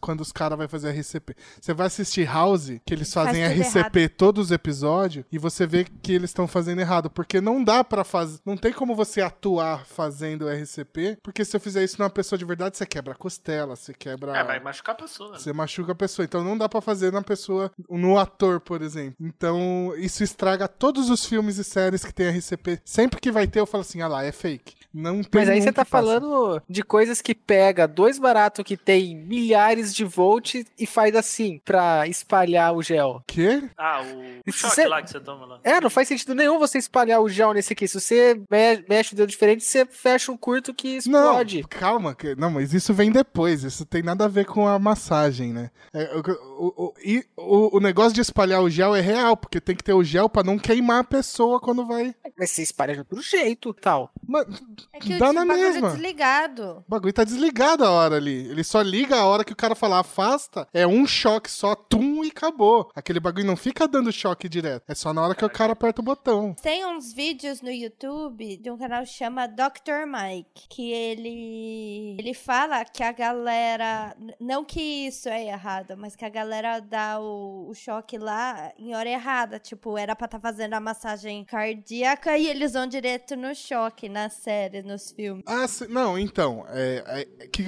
[0.00, 1.34] quando os caras vão fazer RCP.
[1.60, 4.12] Você vai assistir House, que eles fazem Faz RCP errado.
[4.16, 7.08] todos os episódios episódio e você vê que eles estão fazendo errado.
[7.08, 8.40] Porque não dá para fazer.
[8.44, 11.18] Não tem como você atuar fazendo RCP.
[11.22, 14.36] Porque se eu fizer isso numa pessoa de verdade, você quebra a costela, você quebra.
[14.36, 15.32] É, vai machucar a pessoa.
[15.32, 15.38] Né?
[15.38, 16.24] Você machuca a pessoa.
[16.24, 19.14] Então não dá para fazer na pessoa, no ator, por exemplo.
[19.20, 22.80] Então isso estraga todos os filmes e séries que tem RCP.
[22.84, 24.82] Sempre que vai ter, eu falo assim: ah lá, é fake.
[24.92, 29.16] Não tem Mas aí você tá falando de coisas que pega dois baratos que tem
[29.16, 33.22] milhares de volts e faz assim pra espalhar o gel.
[33.26, 33.62] Quê?
[33.76, 35.60] Ah, o, o choque lá que você toma lá.
[35.64, 37.86] É, não faz sentido nenhum você espalhar o gel nesse aqui.
[37.86, 38.40] Se você
[38.88, 41.62] mexe o dedo diferente, você fecha um curto que explode.
[41.62, 42.16] Não, calma.
[42.36, 43.64] Não, mas isso vem depois.
[43.64, 45.70] Isso tem nada a ver com a massagem, né?
[45.92, 46.14] É,
[46.58, 46.94] o, o,
[47.36, 50.28] o, o, negócio de espalhar o gel é real, porque tem que ter o gel
[50.28, 52.14] pra não queimar a pessoa quando vai.
[52.38, 54.10] Mas você espalha de outro jeito tal.
[54.26, 54.46] Mas,
[54.92, 55.88] é que dá o na bagulho mesma.
[55.88, 56.84] é desligado.
[56.86, 58.48] O bagulho tá desligado a hora ali.
[58.48, 60.66] Ele só liga a hora que o cara fala afasta.
[60.72, 62.90] É um choque só, tum, e acabou.
[62.94, 64.84] Aquele bagulho não fica dando choque direto.
[64.88, 66.54] É só na hora que o cara aperta o botão.
[66.62, 70.06] Tem uns vídeos no YouTube de um canal que chama Dr.
[70.06, 76.24] Mike, que ele ele fala que a galera, não que isso é errado, mas que
[76.24, 80.42] a galera dá o, o choque lá em hora errada, tipo, era pra estar tá
[80.42, 85.44] fazendo a massagem cardíaca e eles vão direto no choque na série, nos filmes.
[85.46, 87.64] Ah, não, então, é, é, que,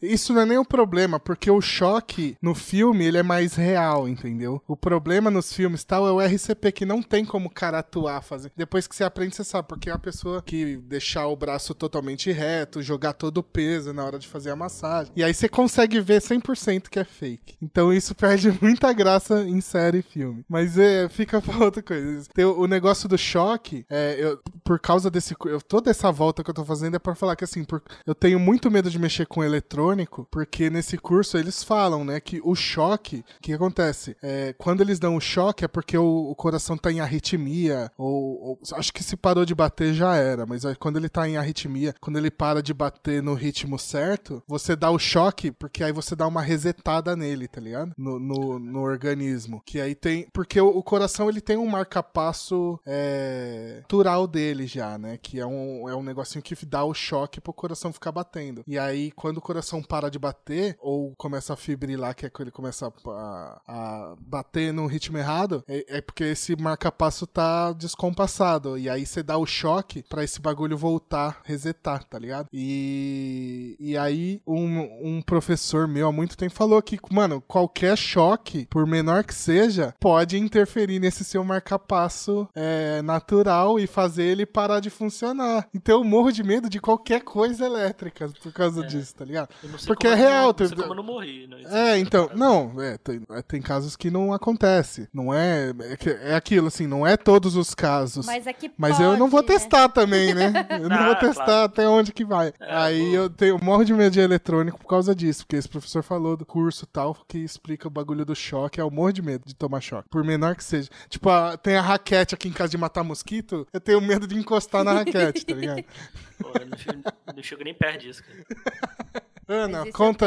[0.00, 4.08] isso não é nem um problema, porque o choque no filme ele é mais real,
[4.08, 4.62] entendeu?
[4.66, 8.22] O problema nos filmes tal é o RCP que não tem como o cara atuar,
[8.22, 8.52] fazer.
[8.56, 12.30] Depois que você aprende, você sabe, porque é a pessoa que deixar o braço totalmente
[12.32, 15.12] reto, jogar todo o peso na hora de fazer a massagem.
[15.16, 17.56] E aí você consegue ver 100% que é fake.
[17.60, 20.44] Então isso perde muita graça em série e filme.
[20.48, 22.28] Mas é, fica pra outra coisa.
[22.34, 25.34] Tem o, o negócio do choque, é, eu, por causa desse.
[25.44, 28.14] Eu, toda essa volta que eu tô fazendo é pra falar que assim, por, eu
[28.14, 32.54] tenho muito medo de mexer com eletrônico, porque nesse curso eles falam, né, que o
[32.54, 34.16] choque, o que acontece?
[34.22, 38.40] É, quando eles dão o choque é porque o, o coração tá em arritmia, ou,
[38.42, 41.94] ou, acho que se parou de bater já era, mas quando ele tá em arritmia,
[42.00, 46.14] quando ele para de bater no ritmo certo, você dá o choque, porque aí você
[46.14, 47.92] dá uma resetada nele, tá ligado?
[47.96, 49.62] No, no, no organismo.
[49.64, 50.26] Que aí tem.
[50.32, 55.18] Porque o, o coração ele tem um marca-passo é, natural dele já, né?
[55.20, 58.62] Que é um, é um negocinho que dá o choque pro coração ficar batendo.
[58.66, 62.48] E aí, quando o coração para de bater, ou começa a fibrilar, que é quando
[62.48, 68.78] ele começa a, a bater no ritmo errado, é, é porque esse marca-passo tá descompassado.
[68.78, 72.48] E aí você dá o choque para esse bagulho voltar, resetar, tá ligado?
[72.52, 78.66] E, e aí, um, um professor meu há muito tempo falou que, mano, qualquer choque,
[78.70, 84.80] por menor que seja, pode interferir nesse seu marca-passo é, natural e fazer ele parar
[84.80, 85.68] de funcionar.
[85.74, 88.86] Então eu morro de medo de qualquer coisa elétrica por causa é.
[88.86, 89.48] disso, tá ligado?
[89.86, 90.54] Porque é real.
[90.76, 91.62] Não, não não morri, né?
[91.66, 95.08] É, então, não, é, tem, é, tem casos que não acontece.
[95.12, 98.26] Não é, é, é, aquilo, assim, não é todos os casos.
[98.26, 99.48] Mas é que Mas pode, eu não vou né?
[99.48, 100.52] testar também, né?
[100.70, 101.64] Eu não ah, vou testar claro.
[101.64, 102.52] até onde que vai.
[102.60, 106.02] É, Aí eu tenho, morro de medo de eletrônico por causa disso, porque esse professor
[106.02, 108.80] falou do curso tal que explica o bagulho do choque.
[108.80, 110.88] Eu morro de medo de tomar choque, por menor que seja.
[111.08, 114.36] Tipo, a, tem a raquete aqui em casa de matar mosquito, eu tenho medo de
[114.36, 115.84] encostar na raquete, tá ligado?
[116.38, 117.02] Pô, eu não chego,
[117.34, 119.24] não chego nem perto disso, cara.
[119.48, 120.26] Ana, conta,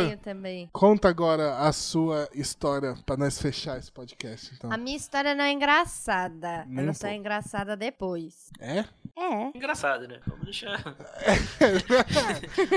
[0.72, 4.54] conta agora a sua história para nós fechar esse podcast.
[4.56, 4.72] Então.
[4.72, 6.66] A minha história não é engraçada.
[6.66, 8.50] Nem Ela um só é engraçada depois.
[8.60, 8.86] É?
[9.18, 9.52] É.
[9.54, 10.22] Engraçado, né?
[10.26, 10.80] Vamos deixar.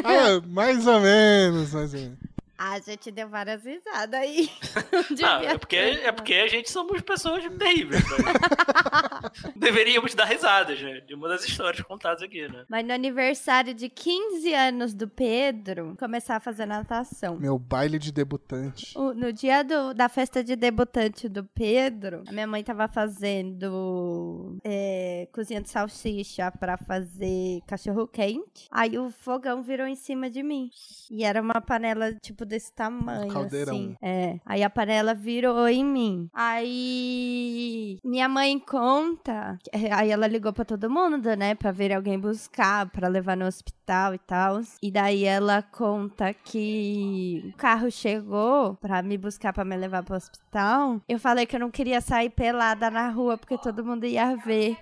[0.04, 2.18] ah, mais ou menos, mais ou menos.
[2.64, 4.48] A gente deu várias risadas aí.
[5.20, 8.04] Não, é porque, é porque a gente somos pessoas terríveis.
[8.04, 9.50] Né?
[9.56, 11.00] Deveríamos dar risadas, né?
[11.00, 12.64] De uma das histórias contadas aqui, né?
[12.68, 17.36] Mas no aniversário de 15 anos do Pedro, começar a fazer natação.
[17.36, 18.96] Meu baile de debutante.
[18.96, 24.56] O, no dia do, da festa de debutante do Pedro, a minha mãe tava fazendo
[24.62, 28.68] é, cozinha de salsicha pra fazer cachorro quente.
[28.70, 30.70] Aí o fogão virou em cima de mim.
[31.10, 33.74] E era uma panela, tipo, desse tamanho, Caldeirão.
[33.74, 33.96] assim.
[34.02, 34.38] É.
[34.44, 36.28] Aí a panela virou em mim.
[36.34, 39.58] Aí minha mãe conta,
[39.90, 44.14] aí ela ligou para todo mundo, né, para ver alguém buscar, para levar no hospital
[44.14, 44.60] e tal.
[44.82, 50.16] E daí ela conta que o carro chegou para me buscar para me levar pro
[50.16, 51.00] hospital.
[51.08, 54.76] Eu falei que eu não queria sair pelada na rua porque todo mundo ia ver.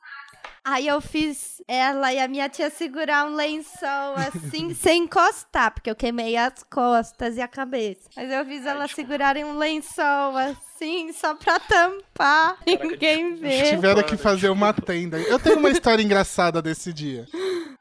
[0.65, 5.91] Aí eu fiz ela e a minha tia segurar um lençol assim, sem encostar, porque
[5.91, 8.09] eu queimei as costas e a cabeça.
[8.15, 13.71] Mas eu fiz elas segurarem um lençol assim, só pra tampar, Caraca, ninguém vê.
[13.71, 15.19] Tiveram que fazer uma tenda.
[15.19, 17.27] Eu tenho uma história engraçada desse dia.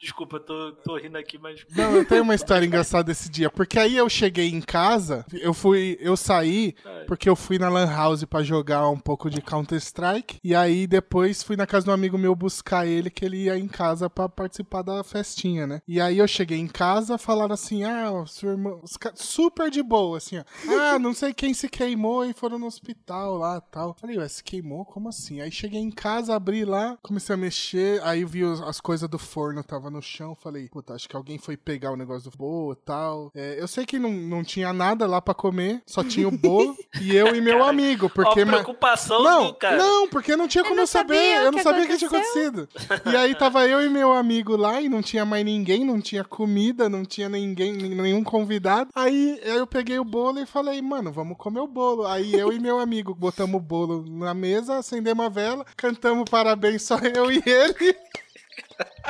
[0.02, 1.66] Desculpa, eu tô, tô rindo aqui, mas.
[1.76, 3.50] Não, eu tenho uma história engraçada desse dia.
[3.50, 5.98] Porque aí eu cheguei em casa, eu fui.
[6.00, 6.74] Eu saí
[7.06, 10.40] porque eu fui na Lan House pra jogar um pouco de Counter-Strike.
[10.42, 13.58] E aí depois fui na casa de um amigo meu buscar ele, que ele ia
[13.58, 15.82] em casa pra participar da festinha, né?
[15.86, 18.82] E aí eu cheguei em casa, falaram assim: ah, o seu irmão.
[19.16, 20.44] Super de boa, assim, ó.
[20.70, 23.94] Ah, não sei quem se queimou e foram no hospital lá tal.
[24.00, 24.86] Falei, ué, se queimou?
[24.86, 25.42] Como assim?
[25.42, 29.62] Aí cheguei em casa, abri lá, comecei a mexer, aí vi as coisas do forno
[29.62, 30.36] tava no chão.
[30.36, 33.32] Falei, puta, acho que alguém foi pegar o negócio do bolo e tal.
[33.36, 36.76] É, eu sei que não, não tinha nada lá pra comer, só tinha o bolo
[37.02, 38.10] e eu e meu amigo.
[38.10, 38.42] Porque.
[38.42, 39.78] Ó, preocupação não, do cara.
[39.78, 41.44] Não, porque não tinha como eu, eu saber.
[41.44, 42.68] Eu não sabia o que tinha acontecido.
[43.06, 46.24] E aí tava eu e meu amigo lá e não tinha mais ninguém, não tinha
[46.24, 48.90] comida, não tinha ninguém, nenhum convidado.
[48.96, 52.06] Aí eu peguei o bolo e falei, mano, vamos comer o bolo.
[52.06, 56.84] Aí eu e meu amigo botamos o bolo na mesa, acendemos a vela, cantamos parabéns
[56.84, 57.96] só eu e ele.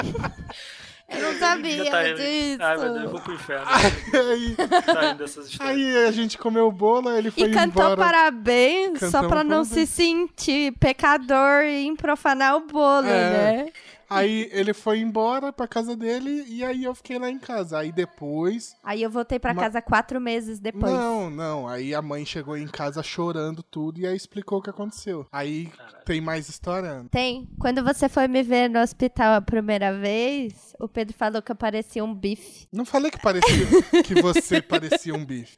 [1.10, 2.58] Eu não sabia tá disso.
[2.62, 3.66] Ai, meu Deus, eu vou pro inferno.
[4.30, 7.66] aí, tá aí a gente comeu o bolo, ele foi e embora.
[7.66, 9.70] E cantou parabéns, Cantamos só pra não parabéns.
[9.70, 13.64] se sentir pecador e profanar o bolo, é.
[13.64, 13.72] né?
[14.10, 17.78] Aí ele foi embora pra casa dele e aí eu fiquei lá em casa.
[17.78, 18.76] Aí depois.
[18.84, 20.92] Aí eu voltei pra casa quatro meses depois.
[20.92, 21.68] Não, não.
[21.68, 25.28] Aí a mãe chegou em casa chorando tudo e aí explicou o que aconteceu.
[25.32, 25.72] Aí.
[26.10, 27.06] Tem mais história?
[27.11, 27.48] Tem.
[27.60, 31.56] Quando você foi me ver no hospital a primeira vez, o Pedro falou que eu
[31.56, 32.68] parecia um bife.
[32.73, 33.68] Não falei que parecia
[34.02, 35.56] que você parecia um bife.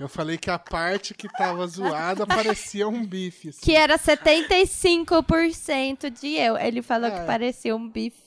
[0.00, 3.50] Eu falei que a parte que tava zoada parecia um bife.
[3.50, 3.60] Assim.
[3.60, 6.56] Que era 75% de eu.
[6.56, 7.20] Ele falou é.
[7.20, 8.21] que parecia um bife.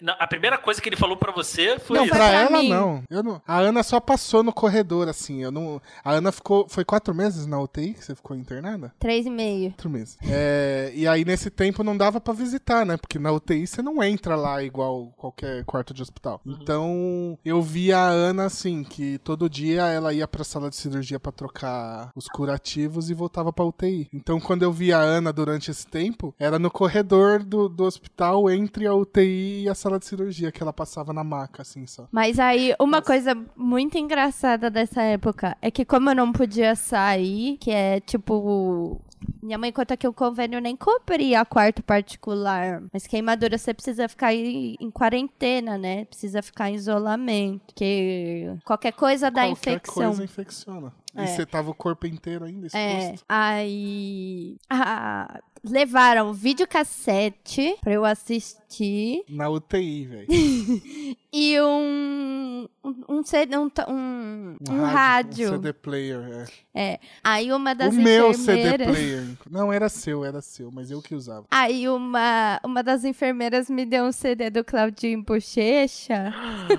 [0.00, 1.98] Não, a primeira coisa que ele falou para você foi.
[1.98, 2.14] Não, isso.
[2.14, 2.68] pra, ela mim.
[2.70, 3.02] não.
[3.10, 3.42] Eu não.
[3.46, 5.42] A Ana só passou no corredor, assim.
[5.42, 5.80] Eu não.
[6.02, 6.66] A Ana ficou.
[6.68, 8.94] Foi quatro meses na UTI que você ficou internada?
[8.98, 9.70] Três e meio.
[9.72, 10.16] Quatro meses.
[10.22, 12.96] É, e aí, nesse tempo, não dava para visitar, né?
[12.96, 16.40] Porque na UTI você não entra lá igual qualquer quarto de hospital.
[16.46, 16.58] Uhum.
[16.60, 21.20] Então, eu vi a Ana, assim, que todo dia ela ia pra sala de cirurgia
[21.20, 24.08] para trocar os curativos e voltava pra UTI.
[24.14, 28.50] Então, quando eu vi a Ana durante esse tempo, era no corredor do, do hospital
[28.50, 31.86] entre a UTI UTI e a sala de cirurgia, que ela passava na maca, assim,
[31.86, 32.06] só.
[32.12, 33.02] Mas aí, uma Nossa.
[33.02, 39.00] coisa muito engraçada dessa época é que como eu não podia sair, que é tipo
[39.42, 42.82] minha mãe conta que o convênio nem cobria quarto particular.
[42.92, 46.04] Mas queimadura você precisa ficar em, em quarentena, né?
[46.06, 47.66] Precisa ficar em isolamento.
[47.66, 49.94] Porque qualquer coisa dá qualquer infecção.
[49.94, 50.92] Qualquer coisa infecciona.
[51.14, 51.24] É.
[51.24, 52.76] E você tava o corpo inteiro ainda exposto?
[52.78, 53.14] É.
[53.28, 54.56] Aí.
[54.68, 59.24] Ah, levaram videocassete pra eu assistir.
[59.28, 60.26] Na UTI, velho.
[61.32, 62.68] e um.
[62.82, 65.48] Um, um, CD, um, um, um rádio.
[65.48, 66.92] Um CD player, é.
[66.92, 67.00] É.
[67.22, 68.38] Aí uma das o enfermeiras.
[68.38, 69.26] O meu CD player.
[69.50, 71.46] Não, era seu, era seu, mas eu que usava.
[71.50, 76.32] Aí uma, uma das enfermeiras me deu um CD do Claudinho Bochecha.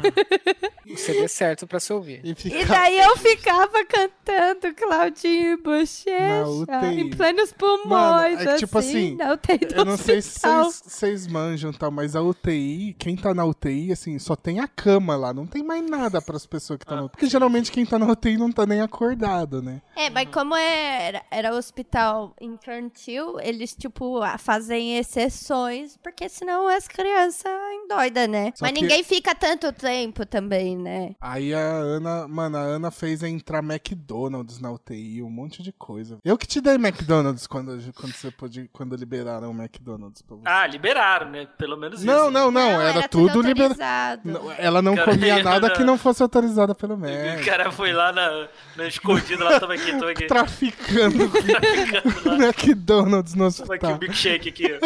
[0.90, 2.22] o CD certo pra se ouvir.
[2.24, 2.58] E, fica...
[2.58, 6.86] e daí eu ficava cantando Claudinho Bochecha.
[6.94, 9.16] Em plenos pulmões, Mano, é, tipo assim.
[9.16, 11.90] Na UTI eu não sei se vocês manjam, tá?
[11.90, 15.34] Mas a UTI, quem tá na UTI, assim, só tem a cama lá.
[15.34, 17.12] Não tem mais nada para as pessoas que estão ah, na UTI.
[17.12, 19.82] Porque geralmente quem tá na UTI não tá nem acordado, né?
[19.96, 27.52] É, mas como era, era hospital infantil, eles, tipo, fazem exceções, porque senão as crianças
[27.84, 28.52] endoidam, né?
[28.56, 28.82] Só mas que...
[28.82, 31.16] ninguém fica tanto tempo também, né?
[31.20, 36.18] Aí a Ana, mano, a Ana fez entrar McDonald's na UTI, um monte de coisa.
[36.24, 38.32] Eu que te dei McDonald's quando, quando você
[38.62, 40.44] pôde, quando liberaram o McDonald's pra você.
[40.46, 41.48] Ah, liberaram, né?
[41.58, 42.32] Pelo menos não, isso.
[42.32, 42.82] Não, não, não.
[42.82, 44.22] Era, era, tudo, tudo liberado.
[44.58, 47.12] Ela não cara, comia nada que não fosse autorizada pelo Mac.
[47.42, 50.28] O cara foi lá na, na escondido, lá, toma aqui, toma aqui.
[50.28, 51.30] Traficando.
[51.30, 53.78] Traficando McDonald's no hospital.
[53.78, 54.80] Toma aqui o milkshake aqui.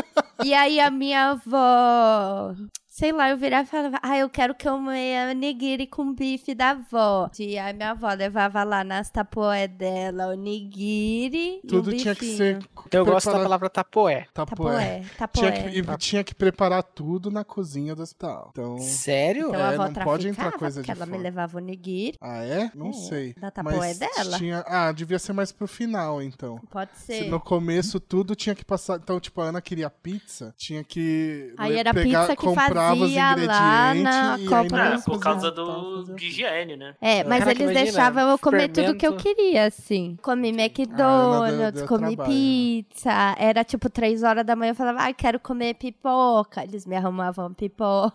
[0.43, 2.53] E aí a minha avó
[2.95, 6.55] sei lá, eu virava e falava, ah, eu quero que eu meia nigiri com bife
[6.55, 7.29] da avó.
[7.37, 12.37] E aí minha avó levava lá nas tapoé dela o nigiri Tudo e tinha que
[12.37, 12.55] ser...
[12.55, 13.13] Eu preparar...
[13.13, 14.27] gosto da palavra tapoé.
[14.33, 15.03] Tapoé.
[15.17, 15.51] tapoé.
[15.51, 18.51] Tinha, que, e tinha que preparar tudo na cozinha do hospital.
[18.53, 18.77] Então...
[18.77, 19.49] Sério?
[19.49, 21.17] Então é, a avó não pode entrar coisa de ela fora.
[21.17, 22.17] me levava o nigiri.
[22.21, 22.71] Ah, é?
[22.73, 23.33] Não é, sei.
[23.33, 24.37] Da tapoé dela?
[24.37, 24.63] Tinha...
[24.65, 26.61] Ah, devia ser mais pro final, então.
[26.71, 27.23] Pode ser.
[27.23, 28.99] Se no começo tudo tinha que passar...
[28.99, 32.84] Então, tipo, a Ana queria pizza, tinha que Aí era pegar, pizza que comprava fazia
[32.93, 36.95] os ingredientes lá na Copa é, por causa do, de higiene, né?
[37.01, 38.81] É, mas Caraca, eles imagina, deixavam eu comer fermento.
[38.83, 40.17] tudo que eu queria, assim.
[40.21, 42.35] Comi McDonald's, deu, deu comi trabalho.
[42.35, 43.35] pizza.
[43.37, 46.63] Era tipo três horas da manhã, eu falava, ah, quero comer pipoca.
[46.63, 48.13] Eles me arrumavam pipoca.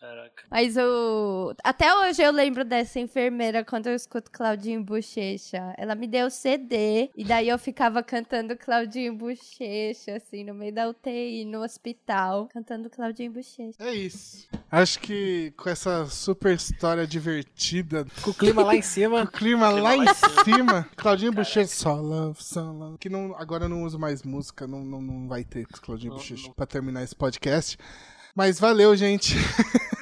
[0.00, 0.21] Caraca.
[0.32, 0.46] Caraca.
[0.50, 1.54] Mas o.
[1.62, 5.74] Até hoje eu lembro dessa enfermeira quando eu escuto Claudinho Bochecha.
[5.76, 10.88] Ela me deu CD e daí eu ficava cantando Claudinho Bochecha, assim, no meio da
[10.88, 13.76] UTI, no hospital, cantando Claudinho Bochecha.
[13.78, 14.48] É isso.
[14.70, 18.06] Acho que com essa super história divertida.
[18.22, 19.26] Com o clima lá em cima.
[19.26, 20.88] com o clima, clima lá, lá, em cima.
[20.96, 22.98] Claudinho Bochecha, só love, só love.
[22.98, 26.50] Que não, agora eu não uso mais música, não, não, não vai ter Claudinho Bochecha
[26.54, 27.76] pra terminar esse podcast.
[28.34, 29.36] Mas valeu, gente.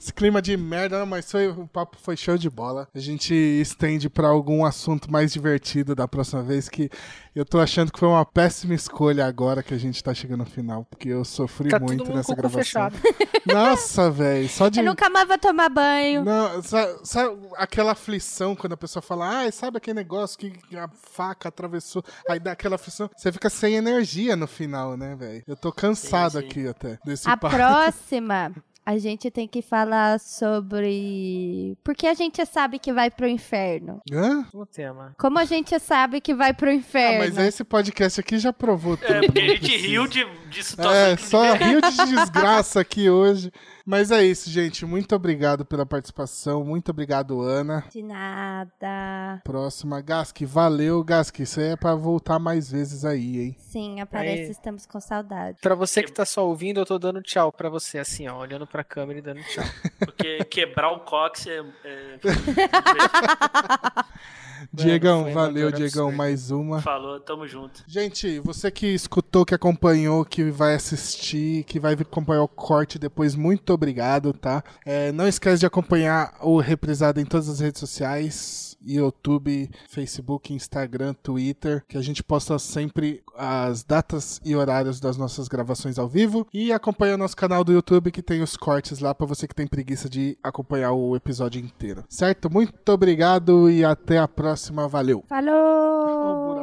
[0.00, 2.88] Esse clima de merda, mas foi, o papo foi show de bola.
[2.94, 6.90] A gente estende para algum assunto mais divertido da próxima vez, que
[7.34, 10.46] eu tô achando que foi uma péssima escolha agora que a gente tá chegando no
[10.46, 12.62] final, porque eu sofri tá muito nessa gravação.
[12.62, 12.96] Fechado.
[13.46, 14.80] Nossa, velho, só de...
[14.80, 16.24] Eu nunca mais vou tomar banho.
[16.24, 20.88] Não, sabe, sabe, aquela aflição quando a pessoa fala, ah, sabe aquele negócio que a
[20.88, 25.42] faca atravessou, aí dá aquela aflição, você fica sem energia no final, né, velho?
[25.46, 26.46] Eu tô cansado sim, sim.
[26.46, 28.52] aqui até desse A próxima
[28.84, 31.76] a gente tem que falar sobre.
[31.84, 34.00] Porque a gente sabe que vai pro inferno.
[34.12, 34.46] Hã?
[34.52, 35.14] O tema.
[35.18, 37.22] Como a gente sabe que vai pro inferno.
[37.22, 39.12] Ah, mas esse podcast aqui já provou tudo.
[39.12, 40.92] É, porque a gente riu de, de situação.
[40.92, 43.52] É, só riu de desgraça aqui hoje.
[43.86, 44.84] Mas é isso, gente.
[44.84, 46.64] Muito obrigado pela participação.
[46.64, 47.84] Muito obrigado, Ana.
[47.90, 49.40] De nada.
[49.42, 50.42] Próxima, Gask.
[50.42, 51.40] Valeu, Gask.
[51.40, 53.56] Isso é pra voltar mais vezes aí, hein?
[53.58, 54.42] Sim, aparece.
[54.42, 54.50] Aí.
[54.50, 55.58] Estamos com saudade.
[55.60, 58.38] Pra você que tá só ouvindo, eu tô dando tchau pra você, assim, ó.
[58.38, 59.64] Olhando pra câmera e dando tchau.
[59.98, 61.64] Porque quebrar o cox é...
[61.84, 62.18] é...
[64.72, 66.80] Diegão, valeu, Diegão, mais uma.
[66.80, 67.82] Falou, tamo junto.
[67.86, 73.34] Gente, você que escutou, que acompanhou, que vai assistir, que vai acompanhar o corte depois,
[73.34, 74.62] muito obrigado, tá?
[74.84, 78.69] É, não esquece de acompanhar o Reprisado em todas as redes sociais.
[78.82, 85.48] YouTube, Facebook, Instagram, Twitter, que a gente posta sempre as datas e horários das nossas
[85.48, 89.14] gravações ao vivo e acompanha o nosso canal do YouTube que tem os cortes lá
[89.14, 92.04] para você que tem preguiça de acompanhar o episódio inteiro.
[92.08, 92.50] Certo?
[92.50, 94.88] Muito obrigado e até a próxima.
[94.88, 95.24] Valeu.
[95.28, 96.60] Falou.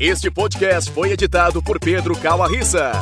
[0.00, 2.92] Este podcast foi editado por Pedro Calarissa.